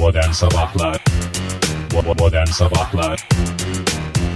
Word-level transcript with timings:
Modern 0.00 0.30
Sabahlar 0.30 1.04
Modern 2.18 2.46
Sabahlar 2.46 3.28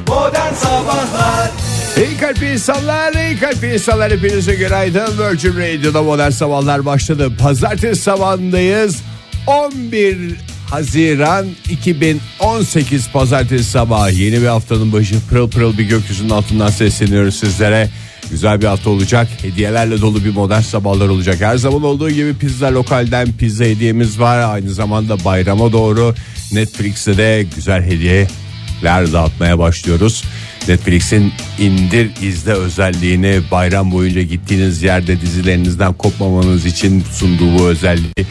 Modern 0.08 0.54
Sabahlar 0.54 1.50
İyi 1.96 2.17
kalp 2.17 2.42
insanlar, 2.42 3.12
iyi 3.12 3.40
kalp 3.40 3.64
insanlar 3.64 4.12
hepinize 4.12 4.54
günaydın. 4.54 5.18
Virgin 5.18 5.56
Radio'da 5.56 6.02
modern 6.02 6.30
sabahlar 6.30 6.86
başladı. 6.86 7.36
Pazartesi 7.38 8.02
sabahındayız. 8.02 9.02
11 9.46 10.36
Haziran 10.70 11.46
2018 11.70 13.10
Pazartesi 13.12 13.64
sabahı. 13.64 14.10
Yeni 14.10 14.42
bir 14.42 14.46
haftanın 14.46 14.92
başı 14.92 15.14
pırıl 15.30 15.50
pırıl 15.50 15.78
bir 15.78 15.84
gökyüzünün 15.84 16.30
altından 16.30 16.68
sesleniyoruz 16.68 17.36
sizlere. 17.36 17.90
Güzel 18.30 18.61
bir 18.61 18.66
hafta 18.66 18.91
olacak. 18.91 19.29
Hediyelerle 19.43 20.00
dolu 20.00 20.25
bir 20.25 20.32
modern 20.32 20.61
sabahlar 20.61 21.09
olacak. 21.09 21.40
Her 21.40 21.57
zaman 21.57 21.82
olduğu 21.82 22.11
gibi 22.11 22.34
pizza 22.34 22.75
lokalden 22.75 23.32
pizza 23.32 23.64
hediyemiz 23.64 24.20
var. 24.20 24.54
Aynı 24.54 24.70
zamanda 24.70 25.25
bayrama 25.25 25.72
doğru 25.72 26.14
Netflix'te 26.53 27.17
de 27.17 27.46
güzel 27.54 27.82
hediyeler 27.82 29.12
dağıtmaya 29.12 29.58
başlıyoruz. 29.58 30.25
Netflix'in 30.68 31.32
indir 31.58 32.11
izle 32.23 32.53
özelliğini 32.53 33.41
bayram 33.51 33.93
boyunca 33.93 34.23
gittiğiniz 34.23 34.83
yerde 34.83 35.20
dizilerinizden 35.20 35.93
kopmamanız 35.93 36.67
için 36.67 37.05
sunduğu 37.12 37.59
bu 37.59 37.69
özelliği 37.69 38.27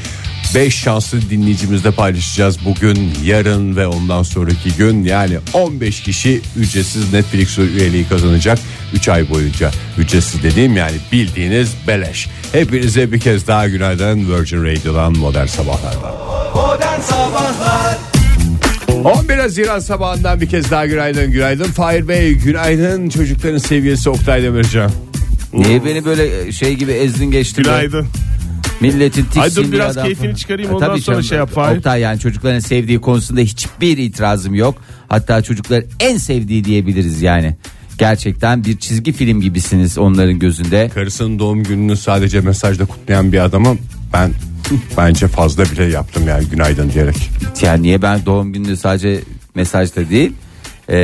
5 0.56 0.76
şanslı 0.76 1.30
dinleyicimizle 1.30 1.92
paylaşacağız 1.92 2.66
bugün, 2.66 3.14
yarın 3.24 3.76
ve 3.76 3.88
ondan 3.88 4.24
sonraki 4.24 4.74
gün. 4.78 5.04
Yani 5.04 5.38
15 5.54 6.02
kişi 6.02 6.42
ücretsiz 6.58 7.14
Netflix 7.14 7.60
üyeliği 7.60 8.08
kazanacak 8.08 8.60
3 8.94 9.10
ay 9.10 9.30
boyunca. 9.30 9.72
Ücretsiz 9.98 10.44
dediğim 10.44 10.78
yani 10.78 10.96
bildiğiniz 11.12 11.74
beleş. 11.88 12.28
Hepinize 12.52 13.12
bir 13.12 13.20
kez 13.20 13.48
daha 13.48 13.68
günaydın 13.68 14.20
Virgin 14.20 14.64
Radio'dan 14.64 15.18
Modern 15.18 15.46
Sabahlar'dan. 15.46 16.14
Modern 16.56 17.02
Sabahlar 17.02 17.98
11 19.04 19.38
Haziran 19.38 19.80
sabahından 19.80 20.42
bir 20.42 20.50
kez 20.50 20.72
daha 20.72 20.86
günaydın 20.86 21.32
günaydın 21.32 21.64
Fahir 21.64 22.08
Bey 22.08 22.34
günaydın 22.34 23.10
çocukların 23.10 23.58
sevgilisi 23.58 24.10
Oktay 24.10 24.44
Demircan 24.44 24.92
Niye 25.54 25.86
beni 25.86 26.06
böyle 26.06 26.52
şey 26.52 26.74
gibi 26.74 26.92
ezdin 26.92 27.32
geçtin? 27.32 27.64
Günaydın. 27.64 28.08
Milletin 28.84 29.26
tiksindiği 29.26 29.72
biraz 29.72 29.98
adam. 29.98 30.06
keyfini 30.08 30.36
çıkarayım, 30.36 30.70
Ha, 30.72 30.76
ondan 30.76 30.88
tabii 30.88 31.02
sonra 31.02 31.16
canım. 31.16 31.28
şey 31.28 31.38
yap, 31.38 31.50
Fahir. 31.52 31.78
Oktay 31.78 32.02
yani 32.02 32.20
çocukların 32.20 32.60
sevdiği 32.60 33.02
konusunda 33.02 33.42
hiçbir 33.42 33.98
itirazım 33.98 34.56
yok. 34.56 34.76
Hatta 35.10 35.42
çocuklar 35.42 35.84
en 36.00 36.18
sevdiği 36.18 36.64
diyebiliriz 36.64 37.22
yani. 37.22 37.56
Gerçekten 37.98 38.66
bir 38.66 38.78
çizgi 38.78 39.12
film 39.12 39.42
gibisiniz 39.42 39.98
onların 39.98 40.40
gözünde. 40.40 40.90
Karısının 40.94 41.40
doğum 41.40 41.64
gününü 41.64 41.98
sadece 41.98 42.42
mesajda 42.42 42.86
kutlayan 42.86 43.32
bir 43.32 43.44
adamı 43.44 43.78
ben 44.14 44.32
bence 44.98 45.28
fazla 45.28 45.66
bile 45.66 45.84
yaptım 45.84 46.28
yani 46.28 46.46
günaydın 46.46 46.92
diyerek. 46.94 47.30
Yani 47.62 47.84
niye 47.84 48.02
ben 48.02 48.26
doğum 48.26 48.54
gününü 48.54 48.78
sadece 48.78 49.20
mesajda 49.56 50.10
değil 50.10 50.32
e, 50.90 50.98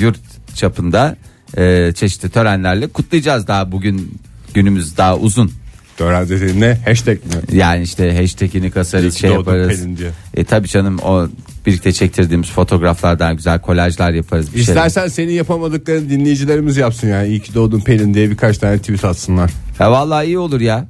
yurt 0.00 0.20
çapında 0.54 1.16
e, 1.56 1.92
çeşitli 1.94 2.28
törenlerle 2.28 2.86
kutlayacağız 2.86 3.46
daha 3.46 3.72
bugün 3.72 4.18
günümüz 4.54 4.96
daha 4.96 5.16
uzun. 5.16 5.52
Tören 5.96 6.28
dediğin 6.28 6.60
ne? 6.60 6.78
Hashtag 6.84 7.16
mi? 7.16 7.56
Yani 7.58 7.82
işte 7.82 8.16
hashtagini 8.20 8.70
kasarız 8.70 9.14
ki 9.14 9.20
şey 9.20 9.30
yaparız. 9.30 9.68
Pelin 9.68 9.96
diye. 9.96 10.10
E 10.34 10.44
tabi 10.44 10.68
canım 10.68 10.98
o 10.98 11.28
birlikte 11.66 11.92
çektirdiğimiz 11.92 12.50
fotoğraflardan 12.50 13.36
güzel 13.36 13.60
kolajlar 13.60 14.10
yaparız. 14.10 14.54
Bir 14.54 14.62
şeyler. 14.62 14.86
İstersen 14.86 15.08
senin 15.08 15.32
yapamadıklarını 15.32 16.10
dinleyicilerimiz 16.10 16.76
yapsın 16.76 17.08
yani. 17.08 17.28
İyi 17.28 17.40
ki 17.40 17.54
doğdun 17.54 17.80
Pelin 17.80 18.14
diye 18.14 18.30
birkaç 18.30 18.58
tane 18.58 18.78
tweet 18.78 19.04
atsınlar. 19.04 19.50
Ya 19.80 19.90
vallahi 19.92 20.26
iyi 20.26 20.38
olur 20.38 20.60
ya. 20.60 20.86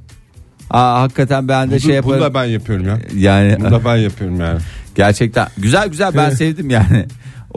Aa, 0.69 1.01
hakikaten 1.01 1.47
ben 1.47 1.67
de 1.67 1.71
Bunu, 1.71 1.79
şey 1.79 2.03
bunu 2.03 2.13
yaparım. 2.13 2.21
da 2.21 2.33
ben 2.33 2.45
yapıyorum 2.45 2.87
ya. 2.87 2.99
Yani 3.15 3.57
Bunu 3.59 3.71
da 3.71 3.85
ben 3.85 3.95
yapıyorum 3.95 4.39
yani. 4.39 4.59
gerçekten 4.95 5.47
güzel 5.57 5.87
güzel 5.89 6.15
ben 6.15 6.29
sevdim 6.29 6.69
yani. 6.69 7.05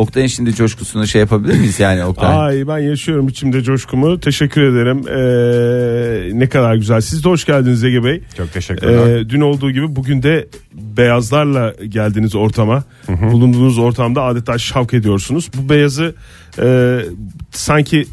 Oktay'ın 0.00 0.26
şimdi 0.26 0.54
coşkusunu 0.54 1.06
şey 1.06 1.20
yapabilir 1.20 1.58
miyiz 1.58 1.80
yani 1.80 2.04
Oktay? 2.04 2.38
Ay 2.38 2.68
ben 2.68 2.78
yaşıyorum 2.78 3.28
içimde 3.28 3.62
coşkumu. 3.62 4.20
Teşekkür 4.20 4.62
ederim. 4.62 5.08
Ee, 5.08 6.38
ne 6.38 6.48
kadar 6.48 6.74
güzel. 6.74 7.00
Siz 7.00 7.24
de 7.24 7.28
hoş 7.28 7.44
geldiniz 7.44 7.84
Ege 7.84 8.04
Bey. 8.04 8.22
Çok 8.36 8.52
teşekkürler. 8.52 9.16
Ee, 9.16 9.28
dün 9.28 9.40
olduğu 9.40 9.70
gibi 9.70 9.96
bugün 9.96 10.22
de 10.22 10.48
beyazlarla 10.74 11.74
geldiniz 11.88 12.34
ortama. 12.34 12.84
Bulunduğunuz 13.08 13.78
ortamda 13.78 14.22
adeta 14.22 14.58
şavk 14.58 14.94
ediyorsunuz. 14.94 15.50
Bu 15.56 15.68
beyazı 15.68 16.14
e, 16.62 16.98
sanki 17.50 18.04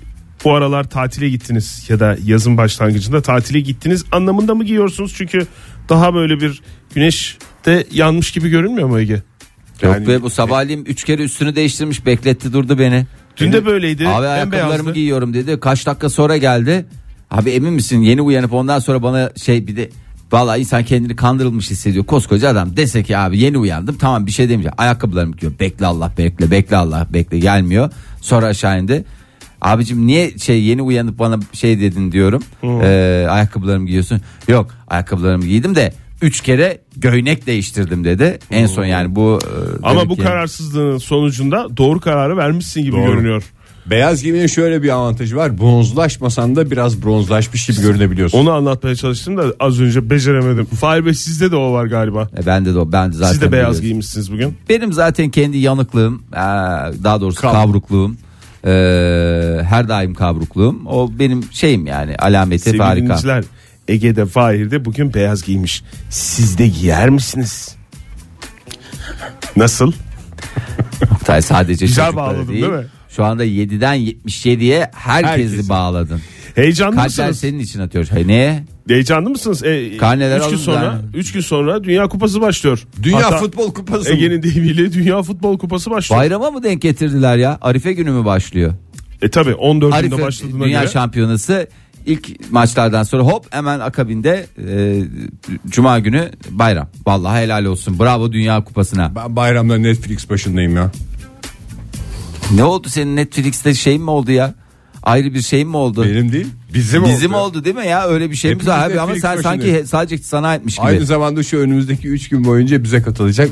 bu 0.45 0.53
aralar 0.53 0.89
tatile 0.89 1.29
gittiniz 1.29 1.85
ya 1.89 1.99
da 1.99 2.17
yazın 2.25 2.57
başlangıcında 2.57 3.21
tatile 3.21 3.59
gittiniz 3.59 4.05
anlamında 4.11 4.55
mı 4.55 4.63
giyiyorsunuz? 4.63 5.13
Çünkü 5.17 5.47
daha 5.89 6.13
böyle 6.13 6.39
bir 6.39 6.61
güneş 6.95 7.37
de 7.65 7.85
yanmış 7.91 8.31
gibi 8.31 8.49
görünmüyor 8.49 8.87
mu 8.87 8.99
Ege? 8.99 9.21
Yok 9.81 9.93
Yani- 9.93 10.07
be 10.07 10.21
bu 10.21 10.29
sabahleyin 10.29 10.85
üç 10.85 11.03
kere 11.03 11.23
üstünü 11.23 11.55
değiştirmiş 11.55 12.05
bekletti 12.05 12.53
durdu 12.53 12.79
beni. 12.79 13.05
Dün 13.37 13.53
de 13.53 13.65
böyleydi. 13.65 14.07
Abi 14.07 14.27
ayakkabılarımı 14.27 14.93
giyiyorum 14.93 15.33
dedi. 15.33 15.59
Kaç 15.59 15.85
dakika 15.85 16.09
sonra 16.09 16.37
geldi. 16.37 16.85
Abi 17.31 17.49
emin 17.49 17.73
misin 17.73 18.01
yeni 18.01 18.21
uyanıp 18.21 18.53
ondan 18.53 18.79
sonra 18.79 19.03
bana 19.03 19.31
şey 19.35 19.67
bir 19.67 19.75
de 19.75 19.89
Vallahi 20.31 20.59
insan 20.59 20.83
kendini 20.83 21.15
kandırılmış 21.15 21.71
hissediyor. 21.71 22.05
Koskoca 22.05 22.49
adam 22.49 22.77
dese 22.77 23.03
ki 23.03 23.17
abi 23.17 23.39
yeni 23.39 23.57
uyandım 23.57 23.97
tamam 23.97 24.25
bir 24.25 24.31
şey 24.31 24.49
demeyeceğim. 24.49 24.75
Ayakkabılarımı 24.77 25.35
giyiyorum. 25.35 25.59
Bekle 25.59 25.85
Allah 25.85 26.11
bekle 26.17 26.51
bekle 26.51 26.77
Allah 26.77 27.07
bekle 27.13 27.39
gelmiyor. 27.39 27.91
Sonra 28.21 28.45
aşağı 28.45 28.79
indi. 28.79 29.05
Abicim 29.61 30.07
niye 30.07 30.37
şey 30.37 30.63
yeni 30.63 30.81
uyanıp 30.81 31.19
bana 31.19 31.39
şey 31.53 31.79
dedin 31.79 32.11
diyorum. 32.11 32.43
Ee, 32.63 33.27
ayakkabılarımı 33.29 33.85
giyiyorsun. 33.85 34.21
Yok 34.47 34.75
ayakkabılarımı 34.87 35.45
giydim 35.45 35.75
de 35.75 35.93
üç 36.21 36.41
kere 36.41 36.81
göynek 36.97 37.47
değiştirdim 37.47 38.03
dedi. 38.03 38.39
En 38.51 38.65
son 38.67 38.85
yani 38.85 39.15
bu 39.15 39.39
e, 39.43 39.49
Ama 39.83 39.95
demek 39.95 40.09
bu 40.09 40.15
ki- 40.15 40.23
kararsızlığın 40.23 40.97
sonucunda 40.97 41.67
doğru 41.77 41.99
kararı 41.99 42.37
vermişsin 42.37 42.81
gibi 42.83 42.91
Doğru. 42.97 43.05
görünüyor. 43.05 43.43
Beyaz 43.85 44.23
giymenin 44.23 44.47
şöyle 44.47 44.83
bir 44.83 44.89
avantajı 44.89 45.35
var. 45.35 45.57
Bronzlaşmasan 45.57 46.55
da 46.55 46.71
biraz 46.71 47.03
bronzlaşmış 47.03 47.65
gibi 47.67 47.81
görünebiliyorsun. 47.81 48.37
Onu 48.39 48.51
anlatmaya 48.51 48.95
çalıştım 48.95 49.37
da 49.37 49.43
az 49.59 49.81
önce 49.81 50.09
beceremedim. 50.09 50.65
Fahir 50.65 51.05
Bey 51.05 51.13
sizde 51.13 51.51
de 51.51 51.55
o 51.55 51.71
var 51.73 51.85
galiba. 51.85 52.29
E, 52.37 52.45
ben 52.45 52.65
de 52.65 52.73
de 52.73 52.79
o 52.79 52.91
ben 52.91 53.11
de 53.11 53.15
zaten 53.17 53.31
Siz 53.31 53.41
de 53.41 53.51
beyaz 53.51 53.65
biliyorum. 53.67 53.81
giymişsiniz 53.81 54.31
bugün. 54.31 54.57
Benim 54.69 54.93
zaten 54.93 55.29
kendi 55.29 55.57
yanıklığım, 55.57 56.13
eee, 56.33 56.39
daha 57.03 57.21
doğrusu 57.21 57.41
Kav- 57.41 57.51
kavrukluğum, 57.51 58.11
eee, 58.65 59.63
her 59.69 59.89
daim 59.89 60.13
kavrukluğum. 60.13 60.75
O 60.85 61.11
benim 61.19 61.43
şeyim 61.51 61.87
yani 61.87 62.15
alameti 62.15 62.63
Sevgili 62.63 62.83
harika. 62.83 63.03
dinleyiciler 63.05 63.43
Ege'de 63.87 64.25
Fahir'de 64.25 64.85
bugün 64.85 65.13
beyaz 65.13 65.43
giymiş. 65.43 65.83
Siz 66.09 66.57
de 66.57 66.67
giyer 66.67 67.09
misiniz? 67.09 67.75
Nasıl? 69.55 69.91
Oktay 71.11 71.41
sadece 71.41 71.85
Güzel 71.85 72.15
bağladın, 72.15 72.47
değil 72.47 72.67
mi? 72.67 72.85
Şu 73.09 73.23
anda 73.25 73.45
7'den 73.45 73.97
77'ye 73.97 74.91
herkesi, 74.93 75.43
Herkesi. 75.43 75.69
bağladın. 75.69 76.21
Heyecanlı 76.55 76.95
Kalpler 76.95 77.05
mısınız? 77.07 77.39
senin 77.39 77.59
için 77.59 77.79
atıyor. 77.79 78.07
Hay 78.07 78.27
ne? 78.27 78.63
Heyecanlı 78.87 79.29
mısınız? 79.29 79.63
E, 79.63 79.97
Karneler 79.97 80.37
üç 80.37 80.43
gün 80.43 80.49
alın 80.49 80.57
sonra, 80.57 80.83
yani. 80.83 81.01
üç 81.13 81.31
gün 81.31 81.41
sonra 81.41 81.83
Dünya 81.83 82.07
Kupası 82.07 82.41
başlıyor. 82.41 82.83
Dünya 83.03 83.25
Hatta 83.25 83.37
Futbol 83.37 83.73
Kupası? 83.73 84.13
Ege'nin 84.13 84.43
deyimiyle 84.43 84.93
Dünya 84.93 85.23
Futbol 85.23 85.57
Kupası 85.57 85.91
başlıyor. 85.91 86.21
Bayrama 86.21 86.51
mı 86.51 86.63
denk 86.63 86.81
getirdiler 86.81 87.37
ya? 87.37 87.57
Arife 87.61 87.93
günü 87.93 88.11
mü 88.11 88.25
başlıyor? 88.25 88.73
E 89.21 89.29
tabi 89.29 89.49
14'ünde 89.51 89.93
Arife 89.95 90.21
başladığına 90.21 90.63
Dünya 90.65 90.81
göre. 90.81 90.91
Şampiyonası 90.91 91.67
ilk 92.07 92.51
maçlardan 92.51 93.03
sonra 93.03 93.23
hop 93.23 93.45
hemen 93.53 93.79
akabinde 93.79 94.45
e, 94.67 95.03
Cuma 95.69 95.99
günü 95.99 96.31
bayram. 96.49 96.89
Vallahi 97.07 97.43
helal 97.43 97.65
olsun. 97.65 97.99
Bravo 97.99 98.31
Dünya 98.31 98.63
Kupası'na. 98.63 99.15
Ben 99.15 99.35
bayramda 99.35 99.77
Netflix 99.77 100.29
başındayım 100.29 100.75
ya. 100.75 100.91
Ne 102.55 102.63
oldu 102.63 102.89
senin 102.89 103.15
Netflix'te 103.15 103.73
şey 103.73 103.99
mi 103.99 104.09
oldu 104.09 104.31
ya? 104.31 104.53
Ayrı 105.03 105.33
bir 105.33 105.41
şey 105.41 105.65
mi 105.65 105.77
oldu? 105.77 106.03
Benim 106.05 106.31
değil. 106.31 106.47
Bizim, 106.73 107.05
Bizim 107.05 107.33
oldu. 107.33 107.41
oldu 107.41 107.65
değil 107.65 107.75
mi 107.75 107.87
ya? 107.87 108.07
Öyle 108.07 108.31
bir 108.31 108.35
şey 108.35 108.51
mi 108.51 108.55
Hepimiz 108.55 108.67
var 108.67 108.89
abi 108.89 108.99
ama 109.01 109.13
sen 109.15 109.19
sanki 109.19 109.45
başındayız. 109.59 109.75
he- 109.83 109.85
sadece 109.85 110.17
sana 110.17 110.47
aitmiş 110.47 110.75
gibi. 110.75 110.85
Aynı 110.85 111.05
zamanda 111.05 111.43
şu 111.43 111.57
önümüzdeki 111.57 112.07
3 112.07 112.29
gün 112.29 112.45
boyunca 112.45 112.83
bize 112.83 113.01
katılacak 113.01 113.49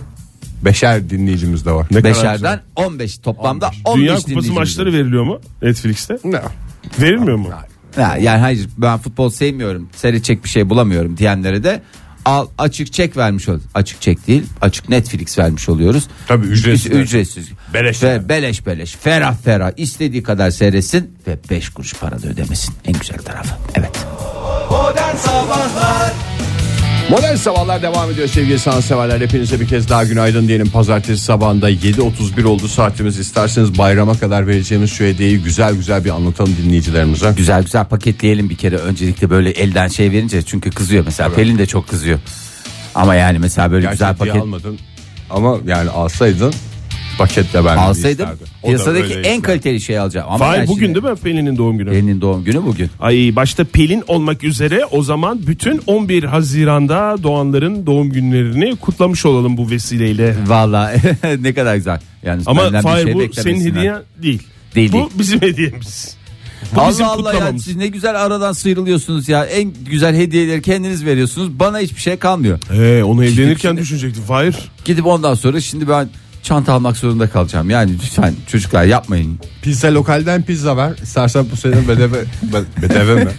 beşer 0.65 1.09
dinleyicimiz 1.09 1.65
de 1.65 1.71
var. 1.71 1.87
Ne 1.91 2.03
Beşerden 2.03 2.61
15 2.75 3.17
toplamda 3.17 3.71
15, 3.85 3.99
Dünya 4.01 4.15
Kupası 4.15 4.53
maçları 4.53 4.89
var. 4.89 4.93
veriliyor 4.93 5.23
mu 5.23 5.39
Netflix'te? 5.61 6.17
Ne? 6.23 6.41
Verilmiyor 7.01 7.37
mu? 7.37 7.49
Ya, 7.97 8.17
yani 8.17 8.39
hayır 8.39 8.69
ben 8.77 8.97
futbol 8.97 9.29
sevmiyorum. 9.29 9.89
Seyredecek 9.95 10.43
bir 10.43 10.49
şey 10.49 10.69
bulamıyorum 10.69 11.17
diyenlere 11.17 11.63
de 11.63 11.81
al 12.25 12.47
açık 12.57 12.93
çek 12.93 13.17
vermiş 13.17 13.49
ol. 13.49 13.59
Açık 13.73 14.01
çek 14.01 14.27
değil, 14.27 14.43
açık 14.61 14.89
Netflix 14.89 15.39
vermiş 15.39 15.69
oluyoruz. 15.69 16.07
Tabii, 16.27 16.45
ücretsiz. 16.45 16.91
Üc- 16.91 16.95
Ücretsiz. 16.95 17.49
Beleş 17.73 18.03
Ve 18.03 18.07
yani. 18.07 18.29
beleş 18.29 18.65
beleş. 18.65 18.95
Ferah 18.95 19.35
ferah 19.43 19.71
istediği 19.77 20.23
kadar 20.23 20.51
seyretsin 20.51 21.17
ve 21.27 21.37
5 21.49 21.69
kuruş 21.69 21.93
para 21.93 22.21
da 22.21 22.27
ödemesin. 22.27 22.73
En 22.85 22.93
güzel 22.99 23.17
tarafı. 23.17 23.55
Evet. 23.75 24.05
Modern 24.71 25.15
Sabahlar 25.15 26.13
Modern 27.09 27.35
Sabahlar 27.35 27.81
devam 27.81 28.11
ediyor 28.11 28.27
sevgili 28.27 28.59
sanatseverler. 28.59 29.21
Hepinize 29.21 29.59
bir 29.59 29.67
kez 29.67 29.89
daha 29.89 30.03
günaydın 30.03 30.47
diyelim. 30.47 30.69
Pazartesi 30.69 31.23
sabahında 31.23 31.71
7.31 31.71 32.43
oldu 32.45 32.67
saatimiz. 32.67 33.19
İsterseniz 33.19 33.77
bayrama 33.77 34.19
kadar 34.19 34.47
vereceğimiz 34.47 34.91
şu 34.91 35.03
hediyeyi 35.03 35.43
güzel 35.43 35.75
güzel 35.75 36.05
bir 36.05 36.09
anlatalım 36.09 36.55
dinleyicilerimize. 36.63 37.33
Güzel 37.37 37.63
güzel 37.63 37.85
paketleyelim 37.85 38.49
bir 38.49 38.55
kere 38.55 38.75
öncelikle 38.77 39.29
böyle 39.29 39.49
elden 39.49 39.87
şey 39.87 40.11
verince 40.11 40.41
çünkü 40.41 40.69
kızıyor 40.69 41.05
mesela 41.05 41.29
Pelin 41.33 41.57
de 41.57 41.65
çok 41.65 41.87
kızıyor. 41.87 42.19
Ama 42.95 43.15
yani 43.15 43.39
mesela 43.39 43.71
böyle 43.71 43.81
Gerçi 43.81 43.93
güzel 43.93 44.15
paket 44.15 44.35
almadın. 44.35 44.79
ama 45.29 45.57
yani 45.67 45.89
alsaydın 45.89 46.53
paketle 47.17 47.65
ben 47.65 47.77
Alsaydım 47.77 48.09
isterdi. 48.11 48.43
O 48.63 48.67
da 48.67 48.67
piyasadaki 48.67 49.03
öyle 49.03 49.13
en 49.13 49.19
isterdi. 49.21 49.41
kaliteli 49.41 49.81
şeyi 49.81 49.99
alacağım. 49.99 50.27
Ama 50.29 50.37
Fahir 50.37 50.59
ben 50.59 50.67
bugün 50.67 50.85
şimdi- 50.85 51.03
değil 51.03 51.13
mi 51.13 51.19
Pelin'in 51.19 51.57
doğum 51.57 51.77
günü? 51.77 51.89
Pelin'in 51.89 52.21
doğum 52.21 52.43
günü 52.43 52.63
bugün. 52.65 52.89
Ay 52.99 53.31
başta 53.35 53.63
Pelin 53.63 54.03
olmak 54.07 54.43
üzere 54.43 54.85
o 54.91 55.03
zaman 55.03 55.47
bütün 55.47 55.81
11 55.87 56.23
Haziran'da 56.23 57.15
doğanların 57.23 57.85
doğum 57.85 58.09
günlerini 58.09 58.75
kutlamış 58.75 59.25
olalım 59.25 59.57
bu 59.57 59.69
vesileyle. 59.69 60.35
Vallahi 60.47 61.01
ne 61.43 61.53
kadar 61.53 61.75
güzel. 61.75 61.99
Yani 62.23 62.41
Ama 62.45 62.63
benden 62.63 62.79
bir 62.79 62.83
Fahir 62.83 63.03
şey 63.05 63.13
bu 63.13 63.19
beklemesinler. 63.19 63.55
senin 63.57 63.75
hediyen 63.75 64.01
değil. 64.21 64.43
Değil, 64.75 64.89
bu 64.91 64.93
değil. 64.97 65.05
bizim 65.19 65.41
hediyemiz. 65.41 66.15
Bu 66.75 66.89
bizim 66.89 67.05
Allah 67.05 67.11
Allah 67.13 67.29
ya 67.29 67.33
kutlamamız. 67.33 67.63
siz 67.65 67.75
ne 67.75 67.87
güzel 67.87 68.25
aradan 68.25 68.53
sıyrılıyorsunuz 68.53 69.29
ya. 69.29 69.45
En 69.45 69.73
güzel 69.89 70.15
hediyeleri 70.15 70.61
kendiniz 70.61 71.05
veriyorsunuz. 71.05 71.59
Bana 71.59 71.79
hiçbir 71.79 72.01
şey 72.01 72.17
kalmıyor. 72.17 72.59
He, 72.71 73.03
onu 73.03 73.25
evlenirken 73.25 73.77
düşünecektin 73.77 74.21
Fahir. 74.21 74.55
Gidip 74.85 75.05
ondan 75.05 75.33
sonra 75.33 75.61
şimdi 75.61 75.89
ben 75.89 76.09
çanta 76.45 76.73
almak 76.73 76.97
zorunda 76.97 77.29
kalacağım. 77.29 77.69
Yani 77.69 77.93
lütfen 77.93 78.33
çocuklar 78.47 78.83
yapmayın. 78.83 79.39
Pizza 79.61 79.93
lokalden 79.93 80.41
pizza 80.43 80.77
ver. 80.77 80.93
İstersen 81.03 81.45
bu 81.51 81.55
sene 81.55 81.87
bedeve, 81.87 82.17
be- 82.43 82.81
bedeve 82.81 83.23
mi? 83.23 83.31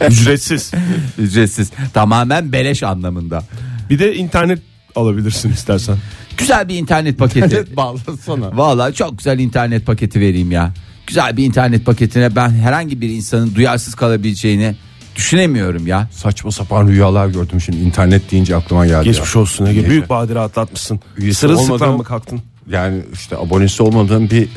Ücretsiz. 0.08 0.72
Ücretsiz. 1.18 1.70
Tamamen 1.94 2.52
beleş 2.52 2.82
anlamında. 2.82 3.44
Bir 3.90 3.98
de 3.98 4.14
internet 4.16 4.58
alabilirsin 4.96 5.52
istersen. 5.52 5.96
Güzel 6.36 6.68
bir 6.68 6.74
internet 6.78 7.18
paketi. 7.18 7.66
Bağlasana. 7.76 8.56
Vallahi 8.56 8.94
çok 8.94 9.18
güzel 9.18 9.38
internet 9.38 9.86
paketi 9.86 10.20
vereyim 10.20 10.52
ya. 10.52 10.72
Güzel 11.06 11.36
bir 11.36 11.44
internet 11.44 11.86
paketine 11.86 12.36
ben 12.36 12.50
herhangi 12.50 13.00
bir 13.00 13.08
insanın 13.08 13.54
duyarsız 13.54 13.94
kalabileceğini 13.94 14.74
düşünemiyorum 15.16 15.86
ya. 15.86 16.08
Saçma 16.12 16.50
sapan 16.52 16.88
rüyalar 16.88 17.26
gördüm 17.28 17.60
şimdi 17.60 17.78
internet 17.78 18.30
deyince 18.30 18.56
aklıma 18.56 18.86
geldi. 18.86 19.04
Geçmiş 19.04 19.34
ya. 19.34 19.40
olsun 19.40 19.66
Ege. 19.66 19.88
Büyük 19.88 20.08
badire 20.08 20.38
atlatmışsın. 20.40 21.00
Üyesi 21.18 21.40
Sırılsıklam 21.40 21.74
olmadan- 21.74 21.96
mı 21.96 22.04
kalktın? 22.04 22.40
Yani 22.70 23.02
işte 23.12 23.36
abonesi 23.36 23.82
olmadığım 23.82 24.30
bir 24.30 24.42
e, 24.42 24.48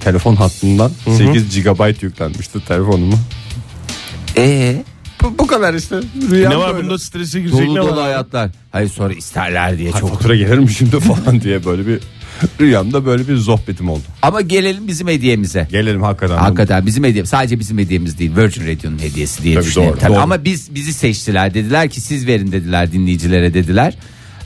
telefon 0.00 0.36
hattından 0.36 0.90
8 1.16 1.62
GB 1.62 2.02
yüklenmişti 2.02 2.64
telefonumu. 2.64 3.14
Ee, 4.36 4.84
Bu, 5.22 5.38
bu 5.38 5.46
kadar 5.46 5.74
işte. 5.74 6.00
Rüya 6.30 6.48
ne 6.50 6.56
var 6.56 6.74
böyle. 6.74 6.84
bunda 6.84 6.98
strese 6.98 7.40
girecek 7.40 7.66
dolu 7.66 7.74
ne 7.74 7.78
dolu 7.80 7.90
var? 7.96 8.02
hayatlar. 8.04 8.50
Hayır 8.72 8.88
sonra 8.88 9.12
isterler 9.14 9.78
diye 9.78 9.90
Ha, 9.90 10.00
çok. 10.00 10.10
fatura 10.10 10.36
gelir 10.36 10.58
mi 10.58 10.68
şimdi 10.70 11.00
falan 11.00 11.40
diye 11.40 11.64
böyle 11.64 11.86
bir 11.86 12.00
rüyamda 12.60 13.06
böyle 13.06 13.28
bir 13.28 13.36
sohbetim 13.36 13.88
oldu. 13.90 14.02
Ama 14.22 14.40
gelelim 14.40 14.88
bizim 14.88 15.08
hediyemize. 15.08 15.68
Gelelim 15.70 16.02
hakikaten. 16.02 16.36
Hakikaten 16.36 16.86
bizim 16.86 17.04
hediyemiz 17.04 17.30
sadece 17.30 17.58
bizim 17.58 17.78
hediyemiz 17.78 18.18
değil 18.18 18.36
Virgin 18.36 18.62
Radio'nun 18.66 18.98
hediyesi 18.98 19.42
diye 19.42 19.54
Tabii 19.54 19.64
düşünelim. 19.66 19.90
doğru, 19.92 19.98
Tabii. 20.00 20.12
doğru. 20.12 20.20
Ama 20.20 20.44
biz 20.44 20.74
bizi 20.74 20.92
seçtiler 20.92 21.54
dediler 21.54 21.90
ki 21.90 22.00
siz 22.00 22.26
verin 22.26 22.52
dediler 22.52 22.92
dinleyicilere 22.92 23.54
dediler. 23.54 23.94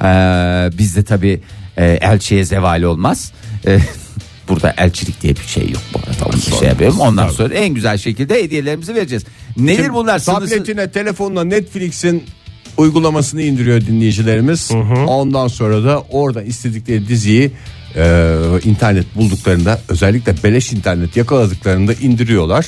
Ee, 0.03 0.79
biz 0.79 0.97
de 0.97 1.03
tabii 1.03 1.41
e, 1.77 1.87
elçiye 1.87 2.45
zeval 2.45 2.83
olmaz. 2.83 3.33
Ee, 3.67 3.79
burada 4.49 4.75
elçilik 4.79 5.23
diye 5.23 5.37
bir 5.37 5.47
şey 5.47 5.71
yok 5.71 5.83
bu 5.95 5.99
arada. 5.99 6.25
Onu 6.27 6.37
bir 6.53 6.59
şey 6.59 6.69
yapıyorum. 6.69 7.01
Ondan 7.01 7.29
sonra 7.29 7.55
en 7.55 7.75
güzel 7.75 7.99
şekilde 7.99 8.43
hediyelerimizi 8.43 8.95
vereceğiz. 8.95 9.25
Nedir 9.57 9.77
Şimdi 9.77 9.93
bunlar? 9.93 10.19
Sınırsız- 10.19 10.51
Tabletine, 10.51 10.91
telefonuna 10.91 11.45
Netflix'in 11.45 12.25
uygulamasını 12.77 13.43
indiriyor 13.43 13.81
dinleyicilerimiz. 13.81 14.71
Ondan 15.07 15.49
sonra 15.49 15.85
da 15.85 16.01
orada 16.01 16.43
istedikleri 16.43 17.09
diziyi 17.09 17.51
e, 17.97 18.37
internet 18.65 19.17
bulduklarında 19.17 19.81
özellikle 19.89 20.35
beleş 20.45 20.73
internet 20.73 21.17
yakaladıklarında 21.17 21.93
indiriyorlar. 21.95 22.67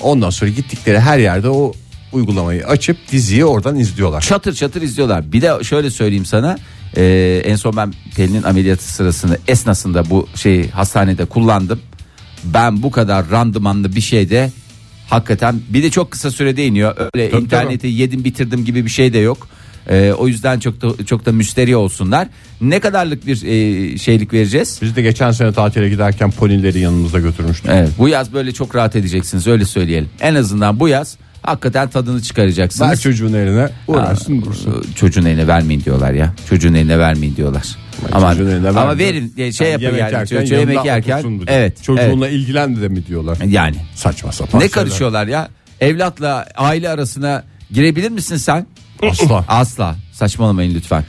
Ondan 0.00 0.30
sonra 0.30 0.50
gittikleri 0.50 1.00
her 1.00 1.18
yerde 1.18 1.48
o 1.48 1.72
uygulamayı 2.12 2.66
açıp 2.66 2.96
diziyi 3.12 3.44
oradan 3.44 3.76
izliyorlar. 3.76 4.20
çatır 4.20 4.52
çatır 4.54 4.82
izliyorlar. 4.82 5.32
Bir 5.32 5.42
de 5.42 5.64
şöyle 5.64 5.90
söyleyeyim 5.90 6.26
sana. 6.26 6.58
e, 6.96 7.42
en 7.44 7.56
son 7.56 7.76
ben 7.76 7.94
Pelin'in 8.16 8.42
ameliyatı 8.42 8.92
sırasında 8.92 9.38
esnasında 9.48 10.10
bu 10.10 10.28
şeyi 10.34 10.70
hastanede 10.70 11.24
kullandım. 11.24 11.80
Ben 12.44 12.82
bu 12.82 12.90
kadar 12.90 13.30
randımanlı 13.30 13.96
bir 13.96 14.00
şeyde 14.00 14.50
hakikaten 15.08 15.60
bir 15.68 15.82
de 15.82 15.90
çok 15.90 16.10
kısa 16.10 16.30
sürede 16.30 16.66
iniyor. 16.66 16.96
Öyle 17.14 17.30
Tabii, 17.30 17.42
interneti 17.42 17.86
yedim 17.86 18.24
bitirdim 18.24 18.64
gibi 18.64 18.84
bir 18.84 18.90
şey 18.90 19.12
de 19.12 19.18
yok. 19.18 19.48
E, 19.90 20.12
o 20.12 20.28
yüzden 20.28 20.58
çok 20.58 20.82
da 20.82 21.04
çok 21.04 21.26
da 21.26 21.32
müsteri 21.32 21.76
olsunlar. 21.76 22.28
Ne 22.60 22.80
kadarlık 22.80 23.26
bir 23.26 23.42
e, 23.44 23.98
şeylik 23.98 24.32
vereceğiz? 24.32 24.78
Biz 24.82 24.96
de 24.96 25.02
geçen 25.02 25.30
sene 25.30 25.52
tatile 25.52 25.88
giderken 25.88 26.30
ponileri 26.30 26.78
yanımızda 26.80 27.18
götürmüştük. 27.18 27.70
Evet, 27.74 27.88
bu 27.98 28.08
yaz 28.08 28.32
böyle 28.32 28.52
çok 28.52 28.74
rahat 28.76 28.96
edeceksiniz 28.96 29.46
öyle 29.46 29.64
söyleyelim. 29.64 30.08
En 30.20 30.34
azından 30.34 30.80
bu 30.80 30.88
yaz 30.88 31.16
hakikaten 31.42 31.90
tadını 31.90 32.22
çıkaracaksınız. 32.22 32.90
Ver 32.90 32.98
çocuğun 32.98 33.32
eline 33.32 33.68
uğraşsın 33.88 34.42
Aa, 34.42 34.44
dursun. 34.44 34.86
Çocuğun 34.96 35.24
eline 35.24 35.46
vermeyin 35.46 35.84
diyorlar 35.84 36.12
ya. 36.12 36.34
Çocuğun 36.48 36.74
eline 36.74 36.98
vermeyin 36.98 37.36
diyorlar. 37.36 37.62
Ama 38.12 38.26
ama 38.28 38.38
verme. 38.88 38.98
verin 38.98 39.32
diye 39.36 39.52
şey 39.52 39.70
Yani 39.70 39.82
yapın 39.82 39.96
yemek 39.96 40.12
yani. 40.12 40.28
yerken 40.32 40.58
yemek 40.58 40.84
yerken. 40.84 41.40
Evet. 41.46 41.82
Çocuğunla 41.82 42.28
ilgilendi 42.28 42.82
de 42.82 42.88
mi 42.88 43.06
diyorlar. 43.06 43.38
evet. 43.42 43.52
Yani 43.52 43.76
Saçma 43.94 44.32
sapan 44.32 44.60
ne 44.60 44.64
şeyler. 44.68 44.74
karışıyorlar 44.74 45.26
ya? 45.26 45.48
Evlatla 45.80 46.46
aile 46.56 46.88
arasına 46.88 47.44
girebilir 47.70 48.10
misin 48.10 48.36
sen? 48.36 48.66
Asla. 49.02 49.44
Asla. 49.48 49.96
Saçmalamayın 50.12 50.74
lütfen. 50.74 51.04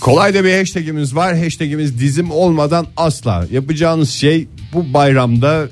Kolay 0.00 0.34
da 0.34 0.44
bir 0.44 0.58
hashtagimiz 0.58 1.16
var. 1.16 1.38
Hashtagimiz 1.38 1.98
dizim 2.00 2.30
olmadan 2.30 2.86
asla. 2.96 3.46
Yapacağınız 3.50 4.10
şey 4.10 4.48
bu 4.72 4.94
bayramda 4.94 5.68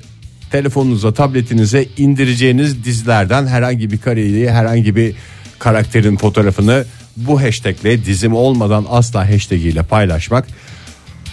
telefonunuza, 0.51 1.13
tabletinize 1.13 1.85
indireceğiniz 1.97 2.83
dizilerden 2.83 3.47
herhangi 3.47 3.91
bir 3.91 3.97
kareyi, 3.97 4.51
herhangi 4.51 4.95
bir 4.95 5.15
karakterin 5.59 6.17
fotoğrafını 6.17 6.85
bu 7.17 7.41
hashtagle 7.41 8.05
dizim 8.05 8.33
olmadan 8.33 8.85
asla 8.89 9.33
hashtag 9.33 9.65
ile 9.65 9.83
paylaşmak. 9.83 10.47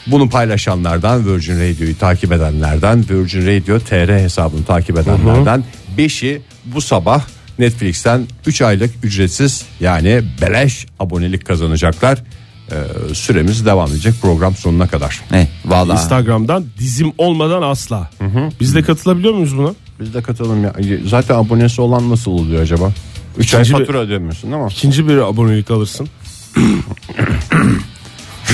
Bunu 0.06 0.30
paylaşanlardan 0.30 1.26
Virgin 1.26 1.54
Radio'yu 1.54 1.98
takip 1.98 2.32
edenlerden 2.32 3.04
Virgin 3.10 3.46
Radio 3.46 3.78
TR 3.78 4.22
hesabını 4.22 4.64
takip 4.64 4.98
edenlerden 4.98 5.64
5'i 5.98 6.42
bu 6.64 6.80
sabah 6.80 7.22
Netflix'ten 7.58 8.26
3 8.46 8.62
aylık 8.62 8.90
ücretsiz 9.02 9.64
yani 9.80 10.22
beleş 10.42 10.86
abonelik 11.00 11.46
kazanacaklar. 11.46 12.18
Ee, 12.72 12.74
süremiz 13.14 13.66
devam 13.66 13.90
edecek 13.90 14.14
program 14.22 14.54
sonuna 14.54 14.86
kadar. 14.86 15.20
Ne? 15.30 15.48
Vallahi. 15.64 15.96
Instagram'dan 16.02 16.64
dizim 16.78 17.12
olmadan 17.18 17.62
asla. 17.62 18.10
Biz 18.60 18.74
de 18.74 18.82
katılabiliyor 18.82 19.34
muyuz 19.34 19.56
buna? 19.58 19.74
Biz 20.00 20.14
de 20.14 20.22
katalım 20.22 20.64
ya. 20.64 20.72
Zaten 21.06 21.34
abonesi 21.34 21.80
olan 21.80 22.10
nasıl 22.10 22.30
oluyor 22.30 22.62
acaba? 22.62 22.92
3 23.38 23.54
ay 23.54 23.60
İkinci 23.62 23.74
bir- 23.74 23.84
fatura 23.84 23.98
ödemiyorsun 23.98 24.52
ama. 24.52 24.66
İkinci 24.68 25.08
bir 25.08 25.16
abonelik 25.16 25.70
alırsın. 25.70 26.08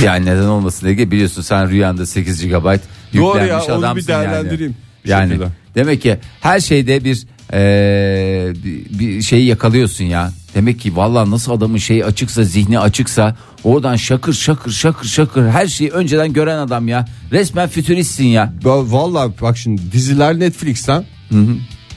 Yani 0.04 0.26
neden 0.26 0.42
olmasın 0.46 0.86
Ege 0.86 1.10
biliyorsun 1.10 1.42
sen 1.42 1.70
rüyanda 1.70 2.06
8 2.06 2.46
GB 2.48 2.52
Doğru 2.54 3.38
yüklenmiş 3.38 3.68
ya, 3.68 3.74
onu 3.74 3.82
bir 3.82 3.86
adamsın 3.86 4.08
değerlendireyim 4.08 4.76
bir 5.04 5.10
Yani, 5.10 5.28
şekilde. 5.28 5.42
yani 5.44 5.52
demek 5.74 6.02
ki 6.02 6.18
her 6.40 6.60
şeyde 6.60 7.04
bir 7.04 7.26
eee, 7.52 8.52
bir, 8.64 8.98
bir 8.98 9.22
şeyi 9.22 9.46
yakalıyorsun 9.46 10.04
ya. 10.04 10.32
Demek 10.54 10.80
ki 10.80 10.96
vallahi 10.96 11.30
nasıl 11.30 11.52
adamın 11.52 11.78
şeyi 11.78 12.04
açıksa 12.04 12.44
zihni 12.44 12.78
açıksa 12.78 13.36
oradan 13.64 13.96
şakır 13.96 14.32
şakır 14.32 14.70
şakır 14.70 15.08
şakır 15.08 15.48
her 15.48 15.66
şeyi 15.66 15.90
önceden 15.90 16.32
gören 16.32 16.58
adam 16.58 16.88
ya. 16.88 17.04
Resmen 17.32 17.68
fütüristsin 17.68 18.24
ya. 18.26 18.52
Va- 18.62 18.92
Vallahi 18.92 19.32
bak 19.42 19.56
şimdi 19.58 19.82
diziler 19.92 20.38
Netflix'ten. 20.38 21.04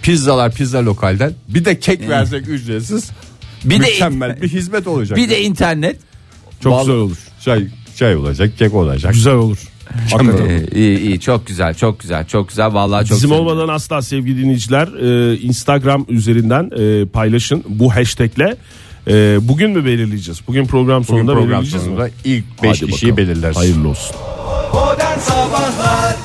Pizzalar 0.02 0.52
pizza 0.54 0.86
lokalden. 0.86 1.34
Bir 1.50 1.66
de 1.66 1.80
kek 1.80 2.10
versek 2.10 2.48
ücretsiz. 2.48 3.12
Bir 3.66 3.76
de 3.76 3.78
mükemmel 3.86 4.42
bir 4.42 4.50
hizmet 4.50 4.88
olacak. 4.88 5.18
bir 5.18 5.30
de 5.30 5.42
internet. 5.42 6.00
Çok 6.64 6.74
Vallahi- 6.74 6.86
güzel 6.86 6.96
olur. 7.00 7.18
çay 7.46 7.68
çay 7.96 8.16
olacak, 8.16 8.58
kek 8.58 8.74
olacak. 8.74 9.14
Güzel 9.14 9.34
olur. 9.34 9.58
Hakikaten. 10.12 10.50
Ee, 10.50 10.66
iyi 10.75 11.00
iyi 11.00 11.20
çok 11.20 11.48
güzel 11.48 11.74
çok 11.74 12.00
güzel 12.00 12.25
çok 12.28 12.50
güzel 12.50 12.74
vallahi 12.74 13.06
çok 13.08 13.18
Bizim 13.18 13.30
sevindim. 13.30 13.48
olmadan 13.48 13.74
asla 13.74 14.02
sevgili 14.02 14.42
dinleyiciler 14.44 14.88
e, 14.88 15.38
Instagram 15.38 16.06
üzerinden 16.10 16.70
e, 16.78 17.06
paylaşın 17.06 17.63
bu 17.70 17.96
hashtagle. 17.96 18.56
E, 19.08 19.38
bugün 19.48 19.72
mü 19.72 19.86
belirleyeceğiz? 19.86 20.40
Bugün 20.48 20.66
program 20.66 21.04
Bugün 21.04 21.13
sonunda 21.13 21.34
program 21.34 21.50
belirleyeceğiz 21.50 21.86
sonunda 21.86 22.04
mi? 22.04 22.12
ilk 22.25 22.63
5 22.63 22.82
Hadi 22.82 22.92
kişiyi 22.92 23.12
bakalım. 23.12 23.18
belirleriz. 23.30 23.58
Hayırlı 23.58 23.88
olsun. 23.90 24.16
Modern 24.74 25.20
Sabahlar 25.20 26.16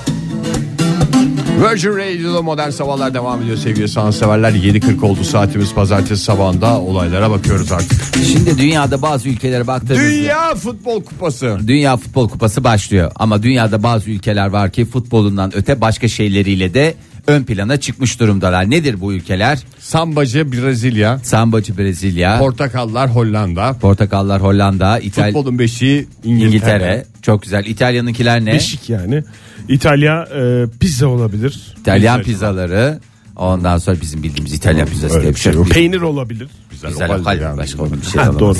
Virgin 1.59 1.91
Radio'da 1.91 2.43
modern 2.43 2.71
sabahlar 2.71 3.15
devam 3.15 3.43
ediyor 3.43 3.57
sevgili 3.57 3.89
sanatseverler. 3.89 4.53
7.40 4.53 5.07
oldu 5.07 5.25
saatimiz 5.25 5.75
pazartesi 5.75 6.25
sabahında 6.25 6.81
olaylara 6.81 7.31
bakıyoruz 7.31 7.73
artık. 7.73 8.01
Şimdi 8.33 8.59
dünyada 8.59 9.03
bazı 9.03 9.29
ülkelere 9.29 9.67
baktığımızda 9.67 10.05
Dünya 10.05 10.55
Futbol 10.55 11.03
Kupası. 11.03 11.59
Dünya 11.67 11.97
Futbol 11.97 12.29
Kupası 12.29 12.65
başlıyor 12.65 13.13
ama 13.17 13.43
dünyada 13.43 13.83
bazı 13.83 14.11
ülkeler 14.11 14.47
var 14.47 14.71
ki 14.71 14.85
futbolundan 14.85 15.57
öte 15.57 15.81
başka 15.81 16.09
şeyleriyle 16.09 16.75
de 16.75 16.95
ön 17.29 17.45
plana 17.45 17.77
çıkmış 17.81 18.21
durumdalar. 18.21 18.71
Nedir 18.71 19.01
bu 19.01 19.13
ülkeler? 19.13 19.59
Sambacı 19.79 20.53
Brezilya, 20.53 21.19
Sambacı 21.19 21.79
Brezilya, 21.79 22.39
Portakallar 22.39 23.11
Hollanda, 23.15 23.73
Portakallar 23.81 24.43
Hollanda, 24.43 24.99
İtalya, 24.99 25.33
futbolun 25.33 25.59
beşiği 25.59 26.09
İngiltere. 26.25 26.47
İngiltere. 26.49 27.07
Çok 27.23 27.43
güzel. 27.43 27.67
İtalya'nınkiler 27.67 28.45
ne? 28.45 28.53
Beşik 28.53 28.89
yani. 28.91 29.25
İtalya 29.69 30.23
e, 30.23 30.65
pizza 30.81 31.07
olabilir. 31.07 31.75
İtalyan 31.81 32.23
pizzaları. 32.23 32.99
Ondan 33.37 33.79
sonra 33.79 34.01
bizim 34.01 34.23
bildiğimiz 34.23 34.53
İtalyan 34.53 34.89
pizzası 34.89 35.15
Öyle 35.15 35.23
diye 35.23 35.35
bir 35.35 35.41
şey 35.41 35.53
şey 35.53 35.61
yok. 35.61 35.71
Peynir 35.71 36.01
olabilir. 36.01 36.49
Güzel 36.71 36.91
Güzel 36.91 37.11
lokal 37.19 37.41
yani. 37.41 37.59
başka 37.59 37.83
onun 37.83 38.01
bir 38.01 38.07
şey 38.07 38.21
olamaz. 38.21 38.41
doğru. 38.41 38.59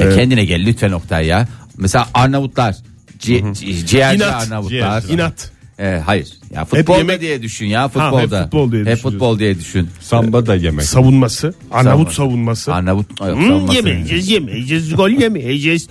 Ya 0.00 0.14
kendine 0.16 0.44
gel 0.44 0.66
lütfen 0.66 0.92
Oktay 0.92 1.26
ya. 1.26 1.48
Mesela 1.76 2.08
Arnavutlar. 2.14 2.76
Ci, 3.18 3.32
ci- 3.34 3.86
ciğerci 3.86 4.16
İnat. 4.24 4.42
Arnavutlar. 4.42 4.70
Ciğerci. 4.70 5.12
İnat. 5.12 5.51
Ee, 5.78 6.02
hayır. 6.06 6.28
Ya 6.54 6.64
futbolda 6.64 6.98
yemek- 6.98 7.20
diye 7.20 7.42
düşün 7.42 7.66
ya 7.66 7.88
futbolda. 7.88 8.36
hep 8.38 8.44
futbol 8.44 8.72
diye 8.72 8.80
Hep 8.80 8.86
düşünüyorsun. 8.86 9.10
futbol 9.10 9.38
diye 9.38 9.58
düşün. 9.58 9.88
Samba 10.00 10.46
da 10.46 10.54
yemek. 10.54 10.84
Savunması. 10.84 11.54
Arnavut 11.70 12.12
Savunma. 12.12 12.12
savunması. 12.12 12.74
Arnavut 12.74 13.20
yok, 13.20 13.36
Hmm, 13.36 13.46
savunması. 13.48 13.76
yemeyeceğiz 13.76 14.30
yemeyeceğiz 14.30 14.94
gol 14.94 15.10
yemeyeceğiz. 15.10 15.88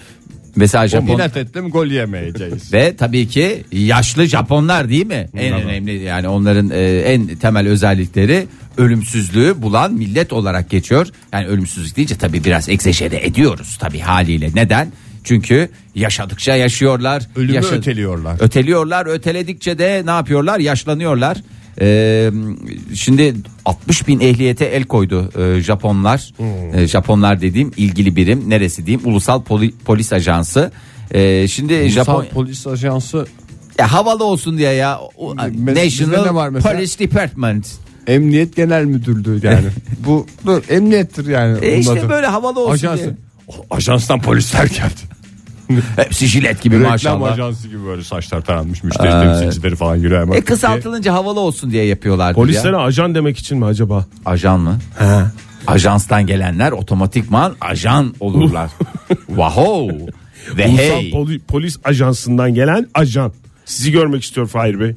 Mesela 0.55 0.87
Japon 0.87 1.15
İnat 1.15 1.37
ettim 1.37 1.69
gol 1.69 1.85
yemeyeceğiz. 1.87 2.73
ve 2.73 2.95
tabii 2.95 3.27
ki 3.27 3.63
yaşlı 3.71 4.25
Japonlar 4.25 4.89
değil 4.89 5.05
mi? 5.05 5.29
En 5.37 5.53
önemli 5.53 5.93
yani 5.99 6.27
onların 6.27 6.69
e, 6.69 6.81
en 6.99 7.27
temel 7.27 7.67
özellikleri 7.67 8.47
ölümsüzlüğü 8.77 9.61
bulan 9.61 9.93
millet 9.93 10.33
olarak 10.33 10.69
geçiyor. 10.69 11.07
Yani 11.33 11.47
ölümsüzlük 11.47 11.95
deyince 11.97 12.15
tabii 12.17 12.43
biraz 12.43 12.69
egzeşede 12.69 13.25
ediyoruz 13.25 13.77
tabii 13.79 13.99
haliyle. 13.99 14.49
Neden? 14.55 14.91
Çünkü 15.23 15.69
yaşadıkça 15.95 16.55
yaşıyorlar. 16.55 17.27
Ölümü 17.35 17.53
Yaşa- 17.55 17.75
öteliyorlar. 17.75 18.37
Öteliyorlar. 18.39 19.05
Öteledikçe 19.05 19.77
de 19.79 20.01
ne 20.05 20.11
yapıyorlar? 20.11 20.59
Yaşlanıyorlar. 20.59 21.37
Ee, 21.81 22.31
şimdi 22.95 23.33
60 23.65 24.07
bin 24.07 24.19
ehliyete 24.19 24.65
el 24.65 24.83
koydu 24.83 25.29
e, 25.41 25.61
Japonlar. 25.61 26.33
E, 26.73 26.87
Japonlar 26.87 27.41
dediğim 27.41 27.71
ilgili 27.77 28.15
birim 28.15 28.49
neresi 28.49 28.85
diyeyim? 28.85 29.07
Ulusal 29.09 29.41
Poli- 29.43 29.73
Polis 29.85 30.13
Ajansı. 30.13 30.71
E, 31.11 31.47
şimdi 31.47 31.89
Japon 31.89 32.13
Japon 32.23 32.25
polis 32.33 32.67
ajansı 32.67 33.25
ya 33.79 33.91
havalı 33.93 34.23
olsun 34.23 34.57
diye 34.57 34.71
ya 34.71 34.99
O- 35.17 35.33
Mes- 35.35 35.85
bizde 35.85 36.11
ne 36.11 36.15
var 36.17 36.25
National 36.25 36.51
mesela? 36.51 36.73
Police 36.75 36.99
Department. 36.99 37.67
Emniyet 38.07 38.55
Genel 38.55 38.85
Müdürlüğü 38.85 39.45
yani. 39.47 39.65
Bu 40.05 40.27
dur 40.45 40.63
emniyettir 40.69 41.27
yani. 41.27 41.57
E 41.65 41.77
işte 41.77 41.91
adı. 41.91 42.09
böyle 42.09 42.27
havalı 42.27 42.59
olsun 42.59 42.71
Ajansı. 42.73 43.03
diye. 43.03 43.13
Ajanstan 43.69 44.21
polisler 44.21 44.65
geldi. 44.65 45.11
Hepsi 45.95 46.27
jilet 46.27 46.61
gibi 46.61 46.75
Reklam 46.75 46.91
maşallah. 46.91 47.31
ajansı 47.31 47.67
gibi 47.67 47.85
böyle 47.85 48.03
saçlar 48.03 48.41
taranmış 48.41 48.83
müşteri 48.83 49.09
temsilcileri 49.11 49.75
falan 49.75 49.95
yürüyor 49.95 50.21
hemen. 50.21 50.33
E 50.37 50.41
kısaltılınca 50.41 51.13
havalı 51.13 51.39
olsun 51.39 51.71
diye 51.71 51.85
yapıyorlar. 51.85 52.33
Polislere 52.33 52.75
ya. 52.75 52.81
ajan 52.81 53.15
demek 53.15 53.37
için 53.37 53.57
mi 53.57 53.65
acaba? 53.65 54.05
Ajan 54.25 54.59
mı? 54.59 54.79
Ajanstan 55.67 56.27
gelenler 56.27 56.71
otomatikman 56.71 57.55
ajan 57.61 58.15
olurlar. 58.19 58.69
Vaho. 59.29 59.87
Ve 60.57 60.67
Ulusal 60.67 60.77
hey. 60.77 61.11
Poli- 61.11 61.39
Polis 61.47 61.77
Ajansı'ndan 61.83 62.53
gelen 62.53 62.87
ajan. 62.93 63.31
Sizi 63.65 63.91
görmek 63.91 64.23
istiyor 64.23 64.47
Fahir 64.47 64.79
Bey. 64.79 64.95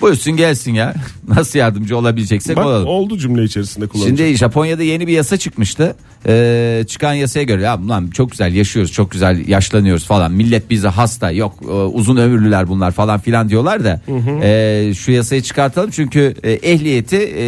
Buyursun 0.00 0.36
gelsin 0.36 0.74
ya. 0.74 0.94
Nasıl 1.28 1.58
yardımcı 1.58 1.96
olabileceksek 1.98 2.56
Bak 2.56 2.66
olalım. 2.66 2.86
oldu 2.86 3.18
cümle 3.18 3.44
içerisinde 3.44 3.86
kullanacak. 3.86 4.18
Şimdi 4.18 4.36
Japonya'da 4.36 4.82
yeni 4.82 5.06
bir 5.06 5.12
yasa 5.12 5.36
çıkmıştı. 5.36 5.96
Ee, 6.26 6.84
çıkan 6.88 7.14
yasaya 7.14 7.42
göre 7.42 7.62
ya 7.62 7.88
lan 7.88 8.10
çok 8.10 8.30
güzel 8.30 8.54
yaşıyoruz, 8.54 8.92
çok 8.92 9.10
güzel 9.10 9.48
yaşlanıyoruz 9.48 10.04
falan. 10.06 10.32
Millet 10.32 10.70
bize 10.70 10.88
hasta, 10.88 11.30
yok 11.30 11.54
e, 11.62 11.66
uzun 11.72 12.16
ömürlüler 12.16 12.68
bunlar 12.68 12.90
falan 12.92 13.20
filan 13.20 13.48
diyorlar 13.48 13.84
da. 13.84 14.00
e, 14.42 14.94
şu 14.94 15.12
yasayı 15.12 15.42
çıkartalım 15.42 15.90
çünkü 15.90 16.34
e, 16.42 16.52
ehliyeti 16.52 17.16
e, 17.16 17.42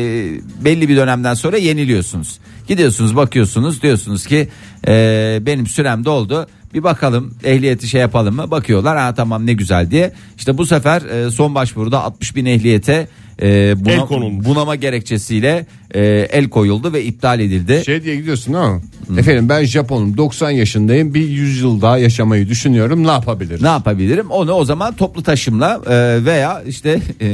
belli 0.65 0.89
bir 0.89 0.97
dönemden 0.97 1.35
sonra 1.35 1.57
yeniliyorsunuz. 1.57 2.39
Gidiyorsunuz, 2.69 3.17
bakıyorsunuz, 3.17 3.83
diyorsunuz 3.83 4.27
ki 4.27 4.49
e, 4.89 5.39
benim 5.43 5.67
sürem 5.67 6.05
doldu. 6.05 6.47
Bir 6.75 6.83
bakalım 6.83 7.35
ehliyeti 7.45 7.89
şey 7.89 8.01
yapalım 8.01 8.37
mı? 8.37 8.51
Bakıyorlar 8.51 8.99
ha 8.99 9.15
tamam 9.15 9.47
ne 9.47 9.53
güzel 9.53 9.91
diye. 9.91 10.13
İşte 10.37 10.59
bu 10.59 10.67
sefer 10.67 11.03
e, 11.03 11.31
son 11.31 11.55
başvuruda 11.55 12.03
60 12.03 12.37
bin 12.37 12.47
ehliyete 12.47 13.09
e, 13.43 13.75
buna- 13.85 13.93
El 13.93 14.01
konulmuş. 14.01 14.47
bunama 14.47 14.75
gerekçesiyle 14.77 15.67
e, 15.95 16.01
el 16.33 16.49
koyuldu 16.49 16.93
ve 16.93 17.05
iptal 17.05 17.41
edildi. 17.41 17.83
Şey 17.87 18.03
diye 18.05 18.17
gidiyorsun 18.17 18.53
ama 18.53 18.81
efendim 19.19 19.49
ben 19.49 19.65
Japonum 19.65 20.17
90 20.17 20.51
yaşındayım 20.51 21.15
bir 21.15 21.29
100 21.29 21.61
yıl 21.61 21.81
daha 21.83 21.99
yaşamayı 21.99 22.49
düşünüyorum 22.49 23.05
ne 23.07 23.11
yapabilirim? 23.11 23.59
Ne 23.63 23.69
yapabilirim? 23.69 24.31
Onu 24.31 24.53
o 24.53 24.65
zaman 24.65 24.95
toplu 24.97 25.23
taşımla 25.23 25.81
e, 25.87 26.25
veya 26.25 26.63
işte 26.67 27.01
e, 27.21 27.29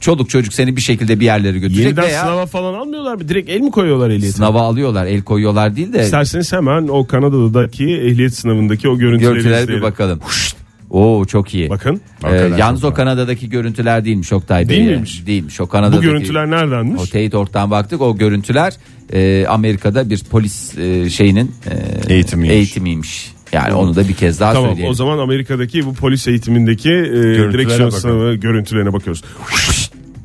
çoluk 0.00 0.30
çocuk 0.30 0.52
seni 0.54 0.76
bir 0.76 0.80
şekilde 0.80 1.20
bir 1.20 1.24
yerlere 1.24 1.58
götürecek 1.58 1.84
Yeniden 1.86 2.04
veya 2.04 2.22
sınava 2.22 2.46
falan 2.46 2.74
almıyorlar 2.74 3.14
mı? 3.14 3.28
Direkt 3.28 3.50
el 3.50 3.60
mi 3.60 3.70
koyuyorlar 3.70 4.10
ehliyeti? 4.10 4.36
sınava 4.36 4.60
alıyorlar, 4.60 5.06
el 5.06 5.22
koyuyorlar 5.22 5.76
değil 5.76 5.92
de 5.92 6.02
İsterseniz 6.04 6.52
hemen 6.52 6.88
o 6.88 7.06
Kanada'daki 7.06 7.84
ehliyet 7.84 8.34
sınavındaki 8.34 8.88
o 8.88 8.98
görüntüleri 8.98 9.32
görüntülere 9.32 9.68
bir 9.68 9.82
bakalım. 9.82 10.20
Oo 10.92 11.24
çok 11.24 11.54
iyi. 11.54 11.70
Bakın. 11.70 12.00
Ee, 12.24 12.50
yalnız 12.58 12.84
o 12.84 12.94
Kanada'daki 12.94 13.48
görüntüler 13.48 14.04
değilmiş 14.04 14.32
Oktay 14.32 14.68
Bey. 14.68 14.76
Değil 14.76 14.88
miymiş? 14.90 15.26
Değilmiş. 15.26 15.60
O 15.60 15.66
Kanada'daki 15.66 15.98
Bu 15.98 16.02
görüntüler 16.10 16.50
neredenmiş? 16.50 17.00
O 17.02 17.06
teyit 17.06 17.34
ortadan 17.34 17.70
baktık. 17.70 18.00
O 18.00 18.16
görüntüler 18.16 18.74
e, 19.12 19.46
Amerika'da 19.48 20.10
bir 20.10 20.24
polis 20.24 20.78
e, 20.78 21.10
şeyinin 21.10 21.50
e, 22.08 22.14
Eğitimiymiş. 22.14 22.56
eğitimiymiş. 22.56 23.32
Yani 23.52 23.74
onu 23.74 23.96
da 23.96 24.08
bir 24.08 24.14
kez 24.14 24.40
daha 24.40 24.52
Tamam 24.52 24.68
söyleyelim. 24.68 24.90
o 24.90 24.94
zaman 24.94 25.18
Amerika'daki 25.18 25.86
bu 25.86 25.94
polis 25.94 26.28
eğitimindeki 26.28 26.90
e, 26.90 27.52
direksiyon 27.52 27.90
sınavı 27.90 28.34
görüntülerine 28.34 28.92
bakıyoruz. 28.92 29.22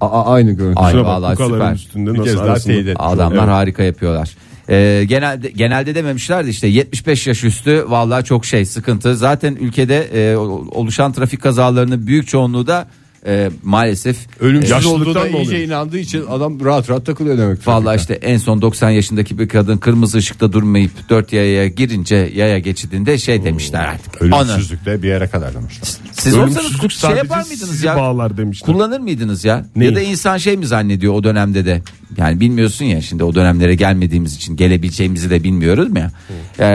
Aa, 0.02 0.34
aynı 0.34 0.52
görüntü. 0.52 0.80
Ay 0.80 0.92
Şuna 0.92 1.02
bak 1.02 1.08
vallahi 1.08 1.38
süper. 1.38 1.74
üstünde 1.76 2.14
Bir 2.14 2.20
nasıl 2.20 2.32
kez 2.32 2.40
daha 2.40 2.56
teyit 2.56 2.90
Adamlar 3.00 3.38
Evet. 3.44 3.48
harika 3.54 3.84
yapıyorlar. 3.84 4.30
Ee, 4.70 5.04
genelde 5.08 5.50
genelde 5.50 5.96
dememişlerdi 5.96 6.50
işte 6.50 6.68
75 6.68 7.28
yaş 7.28 7.44
üstü 7.44 7.86
vallahi 7.88 8.26
çok 8.26 8.46
şey 8.46 8.66
sıkıntı. 8.66 9.16
Zaten 9.16 9.56
ülkede 9.56 10.10
e, 10.14 10.36
oluşan 10.36 11.14
trafik 11.14 11.42
kazalarının 11.42 12.08
büyük 12.08 12.28
çoğunluğu 12.28 12.68
da 12.68 12.88
e, 13.28 13.50
maalesef 13.64 14.18
Ölümsüz 14.40 14.70
Yaşlılıktan 14.70 15.08
olduğuna 15.08 15.28
iyice 15.28 15.56
oluyor? 15.56 15.68
inandığı 15.68 15.98
için 15.98 16.26
adam 16.30 16.66
rahat 16.66 16.90
rahat 16.90 17.06
takılıyor 17.06 17.38
demek. 17.38 17.68
Vallahi 17.68 17.96
trafikte. 17.96 18.16
işte 18.16 18.28
en 18.28 18.38
son 18.38 18.62
90 18.62 18.90
yaşındaki 18.90 19.40
bir 19.40 19.48
kadın 19.48 19.78
kırmızı 19.78 20.18
ışıkta 20.18 20.54
durmayıp 20.54 20.92
4 21.10 21.34
yaya 21.34 21.68
girince 21.68 22.32
yaya 22.36 22.60
geçidinde 22.60 23.18
şey 23.18 23.44
demişler 23.44 23.86
artık. 23.86 24.22
Ölümsüzlükte 24.22 25.04
bir 25.04 25.08
yere 25.08 25.28
kadar 25.28 25.54
demişler. 25.54 25.90
Siz 26.30 26.38
olsanız 26.38 26.94
şey 27.02 27.10
yapar 27.10 27.46
mıydınız 27.48 27.84
ya? 27.84 27.96
bağlar 27.96 28.38
demişler. 28.38 28.66
Kullanır 28.74 29.00
mıydınız 29.00 29.46
ya? 29.46 29.66
Neyi? 29.76 29.90
Ya 29.90 29.96
da 29.96 30.02
insan 30.02 30.38
şey 30.38 30.58
mi 30.58 30.68
zannediyor 30.68 31.14
o 31.14 31.24
dönemde 31.24 31.66
de? 31.66 31.82
Yani 32.18 32.40
bilmiyorsun 32.40 32.86
ya 32.86 33.02
şimdi 33.02 33.24
o 33.24 33.36
dönemlere 33.36 33.76
gelmediğimiz 33.76 34.36
için 34.36 34.56
gelebileceğimizi 34.56 35.30
de 35.30 35.44
bilmiyoruz 35.44 35.90
mu 35.90 36.00
ya? 36.00 36.12
Ee, 36.60 36.66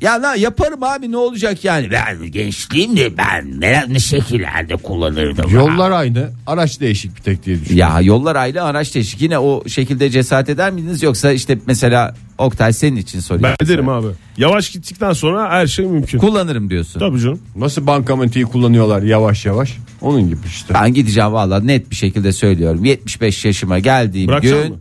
ya 0.00 0.22
la 0.22 0.34
yaparım 0.34 0.82
abi 0.82 1.12
ne 1.12 1.16
olacak 1.16 1.64
yani? 1.64 1.90
Ben 1.90 2.30
gençliğimde 2.30 3.16
ben 3.16 3.60
ne, 3.60 3.84
ne 3.88 3.98
şekillerde 3.98 4.76
kullanırdım. 4.76 5.50
Yollar 5.50 5.90
aynı 5.90 6.30
araç 6.46 6.80
değişik 6.80 7.16
bir 7.16 7.22
tek 7.22 7.46
diye 7.46 7.60
düşünüyorum. 7.60 7.94
Ya 7.94 8.00
yollar 8.00 8.36
ayrı 8.36 8.62
araç 8.62 8.94
değişik. 8.94 9.22
Yine 9.22 9.38
o 9.38 9.68
şekilde 9.68 10.10
cesaret 10.10 10.48
eder 10.48 10.72
miydiniz 10.72 11.02
yoksa 11.02 11.32
işte 11.32 11.58
mesela 11.66 12.14
Oktay 12.38 12.72
senin 12.72 12.96
için 12.96 13.20
soruyorum. 13.20 13.56
Ben 13.60 13.66
ederim 13.66 13.88
abi. 13.88 14.06
Yavaş 14.36 14.70
gittikten 14.70 15.12
sonra 15.12 15.50
her 15.50 15.66
şey 15.66 15.86
mümkün. 15.86 16.18
Kullanırım 16.18 16.70
diyorsun. 16.70 17.00
Tabii 17.00 17.20
canım. 17.20 17.40
Nasıl 17.56 17.86
bankamatiği 17.86 18.44
kullanıyorlar 18.44 19.02
yavaş 19.02 19.46
yavaş 19.46 19.76
onun 20.00 20.28
gibi 20.28 20.40
işte. 20.46 20.74
Ben 20.74 20.94
gideceğim 20.94 21.32
valla 21.32 21.60
net 21.60 21.90
bir 21.90 21.96
şekilde 21.96 22.32
söylüyorum. 22.32 22.84
75 22.84 23.44
yaşıma 23.44 23.78
geldiğim 23.78 24.28
Bırakacaksın 24.28 24.62
gün 24.68 24.72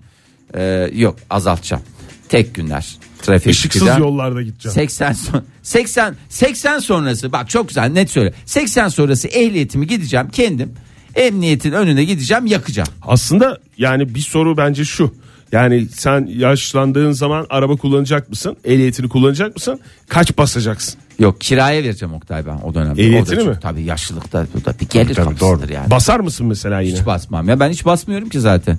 mı? 0.56 0.62
e, 0.62 0.92
yok 0.96 1.16
azaltacağım. 1.30 1.84
Tek 2.30 2.56
günler. 2.56 2.96
Trafik 3.22 3.52
Işıksız 3.52 3.80
çıkacağım. 3.82 4.04
yollarda 4.04 4.42
gideceğim. 4.42 4.74
80 4.74 5.14
son 5.14 5.44
80 5.64 6.16
80 6.30 6.80
sonrası 6.80 7.32
bak 7.32 7.50
çok 7.50 7.68
güzel 7.68 7.90
net 7.92 8.10
söyle. 8.12 8.34
80 8.46 8.88
sonrası 8.88 9.28
ehliyetimi 9.28 9.88
gideceğim 9.88 10.30
kendim 10.32 10.74
emniyetin 11.16 11.72
önüne 11.72 12.04
gideceğim 12.04 12.46
yakacağım. 12.46 12.90
Aslında 13.02 13.58
yani 13.78 14.16
bir 14.16 14.20
soru 14.20 14.58
bence 14.58 14.86
şu. 14.86 15.16
Yani 15.51 15.86
sen 15.86 16.25
yaşlandığın 16.38 17.12
zaman 17.12 17.46
araba 17.50 17.75
kullanacak 17.75 18.30
mısın? 18.30 18.58
Ehliyetini 18.66 19.10
kullanacak 19.10 19.56
mısın? 19.56 19.80
Kaç 20.10 20.38
basacaksın? 20.38 21.00
Yok 21.20 21.42
kiraya 21.42 21.84
vereceğim 21.84 22.13
Oktay 22.16 22.46
ben 22.46 22.58
o 22.63 22.74
dönemde. 22.74 23.01
Ehliyetini 23.01 23.36
O 23.36 23.39
da 23.39 23.44
çok- 23.44 23.54
mi? 23.54 23.60
Tabii 23.62 23.84
yaşlılıkta 23.84 24.46
bu 24.56 24.66
da 24.66 24.74
bir 24.82 24.88
gelir 24.89 25.16
tabii, 25.16 25.25
kapısıdır 25.25 25.63
doğru. 25.68 25.74
yani. 25.74 25.92
Basar 25.92 26.20
mısın 26.20 26.48
mesela 26.48 26.80
yine? 26.82 26.98
hiç 27.00 27.06
basmam 27.06 27.50
ya 27.50 27.60
ben 27.60 27.70
hiç 27.70 27.86
basmıyorum 27.86 28.30
ki 28.30 28.39
zaten. 28.39 28.77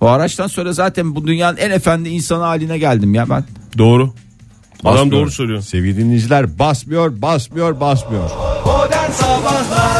O 0.00 0.06
araçtan 0.06 0.46
sonra 0.46 0.72
zaten 0.72 1.14
bu 1.14 1.26
dünyanın 1.26 1.56
en 1.56 1.70
efendi 1.70 2.08
insanı 2.08 2.42
haline 2.42 2.78
geldim 2.78 3.14
ya 3.14 3.30
ben. 3.30 3.44
Doğru. 3.78 4.12
Adam 4.84 4.94
Basmıyor. 4.94 5.12
doğru 5.22 5.30
söylüyor. 5.30 5.60
Sevgili 5.62 5.96
dinleyiciler 5.96 6.58
basmıyor 6.58 7.22
basmıyor 7.22 7.80
basmıyor. 7.80 8.30
Modern 8.66 9.10
Sabahlar 9.10 9.99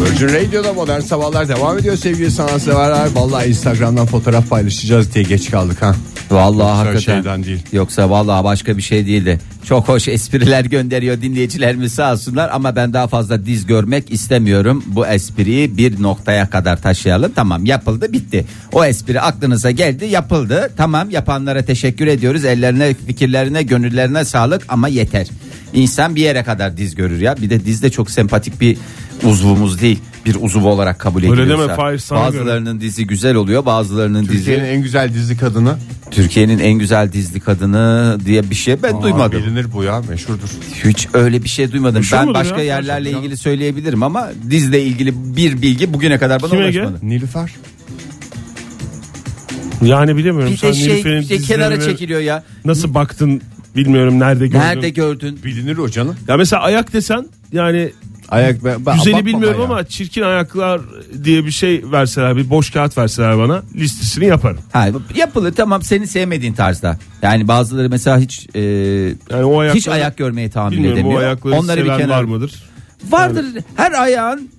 Virgin 0.00 0.28
Radio'da 0.28 0.72
modern 0.72 1.00
sabahlar 1.00 1.48
devam 1.48 1.78
ediyor 1.78 1.96
sevgili 1.96 2.30
sanatseverler. 2.30 3.08
Vallahi 3.14 3.48
Instagram'dan 3.48 4.06
fotoğraf 4.06 4.48
paylaşacağız 4.50 5.14
diye 5.14 5.24
geç 5.24 5.50
kaldık 5.50 5.82
ha. 5.82 5.94
Vallahi 6.30 6.58
Yoksa 6.68 6.78
hakikaten. 6.78 7.14
şeyden 7.22 7.44
değil. 7.44 7.62
Yoksa 7.72 8.10
vallahi 8.10 8.44
başka 8.44 8.76
bir 8.76 8.82
şey 8.82 9.06
değildi. 9.06 9.40
Çok 9.64 9.88
hoş 9.88 10.08
espriler 10.08 10.64
gönderiyor 10.64 11.22
dinleyicilerimiz 11.22 11.92
sağ 11.92 12.12
olsunlar 12.12 12.50
ama 12.52 12.76
ben 12.76 12.92
daha 12.92 13.06
fazla 13.06 13.46
diz 13.46 13.66
görmek 13.66 14.12
istemiyorum. 14.12 14.84
Bu 14.86 15.06
espriyi 15.06 15.76
bir 15.76 16.02
noktaya 16.02 16.50
kadar 16.50 16.82
taşıyalım. 16.82 17.32
Tamam 17.34 17.66
yapıldı 17.66 18.12
bitti. 18.12 18.44
O 18.72 18.84
espri 18.84 19.20
aklınıza 19.20 19.70
geldi 19.70 20.04
yapıldı. 20.04 20.70
Tamam 20.76 21.10
yapanlara 21.10 21.62
teşekkür 21.64 22.06
ediyoruz. 22.06 22.44
Ellerine 22.44 22.94
fikirlerine 23.06 23.62
gönüllerine 23.62 24.24
sağlık 24.24 24.62
ama 24.68 24.88
yeter. 24.88 25.26
İnsan 25.74 26.16
bir 26.16 26.20
yere 26.22 26.42
kadar 26.42 26.76
diz 26.76 26.94
görür 26.94 27.20
ya. 27.20 27.36
Bir 27.36 27.50
de 27.50 27.64
diz 27.64 27.82
de 27.82 27.90
çok 27.90 28.10
sempatik 28.10 28.60
bir 28.60 28.76
uzvumuz 29.24 29.80
değil. 29.80 29.98
bir 30.26 30.36
uzuv 30.40 30.64
olarak 30.64 30.98
kabul 30.98 31.22
Öyle 31.22 31.32
ediliyorsa. 31.42 31.64
deme, 31.64 31.74
Fahir, 31.76 31.98
sana 31.98 32.20
bazılarının 32.20 32.80
dizi 32.80 33.06
güzel 33.06 33.34
oluyor, 33.34 33.66
bazılarının 33.66 34.26
Türkiye'nin 34.26 34.62
dizi 34.62 34.72
en 34.72 34.82
güzel 34.82 35.14
dizi 35.14 35.36
kadını. 35.36 35.74
Türkiye'nin 36.10 36.58
en 36.58 36.72
güzel 36.72 37.12
dizi 37.12 37.40
kadını 37.40 38.18
diye 38.24 38.50
bir 38.50 38.54
şey 38.54 38.82
ben 38.82 38.94
Aa, 38.94 39.02
duymadım. 39.02 39.42
Bilinir 39.42 39.72
bu 39.72 39.84
ya 39.84 40.02
meşhurdur. 40.08 40.48
Hiç 40.84 41.08
öyle 41.14 41.42
bir 41.44 41.48
şey 41.48 41.72
duymadım. 41.72 41.96
Meşhur 42.00 42.16
ben 42.16 42.24
mudur 42.26 42.38
başka 42.38 42.56
ya? 42.56 42.62
yerlerle 42.64 43.10
ilgili 43.10 43.36
söyleyebilirim 43.36 44.02
ama 44.02 44.30
dizle 44.50 44.82
ilgili 44.82 45.36
bir 45.36 45.62
bilgi 45.62 45.94
bugüne 45.94 46.18
kadar 46.18 46.42
bana 46.42 46.50
Kim 46.50 46.62
Ege? 46.62 46.80
ulaşmadı. 46.82 47.06
Nilüfer. 47.08 47.50
Yani 49.82 50.16
bilemiyorum. 50.16 50.52
Bir 50.52 50.56
Sen 50.58 50.70
de 50.70 50.74
şey, 50.74 50.88
Nilüfer'in 50.94 51.20
bir 51.22 51.28
de 51.28 51.38
kenara 51.38 51.70
dizilerine 51.70 51.92
çekiliyor 51.92 52.20
ya. 52.20 52.44
Nasıl 52.64 52.94
baktın 52.94 53.40
bilmiyorum 53.76 54.18
nerede 54.20 54.46
gördün. 54.46 54.58
Nerede 54.58 54.90
gördün? 54.90 55.40
Bilinir 55.44 55.78
o 55.78 55.88
canım. 55.88 56.16
Ya 56.28 56.36
mesela 56.36 56.62
ayak 56.62 56.92
desen 56.92 57.26
yani 57.52 57.92
Ayak 58.30 58.64
ben, 58.64 58.86
ben 58.86 58.96
güzeli 58.96 59.26
bilmiyorum 59.26 59.60
ya. 59.60 59.64
ama 59.66 59.84
çirkin 59.84 60.22
ayaklar 60.22 60.80
diye 61.24 61.44
bir 61.44 61.50
şey 61.50 61.84
verseler 61.92 62.36
bir 62.36 62.50
boş 62.50 62.70
kağıt 62.70 62.98
verseler 62.98 63.38
bana 63.38 63.62
listesini 63.74 64.24
yaparım. 64.24 64.58
Ha, 64.72 64.88
yapılır 65.14 65.52
tamam 65.52 65.82
seni 65.82 66.06
sevmediğin 66.06 66.52
tarzda. 66.52 66.98
Yani 67.22 67.48
bazıları 67.48 67.90
mesela 67.90 68.18
hiç 68.18 68.48
e, 68.54 68.60
Yani 68.60 69.44
o 69.44 69.58
ayaklar 69.60 69.76
hiç 69.78 69.88
ayak 69.88 70.16
görmeye 70.16 70.50
tahammül 70.50 70.76
bilmiyorum 70.76 70.98
o 70.98 71.00
edemiyor. 71.00 71.22
ayakları 71.22 71.54
Onları 71.54 71.80
bir 71.80 71.84
seven 71.84 71.98
kenara 71.98 72.18
var 72.18 72.24
mıdır? 72.24 72.64
Vardır. 73.10 73.46
Her 73.76 73.92
ayağın 73.92 74.50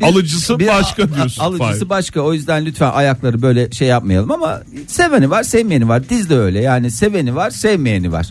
bir- 0.00 0.04
Alıcısı 0.04 0.60
başka 0.60 1.02
a- 1.02 1.14
diyorsun, 1.14 1.42
Alıcısı 1.42 1.78
Fahir. 1.78 1.88
başka. 1.88 2.20
O 2.20 2.32
yüzden 2.32 2.66
lütfen 2.66 2.90
ayakları 2.90 3.42
böyle 3.42 3.70
şey 3.70 3.88
yapmayalım 3.88 4.30
ama 4.30 4.62
seveni 4.86 5.30
var, 5.30 5.42
sevmeyeni 5.42 5.88
var. 5.88 6.08
Diz 6.08 6.30
de 6.30 6.38
öyle. 6.38 6.60
Yani 6.62 6.90
seveni 6.90 7.34
var, 7.36 7.50
sevmeyeni 7.50 8.12
var. 8.12 8.26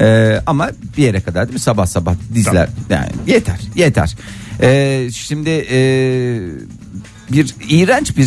Ee, 0.00 0.40
ama 0.46 0.70
bir 0.96 1.02
yere 1.02 1.20
kadar 1.20 1.44
değil 1.44 1.54
mi? 1.54 1.60
Sabah 1.60 1.86
sabah 1.86 2.14
dizler. 2.34 2.68
Yani 2.90 3.08
yeter, 3.26 3.58
yeter. 3.74 4.16
Ee, 4.62 5.08
şimdi 5.12 5.50
e, 5.70 5.78
bir 7.32 7.54
iğrenç 7.68 8.16
bir 8.16 8.26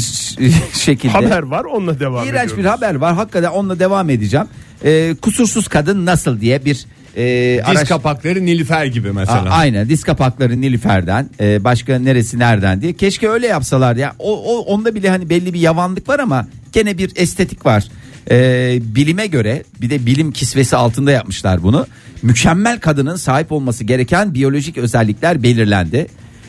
şekilde 0.79 1.11
Haber 1.11 1.43
var 1.43 1.63
onunla 1.63 1.99
devam 1.99 2.23
İğrenç 2.27 2.45
ediyoruz. 2.45 2.57
bir 2.57 2.69
haber 2.69 2.95
var. 2.95 3.15
Hakikaten 3.15 3.49
onunla 3.49 3.79
devam 3.79 4.09
edeceğim. 4.09 4.47
Ee, 4.85 5.15
kusursuz 5.21 5.67
kadın 5.67 6.05
nasıl 6.05 6.41
diye 6.41 6.65
bir 6.65 6.85
e, 7.17 7.59
Diz 7.69 7.77
araş- 7.77 7.89
kapakları 7.89 8.45
Nilüfer 8.45 8.85
gibi 8.85 9.11
mesela. 9.11 9.41
A- 9.41 9.49
aynen 9.49 9.89
diz 9.89 10.03
kapakları 10.03 10.61
Nilüfer'den 10.61 11.29
e, 11.39 11.63
başka 11.63 11.99
neresi 11.99 12.39
nereden 12.39 12.81
diye. 12.81 12.93
Keşke 12.93 13.29
öyle 13.29 13.47
yapsalar 13.47 13.95
ya. 13.95 14.13
O, 14.19 14.55
o 14.55 14.59
onda 14.59 14.95
bile 14.95 15.09
hani 15.09 15.29
belli 15.29 15.53
bir 15.53 15.59
yavanlık 15.59 16.09
var 16.09 16.19
ama 16.19 16.47
gene 16.73 16.97
bir 16.97 17.11
estetik 17.15 17.65
var. 17.65 17.83
E, 18.31 18.79
bilime 18.81 19.27
göre 19.27 19.63
bir 19.81 19.89
de 19.89 20.05
bilim 20.05 20.31
kisvesi 20.31 20.75
altında 20.75 21.11
yapmışlar 21.11 21.63
bunu. 21.63 21.87
Mükemmel 22.21 22.79
kadının 22.79 23.15
sahip 23.15 23.51
olması 23.51 23.83
gereken 23.83 24.33
biyolojik 24.33 24.77
özellikler 24.77 25.43
belirlendi 25.43 26.07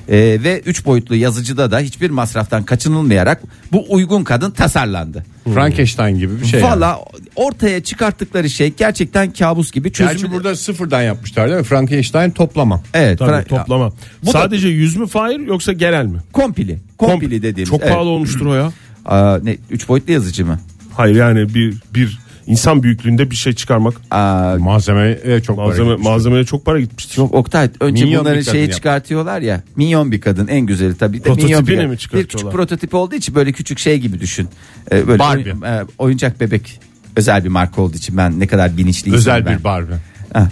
E, 0.09 0.16
ve 0.18 0.61
3 0.66 0.87
boyutlu 0.87 1.16
yazıcıda 1.16 1.71
da 1.71 1.78
hiçbir 1.78 2.11
masraftan 2.11 2.62
kaçınılmayarak 2.62 3.42
bu 3.73 3.85
uygun 3.88 4.25
kadın 4.25 4.50
tasarlandı. 4.50 5.25
Frankenstein 5.54 6.18
gibi 6.18 6.40
bir 6.40 6.47
şey. 6.47 6.61
yani. 6.61 6.71
Valla 6.71 6.99
ortaya 7.37 7.82
çıkarttıkları 7.82 8.50
şey 8.50 8.73
gerçekten 8.76 9.32
kabus 9.32 9.73
gibi 9.73 9.92
çözümü. 9.92 10.21
Gerçi 10.21 10.32
burada 10.32 10.56
sıfırdan 10.56 11.02
yapmışlar 11.02 11.49
değil 11.49 11.59
mi? 11.59 11.64
Frankenstein 11.64 12.30
toplama. 12.30 12.82
evet, 12.94 13.18
Tabii 13.18 13.30
Fra- 13.30 13.44
toplama. 13.44 13.92
Bu 14.23 14.26
da- 14.26 14.30
Sadece 14.30 14.68
yüz 14.68 14.97
mü 14.97 15.06
Fahir 15.06 15.40
yoksa 15.40 15.73
genel 15.73 16.06
mi? 16.06 16.18
Kompili. 16.32 16.78
Kompili 16.99 17.42
dediğimiz. 17.42 17.71
Çok 17.71 17.82
evet. 17.82 17.92
pahalı 17.92 18.09
olmuştur 18.09 18.47
o 18.47 18.54
ya. 18.54 18.73
Aa, 19.06 19.38
ne 19.42 19.56
üç 19.71 19.88
boyutlu 19.88 20.12
yazıcı 20.12 20.47
mı? 20.47 20.61
Hayır 20.94 21.16
yani 21.16 21.54
bir 21.54 21.75
bir 21.94 22.18
insan 22.46 22.82
büyüklüğünde 22.82 23.30
bir 23.30 23.37
şey 23.37 23.52
çıkarmak 23.52 23.94
Aa, 24.11 24.56
Malzemeye 24.58 25.40
çok 25.42 25.56
para 25.56 25.66
malzeme 25.66 25.88
gitmiştir. 25.88 26.11
malzemeye 26.11 26.44
çok 26.44 26.64
para 26.66 26.80
gitmiştir. 26.80 27.14
çok 27.14 27.34
Oktay 27.34 27.70
önce 27.80 28.04
Minyon 28.04 28.20
bunların 28.20 28.40
bir 28.40 28.44
kadın 28.44 28.52
şeyi 28.58 28.64
yap. 28.66 28.72
çıkartıyorlar 28.76 29.40
ya. 29.40 29.62
Minyon 29.76 30.12
bir 30.12 30.20
kadın 30.20 30.46
en 30.49 30.61
güzeli 30.61 30.94
tabii. 30.96 31.18
de 31.18 31.22
Prototipini 31.22 31.46
minyon 31.61 31.66
bir, 31.66 31.87
mi 31.87 31.92
bir 31.92 31.96
çıkartıyorlar? 31.96 32.28
küçük 32.38 32.52
prototip 32.52 32.94
olduğu 32.94 33.14
için 33.14 33.34
böyle 33.34 33.52
küçük 33.52 33.78
şey 33.78 33.99
gibi 33.99 34.20
düşün. 34.20 34.49
Ee, 34.92 35.06
böyle 35.08 35.18
Barbie. 35.18 35.52
oyun- 35.52 35.62
e, 35.62 35.82
oyuncak 35.99 36.40
bebek 36.40 36.80
özel 37.16 37.44
bir 37.44 37.49
marka 37.49 37.82
olduğu 37.82 37.96
için 37.96 38.16
ben 38.16 38.40
ne 38.40 38.46
kadar 38.46 38.76
bilinçliysem 38.76 39.18
Özel 39.18 39.46
ben. 39.46 39.58
bir 39.58 39.64
Barbie. 39.64 39.96
Ha. 40.32 40.49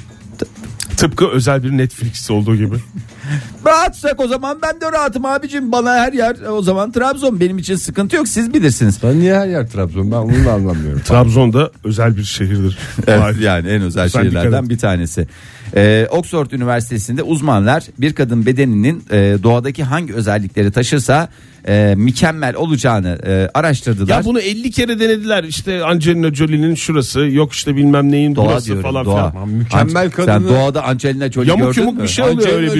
Tıpkı 1.01 1.29
özel 1.29 1.63
bir 1.63 1.71
Netflix 1.71 2.31
olduğu 2.31 2.57
gibi. 2.57 2.77
Rahatsak 3.67 4.21
o 4.21 4.29
zaman 4.29 4.59
ben 4.63 4.81
de 4.81 4.93
rahatım 4.93 5.25
abicim. 5.25 5.73
Bana 5.73 5.95
her 5.95 6.13
yer 6.13 6.37
o 6.51 6.63
zaman 6.63 6.93
Trabzon 6.93 7.41
benim 7.41 7.59
için 7.59 7.77
sıkıntı 7.77 8.17
yok 8.17 8.29
siz 8.29 8.55
bilirsiniz. 8.55 8.99
Ben 9.03 9.21
niye 9.21 9.35
her 9.35 9.47
yer 9.47 9.69
Trabzon? 9.69 10.11
Ben 10.11 10.17
onu 10.17 10.45
da 10.45 10.53
anlamıyorum. 10.53 11.03
Trabzon'da 11.05 11.71
özel 11.85 12.17
bir 12.17 12.25
şehirdir. 12.25 12.79
Evet, 13.07 13.41
yani 13.41 13.69
en 13.69 13.83
özel 13.83 14.09
Sen 14.09 14.23
şehirlerden 14.23 14.69
bir 14.69 14.79
tanesi. 14.79 15.29
Ee, 15.77 16.07
Oxford 16.11 16.51
Üniversitesi'nde 16.51 17.23
uzmanlar 17.23 17.85
bir 17.99 18.13
kadın 18.13 18.47
bedeninin 18.47 19.05
e, 19.11 19.37
doğadaki 19.43 19.85
hangi 19.85 20.15
özellikleri 20.15 20.71
taşırsa 20.73 21.29
e, 21.69 21.95
mükemmel 21.97 22.55
olacağını 22.57 23.19
e, 23.27 23.49
araştırdılar. 23.55 24.17
Ya 24.19 24.25
bunu 24.25 24.41
50 24.41 24.71
kere 24.71 25.01
denediler. 25.01 25.45
İşte 25.45 25.85
Angelina 25.85 26.35
Jolie'nin 26.35 26.75
şurası, 26.75 27.21
yok 27.21 27.53
işte 27.53 27.77
bilmem 27.77 28.11
neyin 28.13 28.37
doğa 28.37 28.47
burası 28.47 28.67
diyorum 28.67 28.83
falan 28.83 29.05
doğa. 29.05 29.31
filan. 29.31 29.49
Mükemmel 29.49 30.05
An- 30.05 30.11
kadını- 30.11 30.49
Sen 30.49 30.49
doğada 30.49 30.85
Angelina 30.85 31.33
Jolie 31.33 31.49
Yamuk 31.51 31.67
gördün 31.67 31.81
yumuk 31.81 31.97
mü? 31.97 32.03
bir 32.03 32.09
şey 32.09 32.25
oluyor 32.25 32.49
öyle 32.53 32.71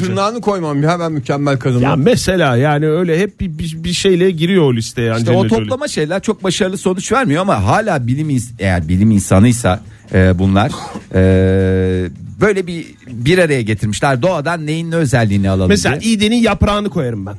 tırnağını 0.00 0.40
koymam 0.40 0.82
ya 0.82 1.00
ben 1.00 1.12
mükemmel 1.12 1.58
kadınım. 1.58 1.82
Ya 1.82 1.96
mesela 1.96 2.56
yani 2.56 2.88
öyle 2.88 3.18
hep 3.20 3.40
bir, 3.40 3.58
bir, 3.58 3.84
bir 3.84 3.92
şeyle 3.92 4.30
giriyor 4.30 4.62
o 4.62 4.74
listeye 4.74 5.08
İşte 5.10 5.20
Angelina 5.20 5.38
o 5.40 5.48
Jolie. 5.48 5.58
toplama 5.64 5.88
şeyler 5.88 6.22
çok 6.22 6.44
başarılı 6.44 6.78
sonuç 6.78 7.12
vermiyor 7.12 7.42
ama 7.42 7.64
hala 7.64 8.06
bilim 8.06 8.30
ins- 8.30 8.50
eğer 8.58 8.88
bilim 8.88 9.10
insanıysa 9.10 9.80
e, 10.14 10.38
bunlar 10.38 10.72
e, 11.14 11.20
böyle 12.40 12.66
bir 12.66 12.86
bir 13.08 13.38
araya 13.38 13.62
getirmişler. 13.62 14.22
Doğadan 14.22 14.66
neyin 14.66 14.90
ne 14.90 14.94
özelliğini 14.96 15.50
alalım 15.50 15.68
Mesela 15.68 16.00
diye. 16.00 16.12
İğde'nin 16.12 16.36
yaprağını 16.36 16.90
koyarım 16.90 17.26
ben. 17.26 17.34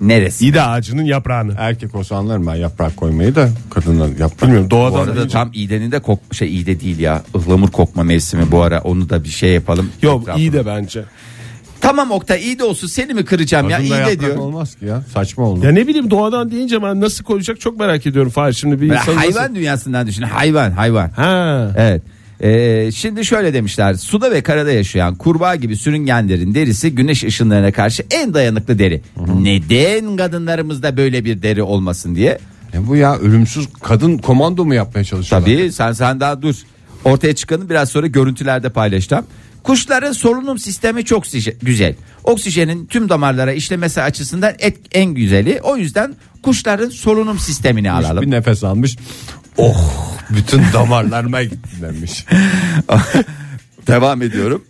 Neresi? 0.00 0.46
İğde 0.46 0.62
ağacının 0.62 1.04
yaprağını. 1.04 1.54
Erkek 1.58 1.94
olsa 1.94 2.16
anlarım 2.16 2.46
ben 2.46 2.54
yaprak 2.54 2.96
koymayı 2.96 3.34
da 3.34 3.48
kadınlar 3.70 4.08
yaprak. 4.08 4.42
Bilmiyorum 4.42 4.66
Bu 4.66 4.70
doğadan 4.70 4.98
arada 4.98 5.14
deyince- 5.16 5.32
tam 5.32 5.50
iğdenin 5.54 5.92
de 5.92 6.00
kok 6.00 6.18
şey 6.32 6.56
iğde 6.60 6.80
değil 6.80 6.98
ya 6.98 7.22
ıhlamur 7.36 7.68
kokma 7.70 8.02
mevsimi 8.02 8.50
bu 8.52 8.62
ara 8.62 8.80
onu 8.80 9.10
da 9.10 9.24
bir 9.24 9.28
şey 9.28 9.52
yapalım. 9.52 9.90
Yok 10.02 10.28
iyi 10.36 10.52
de 10.52 10.66
bence. 10.66 11.04
Tamam 11.82 12.10
Oktay 12.10 12.42
iyi 12.42 12.58
de 12.58 12.64
olsun 12.64 12.86
seni 12.86 13.14
mi 13.14 13.24
kıracağım 13.24 13.70
ya 13.70 13.78
iyi 13.78 13.90
de 13.90 13.94
yaprak 13.94 14.20
diyor. 14.20 14.36
olmaz 14.36 14.74
ki 14.74 14.84
ya. 14.84 15.02
Saçma 15.14 15.44
olur. 15.44 15.64
Ya 15.64 15.72
ne 15.72 15.86
bileyim 15.86 16.10
doğadan 16.10 16.50
deyince 16.50 16.82
ben 16.82 17.00
nasıl 17.00 17.24
koyacak 17.24 17.60
çok 17.60 17.80
merak 17.80 18.06
ediyorum 18.06 18.30
Fahir. 18.30 18.52
Şimdi 18.52 18.80
bir 18.80 18.86
insan 18.86 19.14
hayvan 19.14 19.42
nasıl... 19.42 19.54
dünyasından 19.54 20.06
düşün 20.06 20.22
hayvan 20.22 20.70
hayvan. 20.70 21.10
Ha. 21.10 21.70
Evet. 21.76 22.02
Ee, 22.40 22.90
şimdi 22.94 23.24
şöyle 23.24 23.54
demişler 23.54 23.94
suda 23.94 24.30
ve 24.30 24.42
karada 24.42 24.72
yaşayan 24.72 25.14
kurbağa 25.14 25.54
gibi 25.54 25.76
sürüngenlerin 25.76 26.54
derisi 26.54 26.94
güneş 26.94 27.24
ışınlarına 27.24 27.72
karşı 27.72 28.02
en 28.10 28.34
dayanıklı 28.34 28.78
deri. 28.78 29.02
Neden 29.40 30.16
kadınlarımızda 30.16 30.96
böyle 30.96 31.24
bir 31.24 31.42
deri 31.42 31.62
olmasın 31.62 32.14
diye. 32.14 32.38
E 32.74 32.86
bu 32.86 32.96
ya 32.96 33.16
ölümsüz 33.18 33.68
kadın 33.82 34.18
komando 34.18 34.64
mu 34.64 34.74
yapmaya 34.74 35.04
çalışıyorlar? 35.04 35.48
Tabii 35.48 35.72
sen 35.72 35.92
sen 35.92 36.20
daha 36.20 36.42
dur. 36.42 36.54
Ortaya 37.04 37.34
çıkanı 37.34 37.70
biraz 37.70 37.88
sonra 37.88 38.06
görüntülerde 38.06 38.68
paylaşacağım. 38.68 39.24
Kuşların 39.64 40.12
solunum 40.12 40.58
sistemi 40.58 41.04
çok 41.04 41.24
güzel. 41.62 41.94
Oksijenin 42.24 42.86
tüm 42.86 43.08
damarlara 43.08 43.52
işlemesi 43.52 44.02
açısından 44.02 44.54
et, 44.58 44.78
en 44.92 45.14
güzeli. 45.14 45.60
O 45.62 45.76
yüzden 45.76 46.14
kuşların 46.42 46.88
solunum 46.88 47.38
sistemini 47.38 47.92
alalım. 47.92 48.22
Bir 48.22 48.30
nefes 48.30 48.64
almış. 48.64 48.96
Oh 49.56 50.12
bütün 50.30 50.62
damarlarıma 50.72 51.42
gitti 51.42 51.70
demiş. 51.82 52.26
Devam 53.86 54.22
ediyorum. 54.22 54.64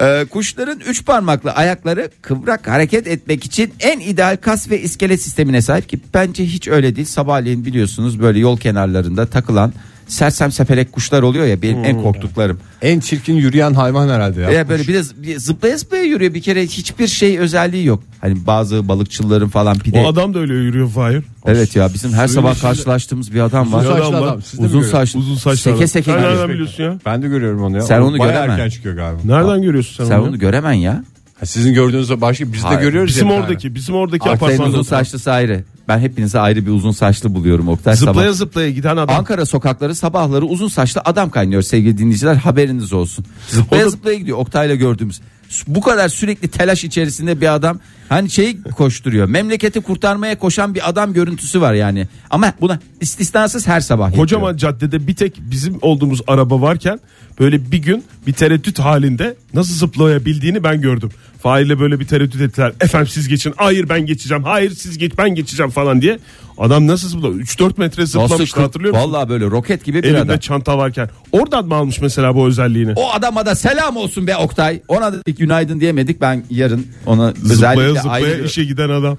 Ee, 0.00 0.24
kuşların 0.30 0.80
üç 0.80 1.04
parmaklı 1.04 1.50
ayakları 1.52 2.10
kıvrak 2.22 2.68
hareket 2.68 3.06
etmek 3.06 3.44
için 3.44 3.74
en 3.80 4.00
ideal 4.00 4.36
kas 4.36 4.70
ve 4.70 4.80
iskelet 4.80 5.22
sistemine 5.22 5.62
sahip 5.62 5.88
ki 5.88 6.00
bence 6.14 6.44
hiç 6.44 6.68
öyle 6.68 6.96
değil. 6.96 7.06
Sabahleyin 7.06 7.64
biliyorsunuz 7.64 8.20
böyle 8.20 8.38
yol 8.38 8.58
kenarlarında 8.58 9.26
takılan 9.26 9.72
sersem 10.06 10.52
sepelek 10.52 10.92
kuşlar 10.92 11.22
oluyor 11.22 11.46
ya 11.46 11.62
benim 11.62 11.84
en 11.84 12.02
korktuklarım. 12.02 12.58
En 12.82 13.00
çirkin 13.00 13.34
yürüyen 13.34 13.74
hayvan 13.74 14.08
herhalde 14.08 14.40
ya. 14.40 14.50
Ya 14.50 14.68
böyle 14.68 14.82
bir 14.82 14.94
de 14.94 14.98
z- 15.00 15.22
bir 15.22 15.38
zıplaya 15.38 15.76
zıplaya 15.76 16.02
yürüyor 16.02 16.34
bir 16.34 16.42
kere 16.42 16.62
hiçbir 16.66 17.06
şey 17.06 17.38
özelliği 17.38 17.84
yok. 17.86 18.02
Hani 18.20 18.46
bazı 18.46 18.88
balıkçıların 18.88 19.48
falan 19.48 19.78
pide. 19.78 20.00
O 20.00 20.06
adam 20.08 20.34
da 20.34 20.38
öyle 20.38 20.54
yürüyor 20.54 20.88
Fahir. 20.90 21.22
Evet 21.46 21.76
ya 21.76 21.94
bizim 21.94 22.12
her 22.12 22.28
Suyun 22.28 22.40
sabah 22.42 22.52
içinde- 22.54 22.62
karşılaştığımız 22.68 23.34
bir 23.34 23.40
adam 23.40 23.72
var. 23.72 23.80
Uzun 23.80 23.92
saçlı 23.92 24.16
adam. 24.16 24.42
Siz 24.42 24.58
de 24.58 24.62
mi 24.62 24.66
Uzun 24.66 24.80
görüyorsunuz? 24.80 24.90
saçlı. 25.10 25.20
Uzun 25.20 25.34
saçlı 25.36 25.56
Seke 25.62 25.76
adam. 25.76 25.88
seke 25.88 26.10
gidiyor. 26.12 26.30
nereden 26.32 26.48
biliyorsun 26.48 26.82
ya? 26.84 26.98
Ben 27.06 27.22
de 27.22 27.28
görüyorum 27.28 27.62
onu 27.62 27.76
ya. 27.76 27.82
Sen 27.82 28.00
O 28.00 28.04
onu 28.06 28.18
bayağı 28.18 28.34
göremem. 28.34 28.50
erken 28.50 28.68
çıkıyor 28.70 28.94
galiba. 28.96 29.20
Nereden 29.24 29.62
görüyorsun 29.62 29.96
sen, 29.96 30.04
Sen 30.04 30.18
onu? 30.18 30.28
onu 30.28 30.38
göremen 30.38 30.72
ya. 30.72 31.04
Ha, 31.40 31.46
sizin 31.46 31.74
gördüğünüzde 31.74 32.20
başka 32.20 32.52
biz 32.52 32.62
de 32.62 32.66
Hayır. 32.66 32.80
görüyoruz 32.80 33.10
Bizim 33.14 33.28
ya 33.28 33.36
bir 33.36 33.40
oradaki, 33.40 33.74
bizim 33.74 33.94
oradaki 33.94 34.30
Oktay'ın 34.30 34.36
apartmanda 34.36 34.72
uzun 34.78 34.82
saçlısı 34.82 35.32
ayrı. 35.32 35.64
Ben 35.88 35.98
hepinize 35.98 36.38
ayrı 36.38 36.66
bir 36.66 36.70
uzun 36.70 36.90
saçlı 36.90 37.34
buluyorum 37.34 37.68
Oktay 37.68 37.96
sabah. 37.96 38.12
Zıplaya 38.12 38.32
zıplaya 38.32 38.70
giden 38.70 38.96
adam. 38.96 39.16
Ankara 39.18 39.46
sokakları 39.46 39.94
sabahları 39.94 40.44
uzun 40.44 40.68
saçlı 40.68 41.00
adam 41.04 41.30
kaynıyor 41.30 41.62
sevgili 41.62 41.98
dinleyiciler 41.98 42.34
haberiniz 42.34 42.92
olsun. 42.92 43.24
Zıplaya 43.48 43.82
O 43.82 43.86
da- 43.86 43.90
zıplaya 43.90 44.18
gidiyor 44.18 44.38
Oktay'la 44.38 44.74
gördüğümüz. 44.74 45.20
Bu 45.66 45.80
kadar 45.80 46.08
sürekli 46.08 46.48
telaş 46.48 46.84
içerisinde 46.84 47.40
bir 47.40 47.54
adam 47.54 47.80
hani 48.08 48.30
şey 48.30 48.62
koşturuyor. 48.62 49.28
Memleketi 49.28 49.80
kurtarmaya 49.80 50.38
koşan 50.38 50.74
bir 50.74 50.88
adam 50.88 51.12
görüntüsü 51.12 51.60
var 51.60 51.74
yani. 51.74 52.08
Ama 52.30 52.52
buna 52.60 52.78
istisnasız 53.00 53.66
her 53.66 53.80
sabah 53.80 54.04
yapıyor. 54.06 54.22
Kocaman 54.22 54.56
caddede 54.56 55.06
bir 55.06 55.14
tek 55.14 55.40
bizim 55.50 55.78
olduğumuz 55.82 56.20
araba 56.26 56.60
varken 56.60 57.00
böyle 57.40 57.70
bir 57.72 57.78
gün 57.78 58.04
bir 58.26 58.32
tereddüt 58.32 58.78
halinde 58.78 59.36
nasıl 59.54 59.74
zıplayabildiğini 59.74 60.64
ben 60.64 60.80
gördüm. 60.80 61.10
Fahir'le 61.42 61.80
böyle 61.80 62.00
bir 62.00 62.06
tereddüt 62.06 62.40
ettiler. 62.40 62.72
Efendim 62.80 63.08
siz 63.08 63.28
geçin. 63.28 63.54
Hayır 63.56 63.88
ben 63.88 64.06
geçeceğim. 64.06 64.44
Hayır 64.44 64.70
siz 64.70 64.98
geç 64.98 65.12
ben 65.18 65.34
geçeceğim 65.34 65.70
falan 65.70 66.02
diye. 66.02 66.18
Adam 66.58 66.86
nasıl 66.86 67.08
zıpladı? 67.08 67.36
3-4 67.40 67.78
metre 67.80 68.06
zıplamıştı 68.06 68.60
hatırlıyor 68.60 68.94
musun? 68.94 69.12
Vallahi 69.12 69.28
böyle 69.28 69.44
roket 69.44 69.84
gibi 69.84 70.02
bir 70.02 70.08
Elinde 70.08 70.20
adam. 70.20 70.38
çanta 70.38 70.78
varken. 70.78 71.08
Oradan 71.32 71.66
mı 71.66 71.74
almış 71.74 72.00
mesela 72.00 72.34
bu 72.34 72.46
özelliğini? 72.46 72.92
O 72.96 73.10
adama 73.12 73.46
da 73.46 73.54
selam 73.54 73.96
olsun 73.96 74.26
be 74.26 74.36
Oktay. 74.36 74.80
Ona 74.88 75.12
da 75.12 75.16
günaydın 75.30 75.80
diyemedik. 75.80 76.20
Ben 76.20 76.44
yarın 76.50 76.86
ona 77.06 77.32
Zıplaya 77.32 77.52
özellikle 77.78 78.00
zıplaya 78.00 78.26
ayrı- 78.34 78.44
işe 78.46 78.64
giden 78.64 78.88
adam. 78.88 79.18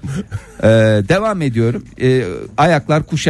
Ee, 0.62 0.66
devam 1.08 1.42
ediyorum. 1.42 1.84
Ee, 2.00 2.24
ayaklar 2.56 3.02
kuş 3.06 3.26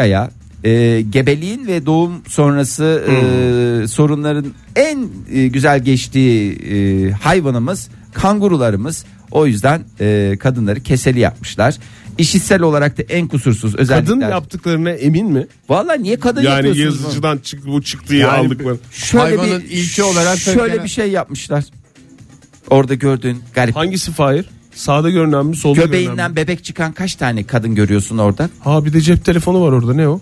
Ee, 0.64 1.04
gebeliğin 1.10 1.66
ve 1.66 1.86
doğum 1.86 2.12
sonrası 2.28 3.04
e, 3.08 3.88
sorunların 3.88 4.46
en 4.76 5.08
e, 5.32 5.46
güzel 5.48 5.84
geçtiği 5.84 6.52
e, 6.52 7.10
hayvanımız 7.10 7.88
kangurularımız. 8.12 9.04
O 9.30 9.46
yüzden 9.46 9.82
e, 10.00 10.36
kadınları 10.40 10.80
keseli 10.80 11.18
yapmışlar. 11.20 11.76
İşitsel 12.18 12.62
olarak 12.62 12.98
da 12.98 13.02
en 13.02 13.28
kusursuz 13.28 13.74
özellikler. 13.74 14.04
Kadın 14.20 14.20
yaptıklarına 14.20 14.90
emin 14.90 15.26
mi? 15.32 15.46
Valla 15.68 15.94
niye 15.94 16.18
kadın 16.20 16.42
Yani 16.42 16.54
yapıyorsunuz 16.66 16.98
bunu? 16.98 17.04
yazıcıdan 17.04 17.38
çıktı 17.38 17.68
bu 17.68 17.82
çıktı 17.82 18.08
diye 18.08 18.20
Yani 18.20 18.30
aldık 18.46 18.64
mı? 18.64 18.76
Şöyle 18.92 19.36
Hayvanın 19.36 19.60
bir, 19.62 19.70
ilki 19.70 20.02
olarak 20.02 20.38
şöyle 20.38 20.84
bir 20.84 20.88
şey 20.88 21.10
yapmışlar. 21.10 21.64
Orada 22.70 22.94
gördüğün 22.94 23.38
garip. 23.54 23.76
Hangisi 23.76 24.12
Fahir? 24.12 24.44
Sağda 24.74 25.10
görünen 25.10 25.46
mi 25.46 25.56
solda 25.56 25.74
görünen 25.80 25.86
Göbeğinden 25.92 26.30
mi? 26.30 26.36
bebek 26.36 26.64
çıkan 26.64 26.92
kaç 26.92 27.14
tane 27.14 27.44
kadın 27.44 27.74
görüyorsun 27.74 28.18
orada? 28.18 28.50
Ha 28.60 28.84
bir 28.84 28.92
de 28.92 29.00
cep 29.00 29.24
telefonu 29.24 29.60
var 29.62 29.72
orada 29.72 29.94
ne 29.94 30.08
o? 30.08 30.20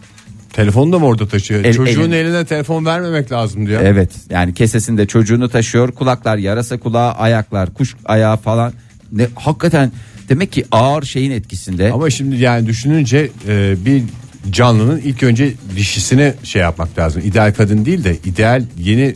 Telefonu 0.57 0.93
da 0.93 0.99
mı 0.99 1.07
orada 1.07 1.29
taşıyor? 1.29 1.65
El- 1.65 1.75
Çocuğun 1.75 2.03
elin- 2.11 2.13
eline 2.27 2.45
telefon 2.45 2.87
vermemek 2.87 3.33
lazım 3.33 3.67
diyor. 3.67 3.83
Evet 3.85 4.11
yani 4.31 4.55
kesesinde 4.55 5.07
çocuğunu 5.07 5.49
taşıyor 5.49 5.93
kulaklar 5.93 6.37
yarasa 6.37 6.79
kulağı 6.81 7.13
ayaklar 7.13 7.75
kuş 7.75 7.95
ayağı 8.05 8.37
falan 8.37 8.73
ne 9.13 9.27
hakikaten 9.35 9.93
demek 10.29 10.53
ki 10.53 10.65
ağır 10.71 11.03
şeyin 11.03 11.31
etkisinde 11.31 11.93
Ama 11.93 12.11
şimdi 12.11 12.37
yani 12.37 12.67
düşününce 12.67 13.31
e, 13.49 13.75
bir 13.85 14.03
canlının 14.51 14.99
ilk 14.99 15.23
önce 15.23 15.53
dişisini 15.77 16.35
şey 16.43 16.63
yapmak 16.63 16.99
lazım. 16.99 17.23
İdeal 17.25 17.55
kadın 17.55 17.85
değil 17.85 18.05
de 18.05 18.17
ideal 18.25 18.65
yeni 18.79 19.15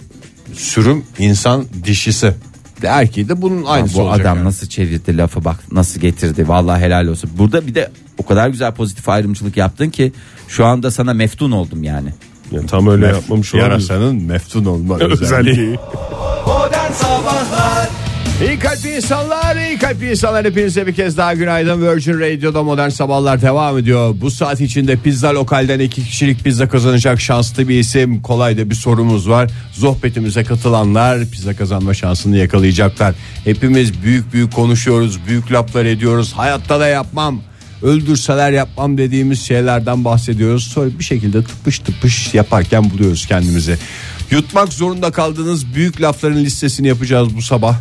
sürüm 0.54 1.04
insan 1.18 1.64
dişisi. 1.84 2.32
De 2.82 2.86
erkeği 2.86 3.28
de 3.28 3.42
bunun 3.42 3.64
aynısı 3.64 3.94
bu 3.98 4.00
olacak 4.02 4.20
adam 4.26 4.36
yani. 4.36 4.46
nasıl 4.46 4.66
çevirdi 4.66 5.16
lafı 5.18 5.44
bak 5.44 5.56
nasıl 5.72 6.00
getirdi 6.00 6.48
vallahi 6.48 6.80
helal 6.82 7.06
olsun 7.06 7.30
burada 7.38 7.66
bir 7.66 7.74
de 7.74 7.90
o 8.18 8.26
kadar 8.26 8.48
güzel 8.48 8.72
pozitif 8.72 9.08
ayrımcılık 9.08 9.56
yaptın 9.56 9.90
ki 9.90 10.12
şu 10.48 10.64
anda 10.66 10.90
sana 10.90 11.14
meftun 11.14 11.50
oldum 11.50 11.82
yani 11.82 12.08
Yani 12.52 12.66
tam 12.66 12.88
öyle 12.88 13.06
yapmamış 13.06 13.54
olabilir. 13.54 13.70
Yarasanın 13.70 14.22
meftun 14.22 14.64
olma 14.64 14.98
özelliği. 15.00 15.78
İyi 18.40 18.58
kalpli 18.58 18.96
insanlar, 18.96 19.56
iyi 19.56 19.78
kalpli 19.78 20.10
insanlar 20.10 20.44
hepinize 20.44 20.86
bir 20.86 20.94
kez 20.94 21.16
daha 21.16 21.34
günaydın. 21.34 21.82
Virgin 21.82 22.20
Radio'da 22.20 22.62
modern 22.62 22.88
sabahlar 22.88 23.42
devam 23.42 23.78
ediyor. 23.78 24.14
Bu 24.20 24.30
saat 24.30 24.60
içinde 24.60 24.96
pizza 24.96 25.34
lokalden 25.34 25.80
iki 25.80 26.04
kişilik 26.04 26.44
pizza 26.44 26.68
kazanacak 26.68 27.20
şanslı 27.20 27.68
bir 27.68 27.78
isim. 27.78 28.22
Kolay 28.22 28.58
da 28.58 28.70
bir 28.70 28.74
sorumuz 28.74 29.28
var. 29.28 29.50
Sohbetimize 29.72 30.44
katılanlar 30.44 31.26
pizza 31.26 31.56
kazanma 31.56 31.94
şansını 31.94 32.36
yakalayacaklar. 32.36 33.14
Hepimiz 33.44 34.02
büyük 34.02 34.32
büyük 34.32 34.52
konuşuyoruz, 34.52 35.26
büyük 35.26 35.52
laflar 35.52 35.84
ediyoruz. 35.84 36.32
Hayatta 36.32 36.80
da 36.80 36.86
yapmam. 36.86 37.42
Öldürseler 37.82 38.50
yapmam 38.52 38.98
dediğimiz 38.98 39.42
şeylerden 39.42 40.04
bahsediyoruz. 40.04 40.64
Sonra 40.64 40.90
bir 40.98 41.04
şekilde 41.04 41.44
tıpış 41.44 41.78
tıpış 41.78 42.34
yaparken 42.34 42.90
buluyoruz 42.90 43.26
kendimizi. 43.26 43.76
Yutmak 44.30 44.72
zorunda 44.72 45.10
kaldığınız 45.10 45.74
büyük 45.74 46.02
lafların 46.02 46.44
listesini 46.44 46.88
yapacağız 46.88 47.36
bu 47.36 47.42
sabah. 47.42 47.76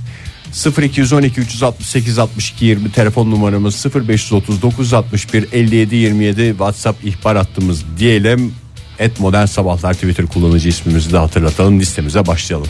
0212 0.54 1.42
368 1.42 2.20
62 2.20 2.66
20 2.66 2.92
telefon 2.92 3.32
numaramız 3.32 3.86
0530 3.96 4.62
961 4.62 5.48
57 5.52 5.96
27 5.96 6.50
WhatsApp 6.50 7.06
ihbar 7.06 7.38
hattımız 7.38 7.84
diyelim. 8.00 8.54
Et 9.00 9.20
modern 9.20 9.46
sabahlar 9.46 9.94
Twitter 9.94 10.26
kullanıcı 10.26 10.70
ismimizi 10.70 11.14
de 11.14 11.18
hatırlatalım 11.18 11.80
listemize 11.80 12.28
başlayalım. 12.28 12.68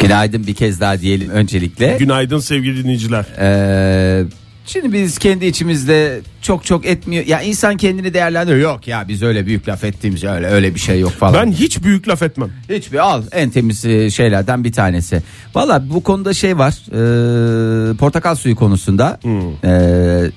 günaydın 0.00 0.46
bir 0.46 0.54
kez 0.54 0.80
daha 0.80 1.00
diyelim 1.00 1.30
öncelikle 1.30 1.96
Günaydın 1.98 2.38
sevgili 2.38 2.84
dinleyiciler. 2.84 3.24
Ee, 3.38 4.24
şimdi 4.66 4.92
biz 4.92 5.18
kendi 5.18 5.46
içimizde 5.46 6.20
çok 6.42 6.64
çok 6.64 6.86
etmiyor 6.86 7.26
ya 7.26 7.40
insan 7.40 7.76
kendini 7.76 8.14
değerlendiriyor 8.14 8.72
yok 8.72 8.88
ya 8.88 9.08
biz 9.08 9.22
öyle 9.22 9.46
büyük 9.46 9.68
laf 9.68 9.84
ettiğimiz 9.84 10.24
öyle 10.24 10.46
öyle 10.46 10.74
bir 10.74 10.80
şey 10.80 11.00
yok 11.00 11.12
falan 11.12 11.34
Ben 11.34 11.52
hiç 11.52 11.82
büyük 11.82 12.08
laf 12.08 12.22
etmem. 12.22 12.50
Hiçbir 12.68 12.98
al 12.98 13.22
en 13.32 13.50
temiz 13.50 13.84
e, 13.84 14.10
şeylerden 14.10 14.64
bir 14.64 14.72
tanesi. 14.72 15.22
Valla 15.54 15.90
bu 15.90 16.02
konuda 16.02 16.34
şey 16.34 16.58
var 16.58 16.72
e, 16.92 17.96
portakal 17.96 18.34
suyu 18.34 18.56
konusunda 18.56 19.20
e, 19.64 19.70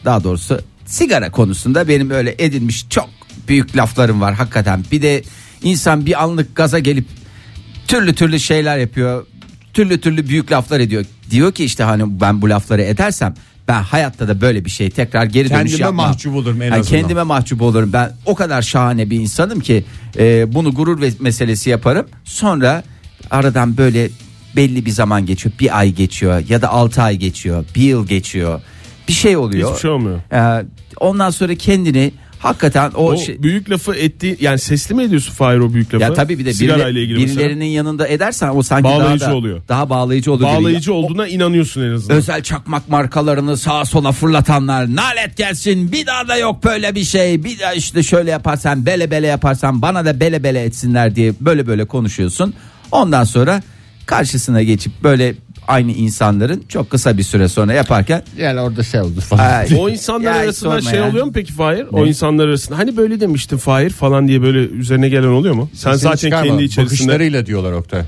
daha 0.06 0.24
doğrusu 0.24 0.60
sigara 0.86 1.32
konusunda 1.32 1.88
benim 1.88 2.10
öyle 2.12 2.36
edinmiş 2.38 2.86
çok 2.90 3.10
büyük 3.48 3.78
laflarım 3.78 4.22
var 4.22 4.34
hakikaten. 4.34 4.84
Bir 4.92 5.02
de 5.02 5.24
insan 5.64 6.06
bir 6.06 6.24
anlık 6.24 6.56
gaza 6.56 6.80
gelip 6.80 7.06
türlü 7.88 8.16
türlü 8.16 8.40
şeyler 8.40 8.78
yapıyor. 8.78 9.26
Türlü 9.76 10.02
türlü 10.02 10.28
büyük 10.30 10.52
laflar 10.52 10.80
ediyor. 10.80 11.06
Diyor 11.32 11.52
ki 11.52 11.66
işte 11.66 11.84
hani 11.84 12.22
ben 12.22 12.42
bu 12.42 12.50
lafları 12.50 12.82
edersem 12.82 13.34
ben 13.68 13.82
hayatta 13.82 14.28
da 14.28 14.42
böyle 14.42 14.66
bir 14.66 14.70
şey 14.70 14.90
tekrar 14.90 15.26
geri 15.26 15.50
dönüş 15.50 15.72
Kendime 15.72 15.82
yapmam. 15.84 16.08
mahcup 16.08 16.36
olurum 16.36 16.62
en 16.62 16.66
Yani 16.66 16.80
azından. 16.80 17.00
Kendime 17.02 17.24
mahcup 17.24 17.62
olurum. 17.62 17.94
Ben 17.94 18.12
o 18.26 18.36
kadar 18.36 18.62
şahane 18.62 19.10
bir 19.10 19.20
insanım 19.20 19.60
ki 19.60 19.86
e, 20.20 20.54
bunu 20.54 20.74
gurur 20.74 21.02
ve- 21.02 21.12
meselesi 21.20 21.70
yaparım. 21.70 22.06
Sonra 22.24 22.84
aradan 23.32 23.78
böyle 23.78 24.10
belli 24.56 24.86
bir 24.86 24.92
zaman 24.92 25.26
geçiyor. 25.26 25.56
Bir 25.60 25.80
ay 25.80 25.92
geçiyor 25.94 26.44
ya 26.50 26.62
da 26.62 26.70
altı 26.70 27.02
ay 27.02 27.16
geçiyor. 27.16 27.66
Bir 27.76 27.82
yıl 27.82 28.08
geçiyor. 28.08 28.62
Bir 29.08 29.14
şey 29.14 29.38
oluyor. 29.38 29.70
Hiçbir 29.70 29.82
şey 29.82 29.92
olmuyor. 29.92 30.20
E, 30.34 30.66
ondan 30.98 31.30
sonra 31.30 31.56
kendini 31.56 32.12
hakikaten 32.46 32.92
o, 32.96 33.12
O 33.12 33.18
şey, 33.18 33.44
büyük 33.44 33.70
lafı 33.70 33.96
etti 33.96 34.38
yani 34.42 34.60
sesli 34.60 34.96
mi 34.96 35.04
ediyorsun 35.04 35.34
Fahir 35.34 35.58
o 35.60 35.74
büyük 35.74 35.94
lafı? 35.94 36.04
ya 36.04 36.14
tabii 36.14 36.40
bir 36.40 36.46
de 36.46 36.50
birileri- 36.50 36.92
ile 36.92 37.02
ilgili 37.02 37.20
mesela. 37.20 37.40
birilerinin 37.40 37.66
yanında 37.66 38.08
edersen 38.08 38.50
o 38.56 38.62
sanki 38.64 38.84
Bağlayıcı 38.84 39.22
daha 39.26 39.32
da, 39.32 39.36
oluyor. 39.36 39.62
Daha 39.70 39.90
bağlayıcı 39.90 40.32
gibi. 40.32 40.44
Bağlayıcı 40.44 40.94
olduğuna 40.94 41.28
inanıyorsun 41.28 41.82
en 41.82 41.92
azından. 41.92 42.18
Özel 42.18 42.44
çakmak 42.44 42.90
markalarını 42.90 43.58
sağa 43.58 43.86
sola 43.86 44.12
fırlatanlar 44.12 44.96
nalet 44.96 45.38
gelsin 45.38 45.92
bir 45.92 46.06
daha 46.06 46.28
da 46.28 46.38
yok 46.38 46.64
böyle 46.64 46.96
bir 46.96 47.04
şey 47.04 47.44
bir 47.44 47.60
daha 47.60 47.74
işte 47.74 48.04
şöyle 48.04 48.32
yaparsan 48.32 48.86
bele 48.86 49.12
bele 49.12 49.28
yaparsan 49.28 49.82
bana 49.82 50.06
da 50.06 50.20
bele 50.20 50.44
bele 50.44 50.64
etsinler 50.64 51.16
diye 51.16 51.34
böyle 51.42 51.68
böyle 51.68 51.86
konuşuyorsun. 51.86 52.54
Ondan 52.92 53.24
sonra 53.24 53.62
karşısına 54.06 54.64
geçip 54.64 55.04
böyle 55.04 55.36
aynı 55.68 55.92
insanların 55.92 56.64
çok 56.70 56.90
kısa 56.90 57.18
bir 57.18 57.24
süre 57.24 57.48
sonra 57.48 57.74
yaparken 57.74 58.24
Yani 58.38 58.60
orada 58.60 58.84
şey 58.84 59.02
oldu 59.02 59.22
falan. 59.22 59.54
Ay, 59.54 59.68
O 59.80 59.90
insanlar 59.90 60.34
ya 60.36 60.40
arasında 60.42 60.82
şey 60.82 61.00
ya. 61.00 61.10
oluyor 61.10 61.26
mu 61.26 61.32
peki 61.34 61.54
Fahir? 61.54 61.86
O 61.92 62.06
insanlar 62.06 62.48
arasında 62.48 62.78
hani 62.78 62.98
böyle 62.98 63.20
demiştin 63.20 63.58
Fahir 63.58 63.90
falan 63.90 64.28
diye 64.28 64.42
böyle 64.42 64.58
üzerine 64.60 65.10
gelen 65.10 65.28
oluyor 65.28 65.56
mu? 65.56 65.70
Sen 65.74 65.94
zaten 65.94 66.30
kendi 66.30 66.64
içerisinde 66.64 66.86
Bakışlarıyla 67.08 67.46
diyorlar 67.46 67.72
Oktay. 67.72 68.02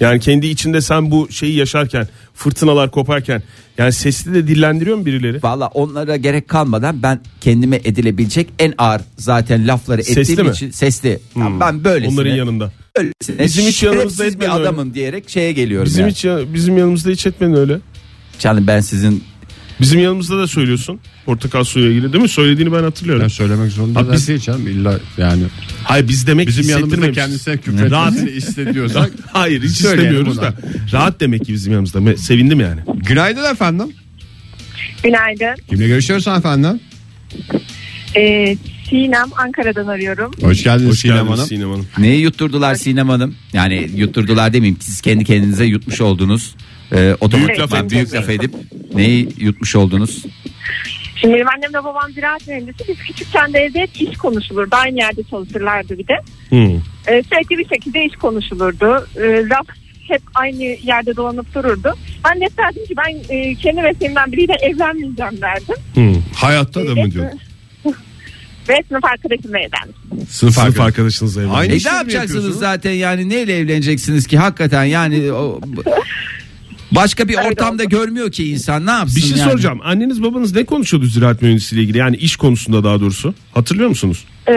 yani 0.00 0.20
kendi 0.20 0.46
içinde 0.46 0.80
sen 0.80 1.10
bu 1.10 1.28
şeyi 1.30 1.56
yaşarken 1.56 2.08
fırtınalar 2.34 2.90
koparken 2.90 3.42
yani 3.78 3.92
sesli 3.92 4.34
de 4.34 4.46
dillendiriyor 4.46 4.96
mu 4.96 5.06
birileri? 5.06 5.40
Valla 5.42 5.66
onlara 5.66 6.16
gerek 6.16 6.48
kalmadan 6.48 7.02
ben 7.02 7.20
kendime 7.40 7.76
edilebilecek 7.76 8.48
en 8.58 8.74
ağır 8.78 9.00
zaten 9.16 9.68
lafları 9.68 10.04
Sesli 10.04 10.20
ettiğim 10.32 10.46
mi? 10.46 10.52
için 10.52 10.70
sesli. 10.70 11.08
Ya 11.36 11.48
ben 11.60 11.84
böylesine, 11.84 12.20
Onların 12.20 12.34
yanında. 12.36 12.72
Böylesine 12.96 13.44
Bizim 13.44 13.64
hiç 13.66 13.82
yanımızda 13.82 14.02
şerefsiz 14.08 14.20
bir 14.40 14.44
etmedi 14.44 14.50
öyle. 14.60 14.62
adamım 14.68 14.94
diyerek 14.94 15.28
şeye 15.30 15.52
geliyorum. 15.52 15.86
Bizim 15.86 16.00
yani. 16.00 16.10
hiç 16.10 16.24
ya- 16.24 16.54
bizim 16.54 16.78
yanımızda 16.78 17.10
hiç 17.10 17.26
etmedin 17.26 17.54
öyle. 17.54 17.78
Canım 18.38 18.66
ben 18.66 18.80
sizin 18.80 19.24
Bizim 19.80 20.00
yanımızda 20.00 20.38
da 20.38 20.46
söylüyorsun 20.46 21.00
portakal 21.26 21.64
suyu 21.64 21.90
ilgili 21.90 22.12
değil 22.12 22.22
mi? 22.22 22.28
Söylediğini 22.28 22.72
ben 22.72 22.82
hatırlıyorum. 22.82 23.22
Ben 23.22 23.28
söylemek 23.28 23.72
zorunda 23.72 23.98
Abi 23.98 24.12
biz- 24.12 24.28
değil 24.28 24.40
canım 24.40 24.66
illa 24.68 24.98
yani. 25.18 25.42
Hayır 25.84 26.08
biz 26.08 26.26
demek 26.26 26.48
Bizim 26.48 26.68
yanımızda 26.68 26.86
hissettirmemişiz. 26.96 27.24
kendisine 27.24 27.56
küfretmesini 27.56 28.30
hissediyorsak. 28.30 29.10
Hayır 29.32 29.62
hiç 29.62 29.70
Söyleyelim 29.70 30.12
istemiyoruz 30.26 30.42
da. 30.42 30.54
Rahat 30.92 31.20
demek 31.20 31.44
ki 31.44 31.52
bizim 31.52 31.72
yanımızda. 31.72 31.98
Me- 31.98 32.16
Sevindim 32.16 32.60
yani. 32.60 32.80
Günaydın 32.94 33.52
efendim. 33.52 33.86
Günaydın. 35.02 35.62
Kimle 35.70 35.86
görüşüyoruz 35.86 36.28
efendim? 36.28 36.80
Ee, 38.16 38.56
Sinem 38.92 39.28
Ankara'dan 39.36 39.86
arıyorum. 39.86 40.30
Hoş 40.42 40.64
geldiniz 40.64 40.90
Hoş 40.90 40.98
Sinem 40.98 41.14
geldiniz 41.16 41.32
Hanım. 41.38 41.46
Sinem 41.46 41.70
Hanım. 41.70 41.86
neyi 41.98 42.20
yutturdular 42.20 42.74
Sinem 42.74 43.08
Hanım? 43.08 43.34
Yani 43.52 43.88
yutturdular 43.96 44.52
demeyeyim 44.52 44.78
siz 44.80 45.00
kendi 45.00 45.24
kendinize 45.24 45.64
yutmuş 45.64 46.00
oldunuz. 46.00 46.54
Ee, 46.92 47.16
otomatikman 47.20 47.68
Büyük 47.68 47.72
laf 47.72 47.90
büyük, 47.90 48.14
laf 48.14 48.28
edip 48.28 48.54
neyi 48.94 49.28
yutmuş 49.38 49.76
oldunuz? 49.76 50.22
Şimdi 51.16 51.34
benim 51.34 51.48
annemle 51.48 51.84
babam 51.84 52.12
ziraat 52.12 52.48
mühendisi. 52.48 52.84
Biz 52.88 52.96
küçükken 52.98 53.52
de 53.52 53.58
evde 53.58 53.80
hep 53.80 53.90
iş 54.00 54.16
konuşulurdu. 54.16 54.76
Aynı 54.76 54.96
yerde 54.98 55.22
çalışırlardı 55.30 55.98
bir 55.98 56.06
de. 56.08 56.14
Hmm. 56.48 56.76
Ee, 57.06 57.22
sürekli 57.22 57.58
bir 57.58 57.68
şekilde 57.68 58.04
iş 58.04 58.16
konuşulurdu. 58.16 59.06
Ee, 59.16 59.48
laf 59.48 59.66
hep 60.08 60.22
aynı 60.34 60.62
yerde 60.62 61.16
dolanıp 61.16 61.54
dururdu. 61.54 61.94
Ben 62.24 62.40
de 62.40 62.46
derdim 62.58 62.86
ki 62.86 62.94
ben 62.96 63.36
e, 63.36 63.54
kendi 63.54 63.82
mesleğimden 63.82 64.32
biriyle 64.32 64.54
evlenmeyeceğim 64.62 65.40
derdim. 65.40 65.76
Hmm. 65.94 66.22
Hayatta 66.34 66.86
da 66.86 66.94
mı 66.94 67.00
Ee, 67.08 67.10
diyor? 67.10 67.26
Ve 68.68 68.82
sınıf 68.88 69.04
arkadaşımla 69.04 69.58
evlendim. 69.58 69.94
Sınıf, 70.12 70.30
Sınıf 70.54 70.58
arkadaşı. 70.58 70.82
arkadaşınızla 70.82 71.40
evlenmek. 71.40 71.60
Aynı 71.60 71.72
E 71.72 71.76
işi 71.76 71.86
ne 71.88 71.90
mi 71.92 71.96
yapacaksınız 71.96 72.34
yapıyorsunuz? 72.34 72.60
zaten 72.60 72.90
yani 72.90 73.28
neyle 73.28 73.58
evleneceksiniz 73.58 74.26
ki 74.26 74.38
hakikaten 74.38 74.84
yani 74.84 75.32
o 75.32 75.60
başka 76.92 77.28
bir 77.28 77.34
ortamda 77.50 77.84
görmüyor 77.84 78.30
ki 78.32 78.48
insan 78.50 78.86
ne 78.86 78.90
yapsın 78.90 79.16
Bir 79.16 79.20
şey 79.22 79.38
yani? 79.38 79.50
soracağım. 79.50 79.80
Anneniz 79.84 80.22
babanız 80.22 80.54
ne 80.54 80.64
konuşuyordu 80.64 81.06
ziraat 81.06 81.42
mühendisliğiyle 81.42 81.84
ilgili? 81.84 81.98
Yani 81.98 82.16
iş 82.16 82.36
konusunda 82.36 82.84
daha 82.84 83.00
doğrusu. 83.00 83.34
Hatırlıyor 83.54 83.88
musunuz? 83.88 84.24
Ee, 84.48 84.52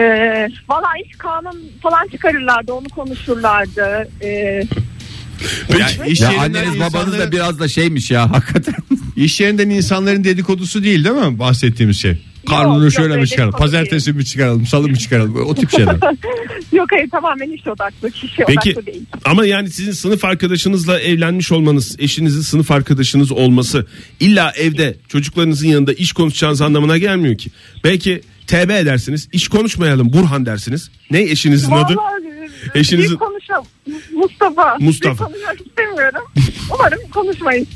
Valla 0.68 0.86
iş 1.06 1.16
kanun 1.18 1.62
falan 1.82 2.08
çıkarırlardı 2.12 2.72
onu 2.72 2.88
konuşurlardı. 2.88 4.08
Ee, 4.22 4.62
Yani 5.78 6.08
iş 6.10 6.20
Ya 6.20 6.30
yerinden 6.30 6.44
anneniz 6.60 6.80
babanız 6.80 7.12
da 7.12 7.16
insanların- 7.16 7.32
biraz 7.32 7.60
da 7.60 7.68
şeymiş 7.68 8.10
ya 8.10 8.30
hakikaten. 8.30 8.74
İş 9.16 9.40
yerinden 9.40 9.70
insanların 9.70 10.24
dedikodusu 10.24 10.82
değil 10.84 11.04
değil 11.04 11.16
mi 11.16 11.38
bahsettiğimiz 11.38 12.00
şey? 12.00 12.18
Karnını 12.46 12.82
yok, 12.84 12.92
şöyle 12.92 13.08
mi 13.08 13.14
öyle 13.14 13.26
çıkaralım? 13.26 13.52
Pazartesi 13.58 14.12
mi 14.12 14.24
çıkaralım? 14.24 14.66
Salı 14.66 14.88
mı 14.88 14.96
çıkaralım? 14.96 15.36
O 15.46 15.54
tip 15.54 15.70
şeyler. 15.70 15.94
yok 16.72 16.88
hayır 16.92 17.10
tamamen 17.10 17.50
iş 17.50 17.66
odaklı 17.66 18.10
kişi 18.10 18.36
Peki 18.46 18.70
odaklı 18.72 18.86
değil. 18.86 19.02
ama 19.24 19.46
yani 19.46 19.70
sizin 19.70 19.92
sınıf 19.92 20.24
arkadaşınızla 20.24 21.00
evlenmiş 21.00 21.52
olmanız, 21.52 21.96
eşinizin 21.98 22.40
sınıf 22.40 22.70
arkadaşınız 22.70 23.32
olması 23.32 23.86
illa 24.20 24.52
evde 24.56 24.96
çocuklarınızın 25.08 25.68
yanında 25.68 25.92
iş 25.92 26.12
konuşacağınız 26.12 26.60
anlamına 26.60 26.98
gelmiyor 26.98 27.38
ki. 27.38 27.50
Belki 27.84 28.20
TB 28.46 28.70
edersiniz, 28.70 29.28
iş 29.32 29.48
konuşmayalım 29.48 30.12
Burhan 30.12 30.46
dersiniz. 30.46 30.90
Ne 31.10 31.20
eşinizin 31.22 31.70
adı? 31.72 31.96
Vallahi 31.96 32.26
Eşinizin- 32.74 33.10
bir 33.12 33.16
konuşalım. 33.16 33.64
Mustafa. 34.14 34.76
Mustafa. 34.80 35.28
Bir 35.28 35.32
konuşmak 35.32 35.66
istemiyorum. 35.66 36.22
Umarım 36.74 36.98
konuşmayız. 37.10 37.68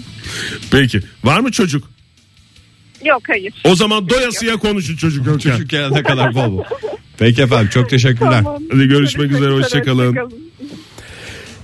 Peki. 0.70 1.00
Var 1.24 1.40
mı 1.40 1.52
çocuk? 1.52 1.90
Yok 3.04 3.22
hayır. 3.28 3.54
O 3.64 3.74
zaman 3.74 4.08
doyasıya 4.08 4.56
konuşun 4.56 4.96
çocuk 4.96 5.26
yokken. 5.26 5.50
Çocuk 5.50 5.70
gelene 5.70 6.02
kadar 6.02 6.34
bol 6.34 6.58
bol. 6.58 6.64
Peki 7.18 7.42
efendim 7.42 7.68
çok 7.72 7.90
teşekkürler. 7.90 8.42
Tamam. 8.44 8.62
Hadi 8.72 8.88
görüşmek 8.88 9.32
üzere, 9.32 9.52
hoşçakalın. 9.54 10.06
hoşçakalın. 10.06 10.52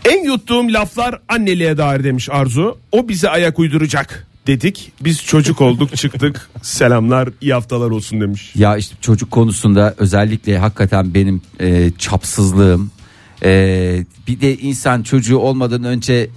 En 0.04 0.24
yuttuğum 0.24 0.72
laflar 0.72 1.20
anneliğe 1.28 1.78
dair 1.78 2.04
demiş 2.04 2.28
Arzu. 2.30 2.78
O 2.92 3.08
bize 3.08 3.28
ayak 3.28 3.58
uyduracak 3.58 4.26
dedik. 4.46 4.92
Biz 5.00 5.24
çocuk 5.24 5.60
olduk 5.60 5.96
çıktık. 5.96 6.50
Selamlar 6.62 7.28
iyi 7.40 7.52
haftalar 7.52 7.90
olsun 7.90 8.20
demiş. 8.20 8.50
Ya 8.54 8.76
işte 8.76 8.96
çocuk 9.00 9.30
konusunda 9.30 9.94
özellikle 9.98 10.58
hakikaten 10.58 11.14
benim 11.14 11.42
e, 11.60 11.90
çapsızlığım 11.98 12.90
e, 13.44 13.50
bir 14.28 14.40
de 14.40 14.56
insan 14.58 15.02
çocuğu 15.02 15.38
olmadan 15.38 15.84
önce 15.84 16.30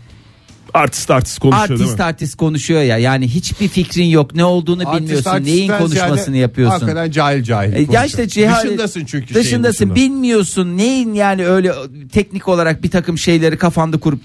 Artist 0.74 1.12
artist 1.12 1.40
konuşuyor 1.40 1.70
değil 1.70 1.82
artist 1.82 2.00
mi? 2.00 2.04
artist 2.06 2.36
konuşuyor 2.36 2.82
ya 2.82 2.98
yani 2.98 3.28
hiçbir 3.28 3.68
fikrin 3.68 4.06
yok 4.06 4.36
ne 4.36 4.46
olduğunu 4.46 4.90
Artist 4.90 5.02
bilmiyorsun 5.02 5.30
artistten 5.30 5.58
neyin 5.58 5.72
konuşmasını 5.78 6.24
ziyade 6.26 6.38
yapıyorsun. 6.38 6.80
Hakikaten 6.80 7.12
cahil 7.12 7.44
cahil. 7.44 7.74
E, 7.74 7.88
ya 7.92 8.06
işte 8.06 8.28
cihal, 8.28 8.64
Dışındasın 8.64 9.06
çünkü. 9.06 9.34
Dışındasın 9.34 9.86
dışında. 9.86 9.96
bilmiyorsun 9.96 10.78
neyin 10.78 11.14
yani 11.14 11.46
öyle 11.46 11.74
teknik 12.12 12.48
olarak 12.48 12.84
bir 12.84 12.92
takım 12.92 13.18
şeyleri 13.18 13.58
kafanda 13.58 13.98
kurup 13.98 14.20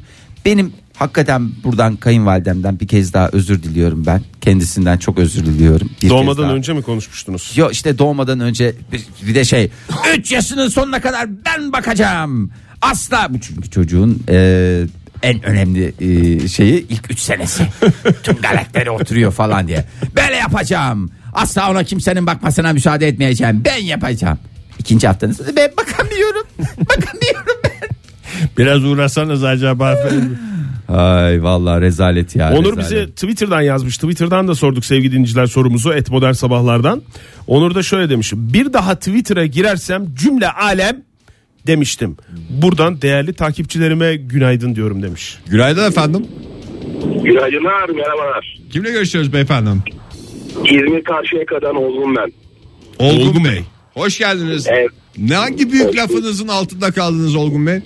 benim 0.44 0.72
hakikaten 0.94 1.50
buradan 1.64 1.96
kayınvalidemden 1.96 2.80
bir 2.80 2.88
kez 2.88 3.12
daha 3.12 3.28
özür 3.28 3.62
diliyorum 3.62 4.06
ben. 4.06 4.22
Kendisinden 4.40 4.98
çok 4.98 5.18
özür 5.18 5.46
diliyorum. 5.46 5.90
Bir 5.94 6.00
kez 6.00 6.10
Doğmadan 6.10 6.50
önce 6.50 6.72
mi 6.72 6.82
konuşmuştunuz? 6.82 7.52
Yo 7.56 7.70
işte 7.70 7.98
doğmadan 7.98 8.40
önce 8.40 8.74
bir, 8.92 9.06
bir 9.28 9.34
de 9.34 9.44
şey 9.44 9.70
3 10.18 10.32
yaşının 10.32 10.68
sonuna 10.68 11.00
kadar 11.00 11.28
ben 11.44 11.72
bakacağım. 11.72 12.50
Asla 12.82 13.26
bu 13.30 13.40
çünkü 13.40 13.70
çocuğun 13.70 14.22
e, 14.28 14.86
en 15.22 15.42
önemli 15.42 15.94
e, 16.00 16.48
şeyi 16.48 16.86
ilk 16.88 17.10
3 17.10 17.18
senesi. 17.18 17.66
Tüm 18.22 18.40
karakteri 18.40 18.90
oturuyor 18.90 19.32
falan 19.32 19.68
diye. 19.68 19.84
Böyle 20.16 20.36
yapacağım. 20.36 21.10
Asla 21.32 21.70
ona 21.70 21.84
kimsenin 21.84 22.26
bakmasına 22.26 22.72
müsaade 22.72 23.08
etmeyeceğim. 23.08 23.62
Ben 23.64 23.84
yapacağım. 23.84 24.38
İkinci 24.78 25.06
haftanızda 25.06 25.56
ben 25.56 25.70
bakamıyorum. 25.76 26.46
bakamıyorum 26.78 27.60
ben. 27.64 27.88
Biraz 28.58 28.84
uğraşsanız 28.84 29.44
acaba. 29.44 29.94
Ay 30.88 31.42
vallahi 31.42 31.80
rezalet 31.80 32.36
ya. 32.36 32.52
Onur 32.52 32.76
rezalet. 32.76 32.78
bize 32.78 33.06
Twitter'dan 33.10 33.60
yazmış. 33.60 33.96
Twitter'dan 33.96 34.48
da 34.48 34.54
sorduk 34.54 34.84
sevgili 34.84 35.12
dinleyiciler 35.12 35.46
sorumuzu. 35.46 35.92
Et 35.92 36.10
modern 36.10 36.32
sabahlardan. 36.32 37.02
Onur 37.46 37.74
da 37.74 37.82
şöyle 37.82 38.10
demiş. 38.10 38.32
Bir 38.36 38.72
daha 38.72 38.94
Twitter'a 38.94 39.46
girersem 39.46 40.14
cümle 40.14 40.50
alem 40.50 41.02
demiştim. 41.66 42.16
Buradan 42.62 43.02
değerli 43.02 43.34
takipçilerime 43.34 44.16
günaydın 44.16 44.74
diyorum 44.74 45.02
demiş. 45.02 45.38
Günaydın 45.46 45.88
efendim. 45.88 46.26
Günaydınlar, 47.24 47.88
merhabalar. 47.88 48.58
Kimle 48.70 48.90
görüşüyoruz 48.90 49.32
beyefendi? 49.32 49.70
İzmir 50.64 51.04
Karşıyaka'dan 51.04 51.76
Olgun 51.76 52.16
ben. 52.16 52.32
Olgun, 52.98 53.44
Bey. 53.44 53.62
Hoş 53.94 54.18
geldiniz. 54.18 54.66
Evet. 54.68 54.90
Ne 55.18 55.34
hangi 55.34 55.72
büyük 55.72 55.96
lafınızın 55.96 56.48
altında 56.48 56.90
kaldınız 56.90 57.36
Olgun 57.36 57.66
Bey? 57.66 57.80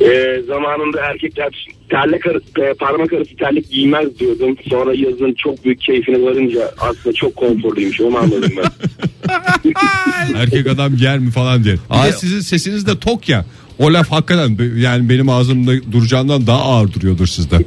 Ee, 0.00 0.42
zamanında 0.46 1.00
erkekler 1.00 1.68
terlik 1.90 2.26
arası, 2.26 2.44
e, 2.60 2.74
parmak 2.74 3.12
arası 3.12 3.36
terlik 3.36 3.70
giymez 3.70 4.18
diyordum. 4.18 4.56
Sonra 4.70 4.94
yazın 4.94 5.34
çok 5.38 5.64
büyük 5.64 5.80
keyfine 5.80 6.22
varınca 6.22 6.70
aslında 6.78 7.14
çok 7.14 7.36
konforluymuş 7.36 8.00
onu 8.00 8.18
anladım 8.18 8.52
ben. 8.56 8.64
Erkek 10.36 10.66
adam 10.66 10.96
giyer 10.96 11.18
mi 11.18 11.30
falan 11.30 11.64
diye. 11.64 11.76
Ay- 11.90 12.12
sizin 12.12 12.40
sesiniz 12.40 12.86
de 12.86 12.98
tok 12.98 13.28
ya. 13.28 13.44
O 13.78 13.92
laf 13.92 14.10
hakikaten 14.10 14.58
yani 14.76 15.08
benim 15.08 15.28
ağzımda 15.28 15.92
duracağından 15.92 16.46
daha 16.46 16.60
ağır 16.62 16.92
duruyordur 16.92 17.26
sizde. 17.26 17.58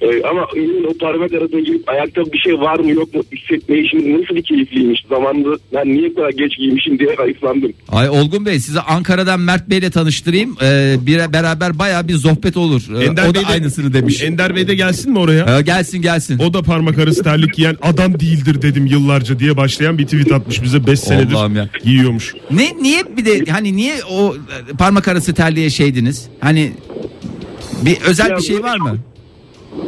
Ee, 0.00 0.22
ama 0.30 0.46
eminim 0.56 0.84
o 0.88 0.98
parmak 0.98 1.32
arasına 1.32 1.60
girip 1.60 1.88
ayakta 1.88 2.32
bir 2.32 2.38
şey 2.38 2.60
var 2.60 2.78
mı 2.78 2.90
yok 2.90 3.14
mu 3.14 3.22
hissetme 3.36 3.78
işim 3.78 4.20
nasıl 4.22 4.34
bir 4.34 4.42
keyifliymiş. 4.42 5.04
Zamanında 5.08 5.56
ben 5.74 5.88
niye 5.88 6.10
bu 6.10 6.14
kadar 6.14 6.30
geç 6.30 6.56
giymişim 6.56 6.98
diye 6.98 7.14
hayıflandım. 7.16 7.72
Ay 7.88 8.10
Olgun 8.10 8.46
Bey 8.46 8.60
size 8.60 8.80
Ankara'dan 8.80 9.40
Mert 9.40 9.70
Bey'le 9.70 9.90
tanıştırayım. 9.90 10.56
Ee, 10.62 10.96
bir 11.00 11.32
beraber 11.32 11.78
baya 11.78 12.08
bir 12.08 12.14
sohbet 12.14 12.56
olur. 12.56 12.82
Ee, 13.02 13.10
o 13.10 13.16
da 13.16 13.34
Bey 13.34 13.42
de- 13.42 13.46
aynısını 13.46 13.92
demiş. 13.92 14.22
Ender 14.22 14.56
Bey 14.56 14.68
de 14.68 14.74
gelsin 14.74 15.12
mi 15.12 15.18
oraya? 15.18 15.58
Ee, 15.58 15.62
gelsin 15.62 16.02
gelsin. 16.02 16.38
O 16.38 16.54
da 16.54 16.62
parmak 16.62 16.98
arası 16.98 17.22
terlik 17.22 17.54
giyen 17.54 17.76
adam 17.82 18.20
değildir 18.20 18.62
dedim 18.62 18.86
yıllarca 18.86 19.38
diye 19.38 19.56
başlayan 19.56 19.98
bir 19.98 20.04
tweet 20.04 20.32
atmış 20.32 20.62
bize 20.62 20.86
5 20.86 21.00
senedir 21.00 21.34
Allah'ım 21.34 21.56
ya. 21.56 21.68
giyiyormuş. 21.84 22.34
Ne 22.50 22.72
niye 22.82 23.02
bir 23.16 23.24
de 23.24 23.50
hani 23.50 23.76
niye 23.76 23.94
o 24.10 24.34
e, 24.34 24.76
parmak 24.78 25.08
arası 25.08 25.34
terliğe 25.34 25.70
şeydiniz? 25.70 26.28
Hani 26.40 26.72
bir 27.82 27.96
özel 28.00 28.30
Ya 28.30 28.36
bir 28.36 28.42
şey 28.42 28.62
var 28.62 28.76
mı? 28.78 28.98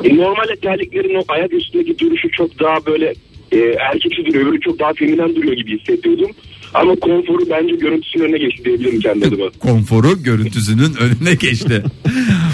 E, 0.04 0.16
normalde 0.16 0.56
terliklerin 0.62 1.14
o 1.14 1.24
ayak 1.28 1.52
üstündeki 1.52 1.98
duruşu 1.98 2.28
çok 2.30 2.60
daha 2.60 2.86
böyle 2.86 3.14
e, 3.52 3.58
erkeksi 3.58 4.26
duruyor. 4.26 4.46
Öbürü 4.46 4.60
çok 4.60 4.78
daha 4.78 4.92
feminen 4.92 5.36
duruyor 5.36 5.52
gibi 5.52 5.78
hissediyordum. 5.78 6.30
Ama 6.74 6.94
konforu 6.96 7.50
bence 7.50 7.74
görüntüsünün 7.76 8.24
önüne 8.24 8.38
geçti 8.38 8.64
diyebilirim 8.64 9.00
kendi 9.00 9.26
adıma. 9.26 9.44
Konforu 9.58 10.22
görüntüsünün 10.22 10.94
önüne 11.00 11.34
geçti. 11.34 11.82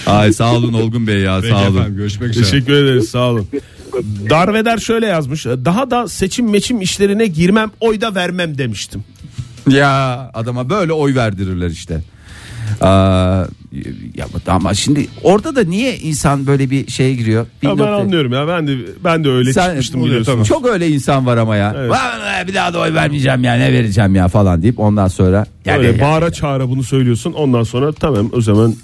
Ay 0.07 0.33
sağ 0.33 0.55
olun 0.55 0.73
Olgun 0.73 1.07
Bey 1.07 1.19
ya 1.19 1.39
Peki 1.41 1.53
sağ 1.53 1.63
olun. 1.69 1.77
efendim 1.77 1.97
görüşmek 1.97 2.31
üzere. 2.31 2.45
Teşekkür 2.45 2.73
ederiz 2.73 3.09
sağ 3.09 3.31
olun. 3.31 3.47
Darveder 4.31 4.79
şöyle 4.79 5.07
yazmış. 5.07 5.47
Daha 5.47 5.91
da 5.91 6.09
seçim 6.09 6.51
meçim 6.51 6.81
işlerine 6.81 7.27
girmem 7.27 7.71
oy 7.81 8.01
da 8.01 8.15
vermem 8.15 8.59
demiştim. 8.59 9.05
Ya 9.69 10.31
adama 10.35 10.71
böyle 10.71 10.93
oy 10.93 11.15
verdirirler 11.15 11.71
işte. 11.71 12.01
Aa, 12.81 13.45
ya 14.17 14.27
ama 14.47 14.75
şimdi 14.75 15.07
orada 15.23 15.57
da 15.57 15.65
niye 15.65 15.99
insan 15.99 16.47
böyle 16.47 16.71
bir 16.71 16.91
şeye 16.91 17.15
giriyor? 17.15 17.47
Bir 17.63 17.69
Ya 17.69 17.79
ben 17.79 17.79
nokta- 17.87 17.95
anlıyorum 18.03 18.33
ya 18.33 18.49
ben 18.49 18.69
de 18.69 18.77
ben 19.05 19.25
de 19.25 19.29
öyle 19.31 19.53
Sen- 19.53 19.67
çıkmıştım 19.67 20.01
Oluyor, 20.01 20.21
biliyorsunuz. 20.21 20.49
Çok 20.49 20.67
öyle 20.67 20.89
insan 20.89 21.27
var 21.27 21.37
ama 21.37 21.57
ya. 21.57 21.75
Evet. 21.77 21.91
"Vallahi 21.91 22.49
Bir 22.49 22.55
daha 22.55 22.75
da 22.75 22.79
oy 22.81 22.95
vermeyeceğim 22.95 23.45
ya 23.45 23.55
ne 23.55 23.73
vereceğim 23.73 24.15
ya 24.15 24.29
falan 24.29 24.63
deyip 24.63 24.81
ondan 24.81 25.09
sonra. 25.09 25.47
Yani, 25.65 25.79
Öyle 25.79 26.01
bağıra 26.01 26.33
çağıra 26.33 26.69
bunu 26.71 26.83
söylüyorsun 26.83 27.33
ondan 27.33 27.63
sonra 27.63 27.93
tamam 27.93 28.31
o 28.33 28.41
zaman 28.41 28.75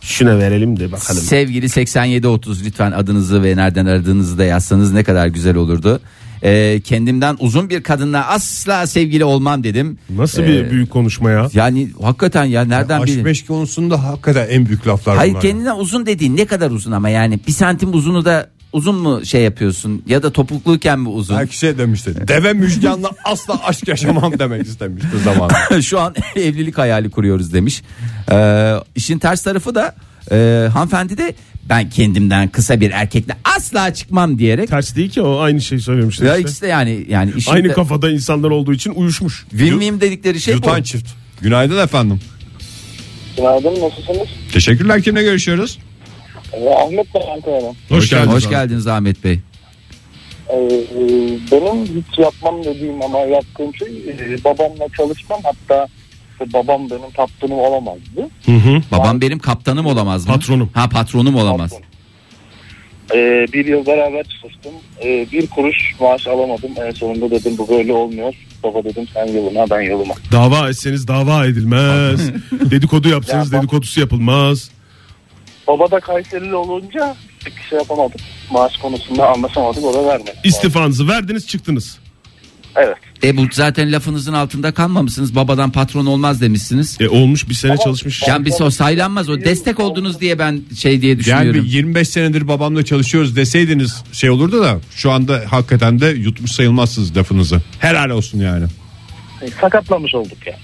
şuna 0.00 0.38
verelim 0.38 0.80
de 0.80 0.92
bakalım. 0.92 1.22
Sevgili 1.22 1.68
8730 1.68 2.64
lütfen 2.66 2.92
adınızı 2.92 3.42
ve 3.42 3.56
nereden 3.56 3.86
aradığınızı 3.86 4.38
da 4.38 4.44
yazsanız 4.44 4.92
ne 4.92 5.04
kadar 5.04 5.26
güzel 5.26 5.56
olurdu. 5.56 6.00
Ee, 6.42 6.80
kendimden 6.84 7.36
uzun 7.40 7.70
bir 7.70 7.82
kadınla 7.82 8.26
asla 8.28 8.86
sevgili 8.86 9.24
olmam 9.24 9.64
dedim. 9.64 9.98
Nasıl 10.16 10.42
Ee, 10.42 10.46
bir 10.46 10.70
büyük 10.70 10.90
konuşma 10.90 11.30
ya? 11.30 11.48
Yani 11.54 11.88
hakikaten 12.02 12.44
ya 12.44 12.64
nereden 12.64 12.96
Aşk 12.98 13.06
bileyim? 13.06 13.24
meşk 13.24 13.48
konusunda 13.48 14.04
hakikaten 14.04 14.46
en 14.50 14.66
büyük 14.66 14.86
laflar 14.86 15.16
Hayır 15.16 15.30
bunlar. 15.32 15.42
kendinden 15.42 15.76
uzun 15.76 16.06
dediğin 16.06 16.36
ne 16.36 16.44
kadar 16.46 16.70
uzun 16.70 16.92
ama 16.92 17.08
yani 17.08 17.40
bir 17.46 17.52
santim 17.52 17.94
uzunu 17.94 18.24
da 18.24 18.46
uzun 18.72 18.94
mu 18.94 19.24
şey 19.24 19.42
yapıyorsun 19.42 20.02
ya 20.06 20.22
da 20.22 20.30
topukluyken 20.32 21.00
mi 21.00 21.08
uzun? 21.08 21.36
Belki 21.38 21.58
şey 21.58 21.78
demişti. 21.78 22.28
Deve 22.28 22.52
müjganla 22.52 23.10
asla 23.24 23.64
aşk 23.66 23.88
yaşamam 23.88 24.38
demek 24.38 24.66
istemişti 24.66 25.08
zamanında. 25.24 25.82
Şu 25.82 26.00
an 26.00 26.14
evlilik 26.36 26.78
hayali 26.78 27.10
kuruyoruz 27.10 27.52
demiş. 27.52 27.82
Ee, 28.32 28.74
işin 28.94 29.18
ters 29.18 29.42
tarafı 29.42 29.74
da 29.74 29.94
e, 30.32 30.68
hanımefendi 30.72 31.18
de 31.18 31.34
ben 31.70 31.90
kendimden 31.90 32.48
kısa 32.48 32.80
bir 32.80 32.90
erkekle 32.90 33.34
asla 33.56 33.94
çıkmam 33.94 34.38
diyerek. 34.38 34.68
Ters 34.68 34.96
değil 34.96 35.10
ki 35.10 35.22
o 35.22 35.38
aynı 35.38 35.60
şeyi 35.60 35.80
söylemişler 35.80 36.26
Ya 36.26 36.32
işte. 36.36 36.42
ikisi 36.42 36.62
de 36.62 36.66
yani 36.66 37.06
yani 37.08 37.32
işin 37.36 37.52
Aynı 37.52 37.68
de- 37.68 37.72
kafada 37.72 38.10
insanlar 38.10 38.50
olduğu 38.50 38.72
için 38.72 38.92
uyuşmuş. 38.94 39.46
Win-win 39.54 40.00
dedikleri 40.00 40.40
şey 40.40 40.54
bu. 40.54 40.56
Yutan 40.56 40.82
çift. 40.82 41.06
Günaydın 41.40 41.78
efendim. 41.84 42.20
Günaydın 43.36 43.70
nasılsınız? 43.80 44.28
Teşekkürler 44.52 45.02
kimle 45.02 45.22
görüşüyoruz? 45.22 45.78
Ee, 46.52 46.68
Ahmet 46.68 47.06
ben 47.14 47.20
Ankara'dan. 47.34 47.74
Hoş 47.88 48.10
geldiniz. 48.10 48.34
Hoş 48.34 48.44
abi. 48.44 48.50
geldiniz 48.50 48.86
Ahmet 48.86 49.24
Bey. 49.24 49.32
Ee, 50.52 50.58
benim 51.52 51.84
hiç 51.86 52.18
yapmam 52.18 52.64
dediğim 52.64 53.02
ama 53.02 53.18
yaptığım 53.18 53.74
şey 53.74 53.88
e, 53.88 54.44
babamla 54.44 54.86
çalışmam 54.96 55.40
hatta 55.44 55.86
işte 56.40 56.52
babam 56.58 56.90
benim 56.90 57.10
patronum 57.10 57.58
olamazdı. 57.58 58.28
Hı 58.46 58.52
hı. 58.52 58.82
Babam 58.92 59.20
benim 59.20 59.38
kaptanım 59.38 59.86
olamaz 59.86 60.26
mı? 60.26 60.32
Patronum. 60.34 60.70
Ha 60.74 60.88
patronum 60.88 61.34
olamaz. 61.34 61.70
Patron. 61.70 61.90
Ee, 63.14 63.46
bir 63.52 63.66
yıl 63.66 63.86
beraber 63.86 64.24
çalıştım. 64.42 64.72
Ee, 65.04 65.26
bir 65.32 65.46
kuruş 65.46 65.76
maaş 66.00 66.26
alamadım. 66.26 66.70
En 66.86 66.90
sonunda 66.90 67.30
dedim 67.30 67.58
bu 67.58 67.68
böyle 67.68 67.92
olmuyor. 67.92 68.34
Baba 68.62 68.84
dedim 68.84 69.08
sen 69.14 69.26
yoluna 69.26 69.70
ben 69.70 69.80
yoluma. 69.80 70.14
Dava 70.32 70.68
etseniz 70.68 71.08
dava 71.08 71.46
edilmez. 71.46 72.30
Dedikodu 72.70 73.08
yapsanız 73.08 73.52
Ya 73.52 73.58
bak- 73.58 73.62
dedikodusu 73.62 74.00
yapılmaz. 74.00 74.70
Baba 75.68 75.90
da 75.90 76.00
Kayserili 76.00 76.54
olunca 76.54 77.16
bir 77.46 77.52
şey 77.70 77.78
yapamadık. 77.78 78.20
Maaş 78.52 78.76
konusunda 78.76 79.28
anlaşamadık 79.28 79.84
o 79.84 79.94
da 79.94 80.04
vermedi. 80.04 80.32
İstifanızı 80.44 81.08
verdiniz 81.08 81.46
çıktınız. 81.46 81.98
Evet. 82.76 82.96
E 83.24 83.36
bu 83.36 83.42
zaten 83.52 83.92
lafınızın 83.92 84.32
altında 84.32 84.72
kalmamışsınız. 84.72 85.34
Babadan 85.34 85.70
patron 85.72 86.06
olmaz 86.06 86.40
demişsiniz. 86.40 86.96
E 87.00 87.08
olmuş 87.08 87.48
bir 87.48 87.54
sene 87.54 87.76
çalışmış. 87.76 88.22
Yani 88.28 88.46
bir 88.46 88.52
o 88.60 88.70
saylanmaz 88.70 89.28
o 89.28 89.40
destek 89.40 89.80
oldunuz 89.80 90.20
diye 90.20 90.38
ben 90.38 90.60
şey 90.78 91.02
diye 91.02 91.10
Yani 91.12 91.18
düşünüyorum. 91.20 91.64
bir 91.64 91.70
25 91.70 92.08
senedir 92.08 92.48
babamla 92.48 92.84
çalışıyoruz 92.84 93.36
deseydiniz 93.36 94.04
şey 94.12 94.30
olurdu 94.30 94.62
da 94.62 94.78
şu 94.94 95.10
anda 95.10 95.42
hakikaten 95.50 96.00
de 96.00 96.06
yutmuş 96.06 96.52
sayılmazsınız 96.52 97.16
lafınızı. 97.16 97.60
Helal 97.78 98.10
olsun 98.10 98.38
yani. 98.40 98.64
E, 99.42 99.48
sakatlamış 99.60 100.14
olduk 100.14 100.46
ya. 100.46 100.56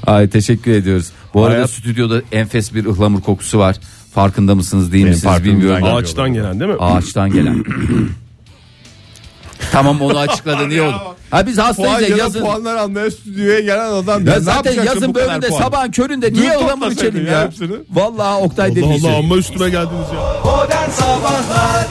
Ay 0.06 0.28
teşekkür 0.30 0.70
ediyoruz. 0.72 1.06
Bu 1.34 1.44
arada 1.44 1.56
Hayat- 1.56 1.70
stüdyoda 1.70 2.22
enfes 2.32 2.74
bir 2.74 2.84
ıhlamur 2.84 3.20
kokusu 3.20 3.58
var. 3.58 3.76
Farkında 4.14 4.54
mısınız 4.54 4.92
değil 4.92 5.04
Benim 5.04 5.14
misiniz 5.14 5.32
farkındayım. 5.32 5.60
bilmiyorum. 5.60 5.86
Ağaçtan 5.96 6.34
gelen 6.34 6.60
değil 6.60 6.70
mi? 6.70 6.76
Ağaçtan 6.80 7.32
gelen. 7.32 7.64
tamam 9.72 10.00
onu 10.00 10.18
açıkladın 10.18 10.70
iyi 10.70 10.82
oldu. 10.82 10.96
Ha 11.30 11.46
biz 11.46 11.58
hastayız 11.58 12.10
ya 12.10 12.16
yazın. 12.16 12.40
puanlar 12.40 12.76
almaya 12.76 13.10
stüdyoya 13.10 13.60
gelen 13.60 13.92
adam. 13.92 14.26
Ya 14.26 14.32
ne 14.34 14.40
zaten 14.40 14.82
yazın 14.84 15.14
bölümde 15.14 15.48
puan? 15.48 15.60
sabahın 15.60 15.90
köründe 15.90 16.32
niye 16.32 16.42
Dün 16.42 16.48
ıhlamur 16.50 16.70
toplasaydın 16.70 16.94
içelim 17.08 17.26
ya 17.26 17.32
ya? 17.32 17.44
hepsini. 17.46 17.74
Vallahi 17.90 18.42
Oktay 18.42 18.70
Allah. 18.70 19.08
Allah 19.08 19.16
amma 19.18 19.36
üstüme 19.36 19.70
geldiniz 19.70 20.06
ya. 20.14 20.20
Modern 20.44 20.90
Sabahlar 20.90 21.86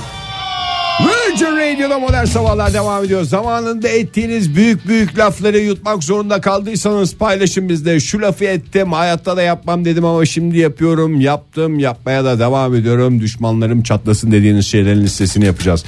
Virgin 1.31 1.45
Radio'da 1.45 1.99
modern 1.99 2.25
sabahlar 2.25 2.73
devam 2.73 3.03
ediyor. 3.05 3.23
Zamanında 3.23 3.87
ettiğiniz 3.87 4.55
büyük 4.55 4.87
büyük 4.87 5.17
lafları 5.17 5.57
yutmak 5.59 6.03
zorunda 6.03 6.41
kaldıysanız 6.41 7.15
paylaşın 7.15 7.69
bizde. 7.69 7.99
Şu 7.99 8.21
lafı 8.21 8.45
ettim 8.45 8.91
hayatta 8.91 9.37
da 9.37 9.41
yapmam 9.41 9.85
dedim 9.85 10.05
ama 10.05 10.25
şimdi 10.25 10.57
yapıyorum. 10.57 11.21
Yaptım 11.21 11.79
yapmaya 11.79 12.25
da 12.25 12.39
devam 12.39 12.75
ediyorum. 12.75 13.19
Düşmanlarım 13.21 13.83
çatlasın 13.83 14.31
dediğiniz 14.31 14.65
şeylerin 14.65 15.01
listesini 15.01 15.45
yapacağız. 15.45 15.85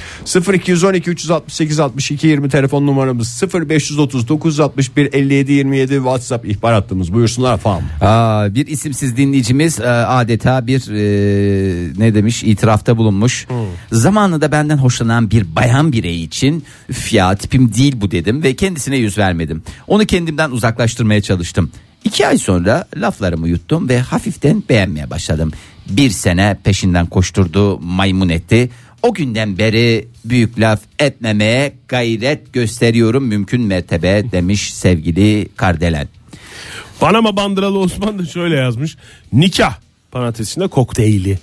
0212 0.52 1.10
368 1.10 1.80
62 1.80 2.26
20 2.26 2.48
telefon 2.48 2.86
numaramız 2.86 3.42
0530 3.54 4.28
961 4.28 5.12
57 5.12 5.52
27 5.52 5.94
WhatsApp 5.94 6.46
ihbar 6.46 6.74
hattımız. 6.74 7.12
Buyursunlar. 7.12 7.60
Aa, 8.00 8.54
bir 8.54 8.66
isimsiz 8.66 9.16
dinleyicimiz 9.16 9.80
e, 9.80 9.88
adeta 9.88 10.66
bir 10.66 10.90
e, 10.90 11.92
ne 11.98 12.14
demiş 12.14 12.42
itirafta 12.42 12.96
bulunmuş. 12.96 13.46
Zamanında 13.92 14.52
benden 14.52 14.78
hoşlanan 14.78 15.30
bir 15.30 15.33
bayan 15.42 15.92
birey 15.92 16.24
için 16.24 16.64
"Üf 16.88 17.12
ya 17.12 17.36
tipim 17.36 17.74
değil 17.74 17.94
bu 17.96 18.10
dedim 18.10 18.42
ve 18.42 18.54
kendisine 18.54 18.96
yüz 18.96 19.18
vermedim. 19.18 19.62
Onu 19.86 20.06
kendimden 20.06 20.50
uzaklaştırmaya 20.50 21.22
çalıştım. 21.22 21.70
İki 22.04 22.26
ay 22.26 22.38
sonra 22.38 22.86
laflarımı 22.96 23.48
yuttum 23.48 23.88
ve 23.88 24.00
hafiften 24.00 24.62
beğenmeye 24.68 25.10
başladım. 25.10 25.52
Bir 25.90 26.10
sene 26.10 26.56
peşinden 26.64 27.06
koşturdu 27.06 27.78
maymun 27.80 28.28
etti. 28.28 28.70
O 29.02 29.14
günden 29.14 29.58
beri 29.58 30.08
büyük 30.24 30.60
laf 30.60 30.80
etmemeye 30.98 31.74
gayret 31.88 32.52
gösteriyorum 32.52 33.24
mümkün 33.24 33.60
mertebe 33.60 34.32
demiş 34.32 34.74
sevgili 34.74 35.48
Kardelen. 35.56 36.08
Panama 37.00 37.36
bandıralı 37.36 37.78
Osman 37.78 38.18
da 38.18 38.26
şöyle 38.26 38.56
yazmış. 38.56 38.96
Nikah 39.32 39.74
parantezinde 40.10 40.66
kokteyli 40.68 41.38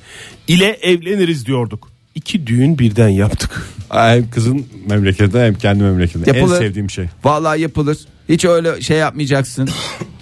ile 0.47 0.67
evleniriz 0.81 1.45
diyorduk. 1.45 1.91
İki 2.15 2.47
düğün 2.47 2.79
birden 2.79 3.09
yaptık. 3.09 3.69
Hem 3.91 4.29
kızın 4.29 4.65
memleketinde 4.89 5.45
hem 5.45 5.53
kendi 5.53 5.83
memleketinde. 5.83 6.37
Yapılır. 6.37 6.55
En 6.55 6.59
sevdiğim 6.59 6.89
şey. 6.89 7.05
Vallahi 7.23 7.61
yapılır. 7.61 7.97
Hiç 8.29 8.45
öyle 8.45 8.81
şey 8.81 8.97
yapmayacaksın. 8.97 9.69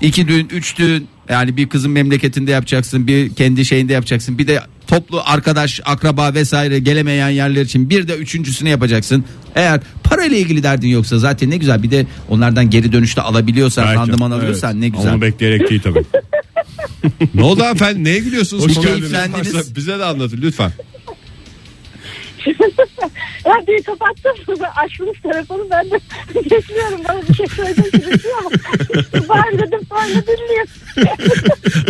İki 0.01 0.27
düğün, 0.27 0.49
üç 0.51 0.77
düğün. 0.77 1.08
Yani 1.29 1.58
bir 1.58 1.69
kızın 1.69 1.91
memleketinde 1.91 2.51
yapacaksın, 2.51 3.08
bir 3.08 3.34
kendi 3.34 3.65
şeyinde 3.65 3.93
yapacaksın. 3.93 4.38
Bir 4.38 4.47
de 4.47 4.62
toplu 4.88 5.21
arkadaş, 5.25 5.82
akraba 5.86 6.34
vesaire 6.34 6.79
gelemeyen 6.79 7.29
yerler 7.29 7.62
için 7.62 7.89
bir 7.89 8.08
de 8.08 8.15
üçüncüsünü 8.17 8.69
yapacaksın. 8.69 9.25
Eğer 9.55 9.79
parayla 10.03 10.38
ilgili 10.38 10.63
derdin 10.63 10.88
yoksa 10.88 11.19
zaten 11.19 11.49
ne 11.49 11.58
güzel. 11.58 11.84
Bir 11.84 11.91
de 11.91 12.05
onlardan 12.29 12.69
geri 12.69 12.91
dönüşte 12.91 13.21
alabiliyorsan, 13.21 13.86
Belki. 13.86 13.99
randıman 13.99 14.32
Evet. 14.32 14.41
alıyorsan 14.43 14.82
ne 14.82 14.89
güzel. 14.89 15.13
Onu 15.13 15.21
bekleyerek 15.21 15.69
değil 15.69 15.82
tabii. 15.84 16.03
ne 17.34 17.43
oldu 17.43 17.63
efendim? 17.63 18.03
Neye 18.03 18.19
gülüyorsunuz? 18.19 18.63
Hoş 18.63 18.86
geldiniz. 18.86 19.75
Bize 19.75 19.99
de 19.99 20.05
anlatın 20.05 20.39
lütfen. 20.41 20.71
Radyoyu 23.45 23.84
kapattım. 23.84 24.34
Açtınız 24.75 25.15
telefonu 25.23 25.63
ben 25.71 25.91
de 25.91 25.99
bekliyorum. 26.36 27.02
Bana 27.10 27.21
bir 27.30 27.34
şey 27.34 27.47
söyleyeceksiniz 27.47 28.25
ya. 28.25 29.30
Var 29.30 29.45
dedim 29.54 29.80
sonra 29.89 30.23
dinleyeyim. 30.28 30.67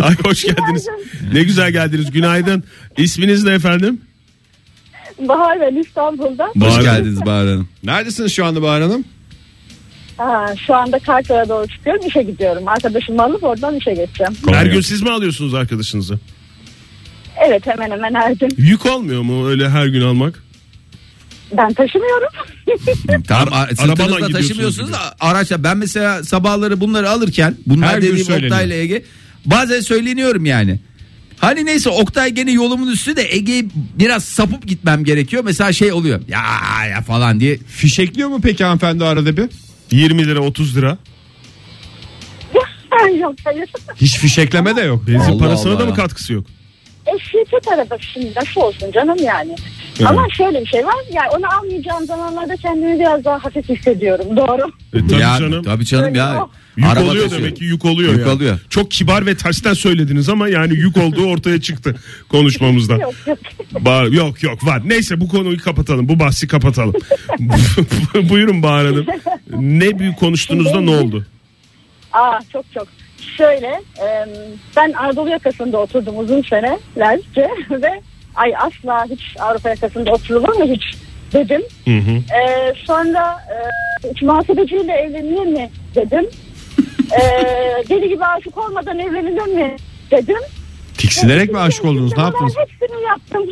Ay 0.02 0.14
hoş 0.24 0.42
geldiniz. 0.44 0.86
Ne 1.32 1.42
güzel 1.42 1.70
geldiniz. 1.72 2.10
Günaydın. 2.10 2.64
İsminiz 2.98 3.44
ne 3.44 3.52
efendim? 3.52 4.00
Bahar 5.28 5.60
ben 5.60 5.74
İstanbul'da. 5.80 6.46
Hoş 6.46 6.54
Bahar- 6.56 6.82
geldiniz 6.82 7.20
Bahar 7.26 7.46
Hanım. 7.46 7.68
Neredesiniz 7.84 8.32
şu 8.32 8.44
anda 8.44 8.62
Bahar 8.62 8.82
Hanım? 8.82 9.04
Ha, 10.16 10.46
şu 10.66 10.74
anda 10.74 10.98
Kartal'a 10.98 11.48
doğru 11.48 11.66
çıkıyorum. 11.68 12.06
işe 12.06 12.22
gidiyorum. 12.22 12.68
Arkadaşımı 12.68 13.22
alıp 13.22 13.44
oradan 13.44 13.74
işe 13.76 13.94
geçeceğim. 13.94 14.32
Her 14.48 14.66
gün 14.66 14.80
siz 14.80 15.02
mi 15.02 15.10
alıyorsunuz 15.10 15.54
arkadaşınızı? 15.54 16.18
Evet 17.46 17.66
hemen 17.66 17.90
hemen 17.90 18.14
her 18.14 18.32
gün. 18.32 18.50
Yük 18.56 18.86
olmuyor 18.86 19.22
mu 19.22 19.48
öyle 19.48 19.68
her 19.68 19.86
gün 19.86 20.00
almak? 20.00 20.42
Ben 21.56 21.72
taşımıyorum. 21.74 22.28
Tamam 23.28 23.48
Ara- 23.52 23.66
sırtınızda 23.68 23.82
arabadan 24.02 24.08
gidiyorsunuz 24.28 24.48
taşımıyorsunuz 24.48 24.88
gibi. 24.88 24.98
da 24.98 25.14
araçla 25.20 25.64
ben 25.64 25.76
mesela 25.78 26.24
sabahları 26.24 26.80
bunları 26.80 27.10
alırken 27.10 27.56
bunlar 27.66 27.88
Her 27.88 27.98
gün 27.98 28.08
dediğim 28.08 28.26
söyleniyor. 28.26 28.50
Oktay 28.52 28.66
ile 28.66 28.78
Ege 28.80 29.02
bazen 29.46 29.80
söyleniyorum 29.80 30.44
yani. 30.46 30.80
Hani 31.38 31.66
neyse 31.66 31.90
Oktay 31.90 32.30
gene 32.30 32.52
yolumun 32.52 32.88
üstü 32.92 33.16
de 33.16 33.34
Ege'yi 33.34 33.68
biraz 33.98 34.24
sapıp 34.24 34.66
gitmem 34.66 35.04
gerekiyor. 35.04 35.44
Mesela 35.44 35.72
şey 35.72 35.92
oluyor 35.92 36.20
ya 36.28 36.42
ya 36.90 37.02
falan 37.02 37.40
diye. 37.40 37.58
Fişekliyor 37.58 38.28
mu 38.28 38.40
peki 38.42 38.64
hanımefendi 38.64 39.04
arada 39.04 39.36
bir? 39.36 39.48
20 39.90 40.26
lira 40.26 40.40
30 40.40 40.76
lira. 40.76 40.98
Yok 43.20 43.34
hayır. 43.44 43.70
Hiç 43.96 44.18
fişekleme 44.18 44.76
de 44.76 44.80
yok. 44.80 45.06
Benzin 45.06 45.32
Allah 45.32 45.38
parasına 45.38 45.72
da 45.72 45.76
Allah. 45.82 45.86
mı 45.90 45.94
katkısı 45.94 46.32
yok? 46.32 46.46
E 47.06 47.18
şirket 47.18 47.68
arabası 47.68 48.02
şimdi 48.02 48.32
nasıl 48.36 48.60
olsun 48.60 48.92
canım 48.92 49.16
yani. 49.22 49.54
Evet. 49.98 50.10
Ama 50.10 50.26
şöyle 50.36 50.60
bir 50.60 50.66
şey 50.66 50.86
var. 50.86 50.94
Yani 51.12 51.28
onu 51.38 51.54
almayacağım 51.58 52.06
zamanlarda 52.06 52.56
kendimi 52.56 53.00
biraz 53.00 53.24
daha 53.24 53.44
hafif 53.44 53.68
hissediyorum. 53.68 54.36
Doğru. 54.36 54.72
E, 54.94 54.98
tabii 55.08 55.20
ya, 55.20 55.36
canım. 55.38 55.62
Tabii 55.64 55.84
canım 55.86 56.14
ya. 56.14 56.46
Yük 56.76 56.86
Araba 56.88 57.04
oluyor 57.04 57.24
taşıyor. 57.24 57.42
demek 57.42 57.56
ki 57.56 57.64
yük 57.64 57.84
oluyor. 57.84 58.12
Yük 58.12 58.20
yani. 58.20 58.30
oluyor. 58.30 58.58
Çok 58.70 58.90
kibar 58.90 59.26
ve 59.26 59.34
tersten 59.36 59.72
söylediniz 59.72 60.28
ama 60.28 60.48
yani 60.48 60.74
yük 60.74 60.96
olduğu 60.96 61.26
ortaya 61.26 61.60
çıktı 61.60 61.94
konuşmamızda. 62.28 62.92
Yok 62.96 63.14
yok. 63.26 63.38
Ba- 63.74 64.16
yok 64.16 64.42
yok 64.42 64.66
var. 64.66 64.82
Neyse 64.84 65.20
bu 65.20 65.28
konuyu 65.28 65.58
kapatalım. 65.58 66.08
Bu 66.08 66.18
bahsi 66.18 66.48
kapatalım. 66.48 66.94
Buyurun 68.28 68.62
Bahar 68.62 68.86
Hanım. 68.86 69.06
Ne 69.50 69.98
büyük 69.98 70.18
konuştuğunuzda 70.18 70.80
ne 70.80 70.90
oldu? 70.90 71.26
Aa 72.12 72.38
çok 72.52 72.64
çok. 72.74 72.88
Şöyle 73.36 73.66
e, 74.02 74.26
ben 74.76 74.92
Anadolu 74.92 75.28
yakasında 75.28 75.78
oturdum 75.78 76.18
uzun 76.18 76.42
senelerce 76.42 77.50
ve 77.70 78.00
ay 78.34 78.52
asla 78.56 79.04
hiç 79.10 79.20
Avrupa 79.38 79.68
yakasında 79.68 80.10
oturulur 80.10 80.54
mu 80.54 80.64
hiç 80.64 80.82
dedim. 81.32 81.62
Hı 81.84 81.98
hı. 81.98 82.10
E, 82.10 82.74
sonra 82.86 83.36
e, 83.50 83.56
hiç 84.10 84.22
muhasebeciyle 84.22 84.92
evlenir 84.92 85.46
mi 85.46 85.70
dedim. 85.94 86.26
E, 87.12 87.20
deli 87.88 88.08
gibi 88.08 88.24
aşık 88.24 88.58
olmadan 88.58 88.98
evlenilir 88.98 89.46
mi 89.46 89.76
dedim. 90.10 90.40
Tiksinerek 90.98 91.52
mi 91.52 91.58
aşık 91.58 91.84
oldunuz? 91.84 92.12
Ne 92.12 92.16
Ben 92.16 92.22
yaptınız? 92.22 92.54
Hepsini 92.56 93.02
yaptım. 93.02 93.42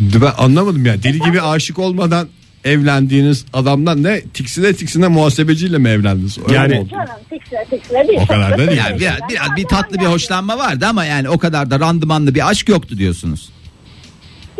Ben 0.00 0.44
anlamadım 0.44 0.86
ya. 0.86 1.02
Deli 1.02 1.20
gibi 1.20 1.42
aşık 1.42 1.78
olmadan 1.78 2.28
evlendiğiniz 2.64 3.44
adamdan 3.52 4.02
ne 4.02 4.20
tiksine 4.20 4.72
tiksine 4.72 5.08
muhasebeciyle 5.08 5.78
mi 5.78 5.88
evlendiniz? 5.88 6.38
Öyle 6.38 6.54
Yani- 6.54 6.78
mi? 6.78 6.88
Canım 6.90 7.06
tiksine 7.30 7.64
tiksine 7.70 8.08
değil. 8.08 8.20
O 8.22 8.26
kadar 8.26 8.52
da 8.52 8.58
değil. 8.58 8.78
Yani 8.78 9.00
biraz, 9.00 9.16
biraz 9.30 9.56
bir 9.56 9.64
tatlı 9.64 9.98
bir 9.98 10.06
hoşlanma 10.06 10.58
vardı 10.58 10.86
ama 10.88 11.04
yani 11.04 11.28
o 11.28 11.38
kadar 11.38 11.70
da 11.70 11.80
randımanlı 11.80 12.34
bir 12.34 12.48
aşk 12.50 12.68
yoktu 12.68 12.98
diyorsunuz. 12.98 13.48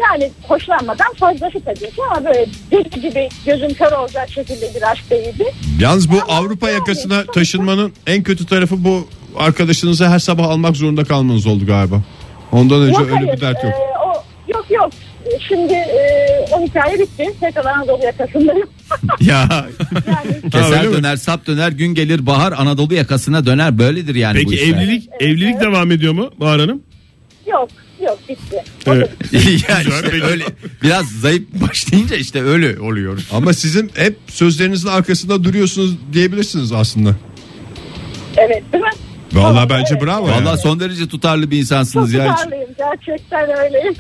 Yani 0.03 0.31
hoşlanmadan 0.43 1.15
fazlası 1.21 1.61
tabii 1.65 1.79
ki 1.91 2.03
ama 2.11 2.25
böyle 2.25 2.47
deli 2.71 3.01
gibi 3.01 3.29
gözüm 3.47 3.75
kör 3.75 3.93
olacak 3.93 4.31
şekilde 4.31 4.75
bir 4.75 4.91
aşk 4.93 5.11
değildi. 5.11 5.45
Yalnız 5.81 6.11
bu 6.13 6.23
Ama 6.23 6.33
Avrupa 6.33 6.69
yani 6.71 6.79
yakasına 6.79 7.25
taşınmanın 7.25 7.93
en 8.07 8.23
kötü 8.23 8.47
tarafı 8.47 8.85
bu 8.85 9.09
arkadaşınızı 9.37 10.09
her 10.09 10.19
sabah 10.19 10.45
almak 10.45 10.77
zorunda 10.77 11.05
kalmanız 11.05 11.47
oldu 11.47 11.67
galiba. 11.67 11.97
Ondan 12.53 12.81
önce 12.81 12.93
Yok 13.01 13.07
öyle 13.11 13.15
hayır. 13.15 13.33
bir 13.33 13.41
dert 13.41 13.65
yok. 13.65 13.73
e, 13.73 13.99
o, 14.07 14.25
yok 14.49 14.67
yok. 14.71 14.91
Şimdi 15.49 15.73
e, 15.73 16.47
o 16.53 16.67
hikaye 16.67 16.99
bitti. 16.99 17.27
Tekrar 17.41 17.65
Anadolu 17.65 18.05
yakasındayım. 18.05 18.69
Ya 19.21 19.67
Yani 20.09 20.51
keser 20.53 20.87
mi? 20.87 20.93
döner 20.97 21.17
sap 21.17 21.47
döner 21.47 21.69
gün 21.73 21.95
gelir 21.95 22.27
bahar 22.27 22.53
Anadolu 22.53 22.95
yakasına 22.95 23.47
döner 23.47 23.79
böyledir 23.79 24.15
yani 24.15 24.45
bu 24.45 24.51
Peki 24.51 24.63
işler. 24.63 24.77
evlilik 24.83 25.09
evlilik 25.21 25.61
devam 25.61 25.91
ediyor 25.93 26.13
mu 26.13 26.31
Bahar 26.41 26.61
Hanım? 26.61 26.83
yok 27.47 27.69
yok 28.01 28.19
bitti. 28.29 28.63
Evet. 28.87 29.11
ya 29.69 29.81
işte 29.81 30.23
öyle 30.25 30.45
biraz 30.83 31.07
zayıf 31.11 31.43
başlayınca 31.53 32.17
işte 32.17 32.43
öyle 32.43 32.81
oluyor. 32.81 33.19
Ama 33.33 33.53
sizin 33.53 33.91
hep 33.95 34.17
sözlerinizin 34.27 34.89
arkasında 34.89 35.45
duruyorsunuz 35.45 35.95
diyebilirsiniz 36.13 36.73
aslında. 36.73 37.17
Evet 38.37 38.63
değil 38.73 38.85
mi? 38.85 38.91
Vallahi 39.33 39.71
bence 39.71 39.87
evet. 39.91 40.03
bravo. 40.03 40.25
Vallahi 40.25 40.47
yani. 40.47 40.59
son 40.59 40.81
derece 40.81 41.09
tutarlı 41.09 41.51
bir 41.51 41.57
Çok 41.57 41.61
insansınız 41.61 42.13
ya. 42.13 42.37
tutarlıyım 42.37 42.71
gerçekten 42.79 43.51
öyleyim. 43.59 43.95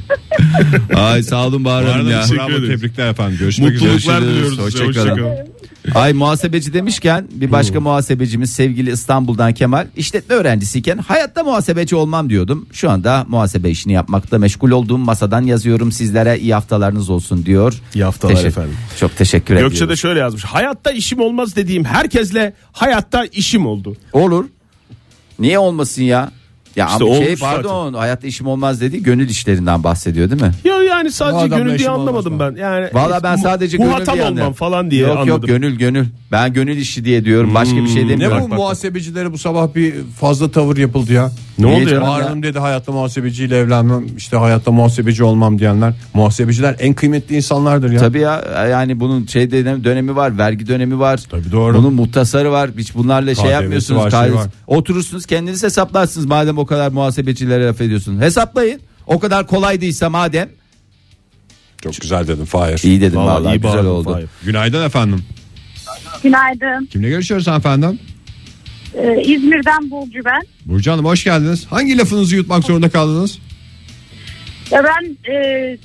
Ay 0.96 1.22
sağ 1.22 1.46
olun 1.46 1.64
Bahar 1.64 1.84
Bu 1.84 1.88
Hanım 1.88 2.00
arada 2.00 2.10
ya. 2.10 2.20
teşekkür 2.22 2.38
bravo 2.38 2.50
ederiz. 2.50 2.80
tebrikler 2.80 3.10
efendim. 3.10 3.36
Görüşmek 3.38 3.72
üzere. 3.72 3.92
Mutluluklar 3.92 4.20
Görüşürüz. 4.20 4.34
diliyoruz 4.36 4.72
size. 4.72 4.84
Hoşçakalın. 4.84 5.10
Hoşçakalın. 5.10 5.48
Ay 5.94 6.12
muhasebeci 6.12 6.72
demişken 6.74 7.26
bir 7.30 7.52
başka 7.52 7.80
muhasebecimiz 7.80 8.50
sevgili 8.52 8.92
İstanbul'dan 8.92 9.52
Kemal 9.54 9.86
işletme 9.96 10.34
öğrencisiyken 10.34 10.98
hayatta 10.98 11.42
muhasebeci 11.42 11.96
olmam 11.96 12.30
diyordum. 12.30 12.66
Şu 12.72 12.90
anda 12.90 13.24
muhasebe 13.28 13.70
işini 13.70 13.92
yapmakta 13.92 14.38
meşgul 14.38 14.70
olduğum 14.70 14.98
masadan 14.98 15.42
yazıyorum 15.42 15.92
sizlere 15.92 16.38
iyi 16.38 16.54
haftalarınız 16.54 17.10
olsun 17.10 17.46
diyor. 17.46 17.74
İyi 17.94 18.04
haftalar 18.04 18.44
efendim. 18.44 18.76
Çok 19.00 19.16
teşekkür 19.16 19.54
Gökçe 19.54 19.70
de 19.70 19.76
ediyorum. 19.76 19.96
şöyle 19.96 20.20
yazmış. 20.20 20.44
Hayatta 20.44 20.90
işim 20.90 21.20
olmaz 21.20 21.56
dediğim 21.56 21.84
herkesle 21.84 22.54
hayatta 22.72 23.24
işim 23.24 23.66
oldu. 23.66 23.96
Olur. 24.12 24.44
Niye 25.38 25.58
olmasın 25.58 26.02
ya? 26.02 26.30
Ya 26.76 26.86
İşte 26.86 27.04
ama 27.04 27.14
şey 27.14 27.26
olmuş 27.26 27.40
pardon 27.40 27.94
hayatta 27.94 28.26
işim 28.26 28.46
olmaz 28.46 28.80
dedi 28.80 29.02
gönül 29.02 29.28
işlerinden 29.28 29.84
bahsediyor 29.84 30.30
değil 30.30 30.42
mi? 30.42 30.50
Ya 30.64 30.82
yani 30.82 31.10
sadece 31.12 31.38
adamla 31.38 31.56
gönül 31.56 31.78
diye 31.78 31.88
anlamadım 31.90 32.32
olmaz 32.32 32.54
ben. 32.56 32.60
Yani 32.62 32.86
Valla 32.92 33.22
ben 33.22 33.36
sadece 33.36 33.78
bu 33.78 33.82
gönül 33.82 33.96
diye 34.06 34.12
olmam 34.14 34.26
anlıyorum. 34.26 34.52
falan 34.52 34.90
diye 34.90 35.00
yok, 35.02 35.10
anladım. 35.10 35.28
Yok 35.28 35.46
gönül 35.46 35.76
gönül. 35.78 36.06
Ben 36.32 36.52
gönül 36.52 36.76
işi 36.76 37.04
diye 37.04 37.24
diyorum. 37.24 37.54
Başka 37.54 37.76
bir 37.76 37.88
şey 37.88 38.04
Ne 38.04 38.08
demiyorum. 38.08 38.42
bu 38.50 38.54
muhasebecilere 38.54 39.32
bu 39.32 39.38
sabah 39.38 39.74
bir 39.74 39.94
fazla 40.20 40.50
tavır 40.50 40.76
yapıldı 40.76 41.12
ya. 41.12 41.30
Ne 41.58 41.66
Niye 41.66 41.76
oldu 41.76 41.84
ya? 41.84 41.90
canım? 41.90 42.02
Bahar 42.06 42.22
Hanım 42.22 42.42
dedi 42.42 42.58
hayatta 42.58 42.92
muhasebeciyle 42.92 43.58
evlenmem 43.58 44.06
işte 44.16 44.36
hayatta 44.36 44.70
muhasebeci 44.72 45.24
olmam 45.24 45.58
diyenler. 45.58 45.92
Muhasebeciler 46.14 46.76
en 46.78 46.94
kıymetli 46.94 47.36
insanlardır 47.36 47.90
ya. 47.92 48.00
Tabii 48.00 48.20
ya 48.20 48.44
yani 48.70 49.00
bunun 49.00 49.26
şey 49.26 49.50
dönemi, 49.50 49.84
dönemi 49.84 50.16
var, 50.16 50.38
vergi 50.38 50.66
dönemi 50.66 50.98
var. 50.98 51.20
Tabii 51.30 51.52
doğru. 51.52 51.76
Bunun 51.78 51.94
muhtasarı 51.94 52.52
var. 52.52 52.70
Hiç 52.78 52.94
bunlarla 52.94 53.34
şey 53.34 53.44
KDV'si 53.44 53.52
yapmıyorsunuz. 53.52 54.00
var, 54.02 54.10
şey 54.10 54.34
var. 54.34 54.46
Oturursunuz 54.66 55.26
kendiniz 55.26 55.62
hesaplarsınız 55.62 56.26
madem 56.26 56.58
o 56.58 56.66
kadar 56.68 56.92
muhasebecilere 56.92 57.66
laf 57.66 57.80
ediyorsun. 57.80 58.20
Hesaplayın. 58.20 58.80
O 59.06 59.18
kadar 59.18 59.46
kolaydıysa 59.46 60.10
madem. 60.10 60.48
Çok 61.82 62.00
güzel 62.00 62.28
dedim 62.28 62.44
Fahir. 62.44 62.80
İyi 62.84 63.00
dedim 63.00 63.16
Vallahi 63.18 63.34
vallahi, 63.44 63.56
iyi 63.56 63.60
güzel 63.60 63.74
bağırdın 63.74 63.88
oldu. 63.88 64.12
Fahir. 64.12 64.26
Günaydın 64.44 64.86
efendim. 64.86 65.24
Günaydın. 66.22 66.86
Kimle 66.86 67.08
görüşüyoruz 67.08 67.48
efendim? 67.48 67.98
Ee, 68.94 69.22
İzmir'den 69.22 69.90
Burcu 69.90 70.24
ben. 70.24 70.42
Burcu 70.64 70.92
Hanım 70.92 71.04
hoş 71.04 71.24
geldiniz. 71.24 71.66
Hangi 71.70 71.98
lafınızı 71.98 72.36
yutmak 72.36 72.64
zorunda 72.64 72.88
kaldınız? 72.88 73.38
Ya 74.70 74.84
ben 74.84 75.32
e, 75.32 75.78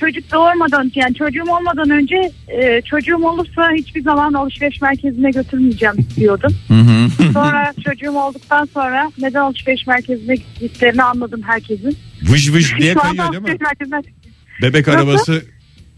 çocuk 0.00 0.32
doğurmadan 0.32 0.92
yani 0.94 1.14
çocuğum 1.14 1.50
olmadan 1.50 1.90
önce 1.90 2.16
e, 2.48 2.82
çocuğum 2.82 3.24
olursa 3.26 3.70
hiçbir 3.78 4.02
zaman 4.02 4.32
alışveriş 4.32 4.80
merkezine 4.80 5.30
götürmeyeceğim 5.30 5.94
diyordum. 6.16 6.56
sonra 7.32 7.72
çocuğum 7.84 8.16
olduktan 8.18 8.68
sonra 8.74 9.10
neden 9.20 9.40
alışveriş 9.40 9.86
merkezine 9.86 10.34
gittiklerini 10.34 11.02
anladım 11.02 11.42
herkesin. 11.46 11.96
Vıj 12.22 12.52
vıj 12.54 12.78
diye 12.78 12.92
Şu 12.92 13.00
anda 13.00 13.08
kayıyor 13.08 13.32
değil 13.32 13.42
mi? 13.42 13.48
alışveriş 13.50 13.60
merkezinden 13.60 14.02
Bebek 14.62 14.86
Nasıl? 14.86 15.00
arabası 15.00 15.42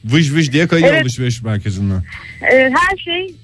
vıj 0.04 0.32
vıj 0.34 0.52
diye 0.52 0.66
kayıyor 0.68 0.90
Evet. 0.92 1.02
alışveriş 1.02 1.42
merkezinden. 1.42 2.02
e, 2.52 2.56
her 2.56 2.96
şey 3.04 3.34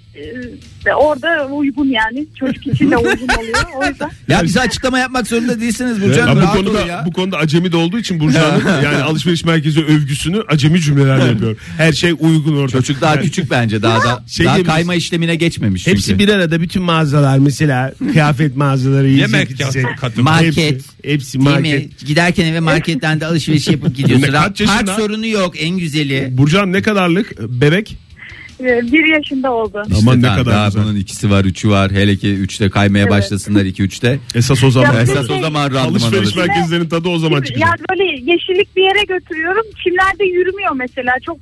e, 0.87 0.95
orada 0.95 1.47
uygun 1.47 1.87
yani 1.89 2.27
çocuk 2.39 2.67
için 2.67 2.91
de 2.91 2.97
uygun 2.97 3.29
oluyor. 3.39 3.55
O 3.83 3.87
yüzden 3.87 4.11
Ya 4.29 4.43
bize 4.43 4.61
açıklama 4.61 4.99
yapmak 4.99 5.27
zorunda 5.27 5.61
değilsiniz 5.61 6.03
Burcu 6.03 6.23
Ha, 6.23 6.27
Hanım. 6.27 6.43
bu 6.43 6.53
konuda 6.53 6.81
ya. 6.87 7.03
bu 7.07 7.13
konuda 7.13 7.37
acemi 7.37 7.73
de 7.73 7.77
olduğu 7.77 7.99
için 7.99 8.21
Burcu 8.21 8.39
Hanım 8.39 8.63
yani 8.85 8.97
alışveriş 9.03 9.45
merkezi 9.45 9.85
övgüsünü 9.85 10.43
acemi 10.49 10.81
cümlelerle 10.81 11.25
yapıyor. 11.25 11.57
Her 11.79 11.93
şey 11.93 12.11
uygun 12.21 12.57
orada. 12.57 12.73
Çocuk 12.73 13.01
daha 13.01 13.15
Yani 13.15 13.25
küçük 13.25 13.51
bence 13.51 13.83
daha 13.83 14.05
da 14.05 14.25
Şey 14.27 14.47
daha 14.47 14.63
kayma 14.63 14.95
işlemine 14.95 15.37
geçmemiş 15.37 15.85
çünkü. 15.85 15.97
Hepsi 15.97 16.19
bir 16.19 16.29
arada 16.29 16.61
bütün 16.61 16.83
mağazalar 16.83 17.39
mesela 17.39 17.93
kıyafet 18.13 18.57
mağazaları 18.57 19.07
yiyecek 19.09 19.33
Yemek 19.33 19.59
katı. 20.01 20.23
Market. 20.23 20.57
Hepsi, 20.57 20.87
hepsi 21.05 21.39
market. 21.39 21.85
mi? 21.85 21.89
Giderken 22.07 22.45
eve 22.47 22.61
marketten 22.61 23.21
de 23.21 23.27
alışveriş 23.27 23.69
yapıp 23.69 23.97
gidiyorsun. 23.97 24.33
Park 24.67 24.89
sorunu 24.89 25.27
yok 25.27 25.55
en 25.63 25.79
güzeli. 25.79 26.29
Burcu 26.31 26.59
Hanım 26.59 26.73
ne 26.73 26.83
kadarlık 26.83 27.41
bebek? 27.61 27.97
E, 28.61 28.65
bir 28.93 29.15
yaşında 29.17 29.53
oldu. 29.53 29.83
Aman 30.03 30.19
ne 30.19 30.23
daha- 30.23 30.37
kadar 30.37 30.55
daha 30.55 30.67
güzel. 30.67 30.83
bunun 30.85 30.97
ikisi 30.97 31.31
var 31.31 31.45
üçü 31.45 31.69
var. 31.71 31.91
Hele 31.93 32.17
ki 32.17 32.35
üçte 32.35 32.71
kaymaya 32.71 33.03
Evet. 33.03 33.11
başlasınlar 33.13 33.65
iki 33.65 33.83
üçte. 33.83 34.19
Esas 34.35 34.65
o 34.65 34.71
zaman. 34.71 34.95
Ya, 34.95 35.01
Esas 35.01 35.31
o 35.31 35.39
zaman 35.41 35.65
randıman 35.71 35.85
Alışveriş 35.91 36.37
alır. 36.37 36.47
merkezlerinin 36.49 36.89
tadı 36.89 37.09
o 37.09 37.19
zaman 37.19 37.43
çıkacak. 37.43 37.69
Yani 37.69 37.81
böyle 37.91 38.33
yeşillik 38.33 38.77
bir 38.77 38.83
yere 38.83 39.05
götürüyorum. 39.19 39.65
Çimlerde 39.85 40.25
yürümüyor 40.25 40.73
mesela. 40.77 41.13
Çok 41.27 41.39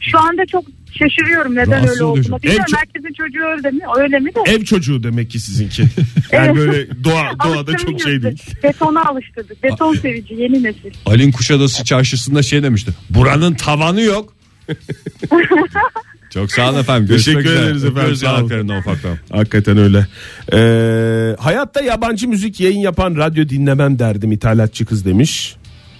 şu 0.00 0.18
anda 0.18 0.46
çok 0.46 0.64
şaşırıyorum 0.98 1.52
neden 1.54 1.70
Rahatsız 1.72 1.90
öyle 1.94 2.04
oluyorsun. 2.04 2.32
olduğunu. 2.32 2.42
Bilmiyorum 2.42 2.64
En 2.68 2.72
çok- 2.72 2.80
herkesin 2.80 3.12
çocuğu 3.14 3.44
öyle 3.56 3.70
mi? 3.70 3.80
Öyle 3.98 4.18
mi 4.18 4.30
de. 4.34 4.40
Ev 4.52 4.64
çocuğu 4.64 5.02
demek 5.02 5.30
ki 5.30 5.40
sizinki. 5.40 5.82
Yani 6.32 6.46
Evet. 6.46 6.56
böyle 6.56 7.04
doğa, 7.04 7.32
doğada 7.44 7.76
çok 7.76 8.00
şey 8.00 8.22
değil. 8.22 8.42
Betona 8.62 9.04
alıştırdık. 9.04 9.62
Beton 9.62 9.94
sevici 9.94 10.34
yeni 10.34 10.62
nesil. 10.62 10.90
Alin 11.06 11.32
Kuşadası 11.32 11.84
çarşısında 11.84 12.42
şey 12.42 12.62
demişti. 12.62 12.90
Buranın 13.10 13.54
tavanı 13.54 14.00
yok. 14.02 14.34
Çok 16.34 16.52
sağ 16.52 16.70
olun 16.70 16.78
efendim. 16.80 17.06
Görüşmek 17.08 17.36
Teşekkür 17.36 17.54
üzere. 17.54 17.66
ederiz 17.66 17.84
efendim, 17.84 18.16
sağ 18.16 18.26
olun. 18.30 18.36
yanaklarından 18.36 18.78
ufaktan. 18.78 19.18
Hakikaten 19.32 19.78
öyle. 19.78 20.06
Ee, 20.52 21.36
hayatta 21.38 21.80
yabancı 21.80 22.28
müzik 22.28 22.60
yayın 22.60 22.78
yapan 22.80 23.16
radyo 23.16 23.48
dinlemem 23.48 23.98
derdim 23.98 24.32
ithalatçı 24.32 24.84
kız 24.86 25.04
demiş. 25.04 25.56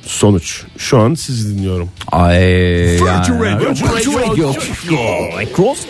Sonuç. 0.07 0.63
Şu 0.79 0.99
an 0.99 1.15
sizi 1.15 1.59
dinliyorum. 1.59 1.89
Ay. 2.13 2.39
Virgin 2.41 3.05
ya. 3.05 3.41
Radio. 3.41 3.69
Virgin 3.71 4.13
Radio. 4.19 4.53
Cross 5.57 5.87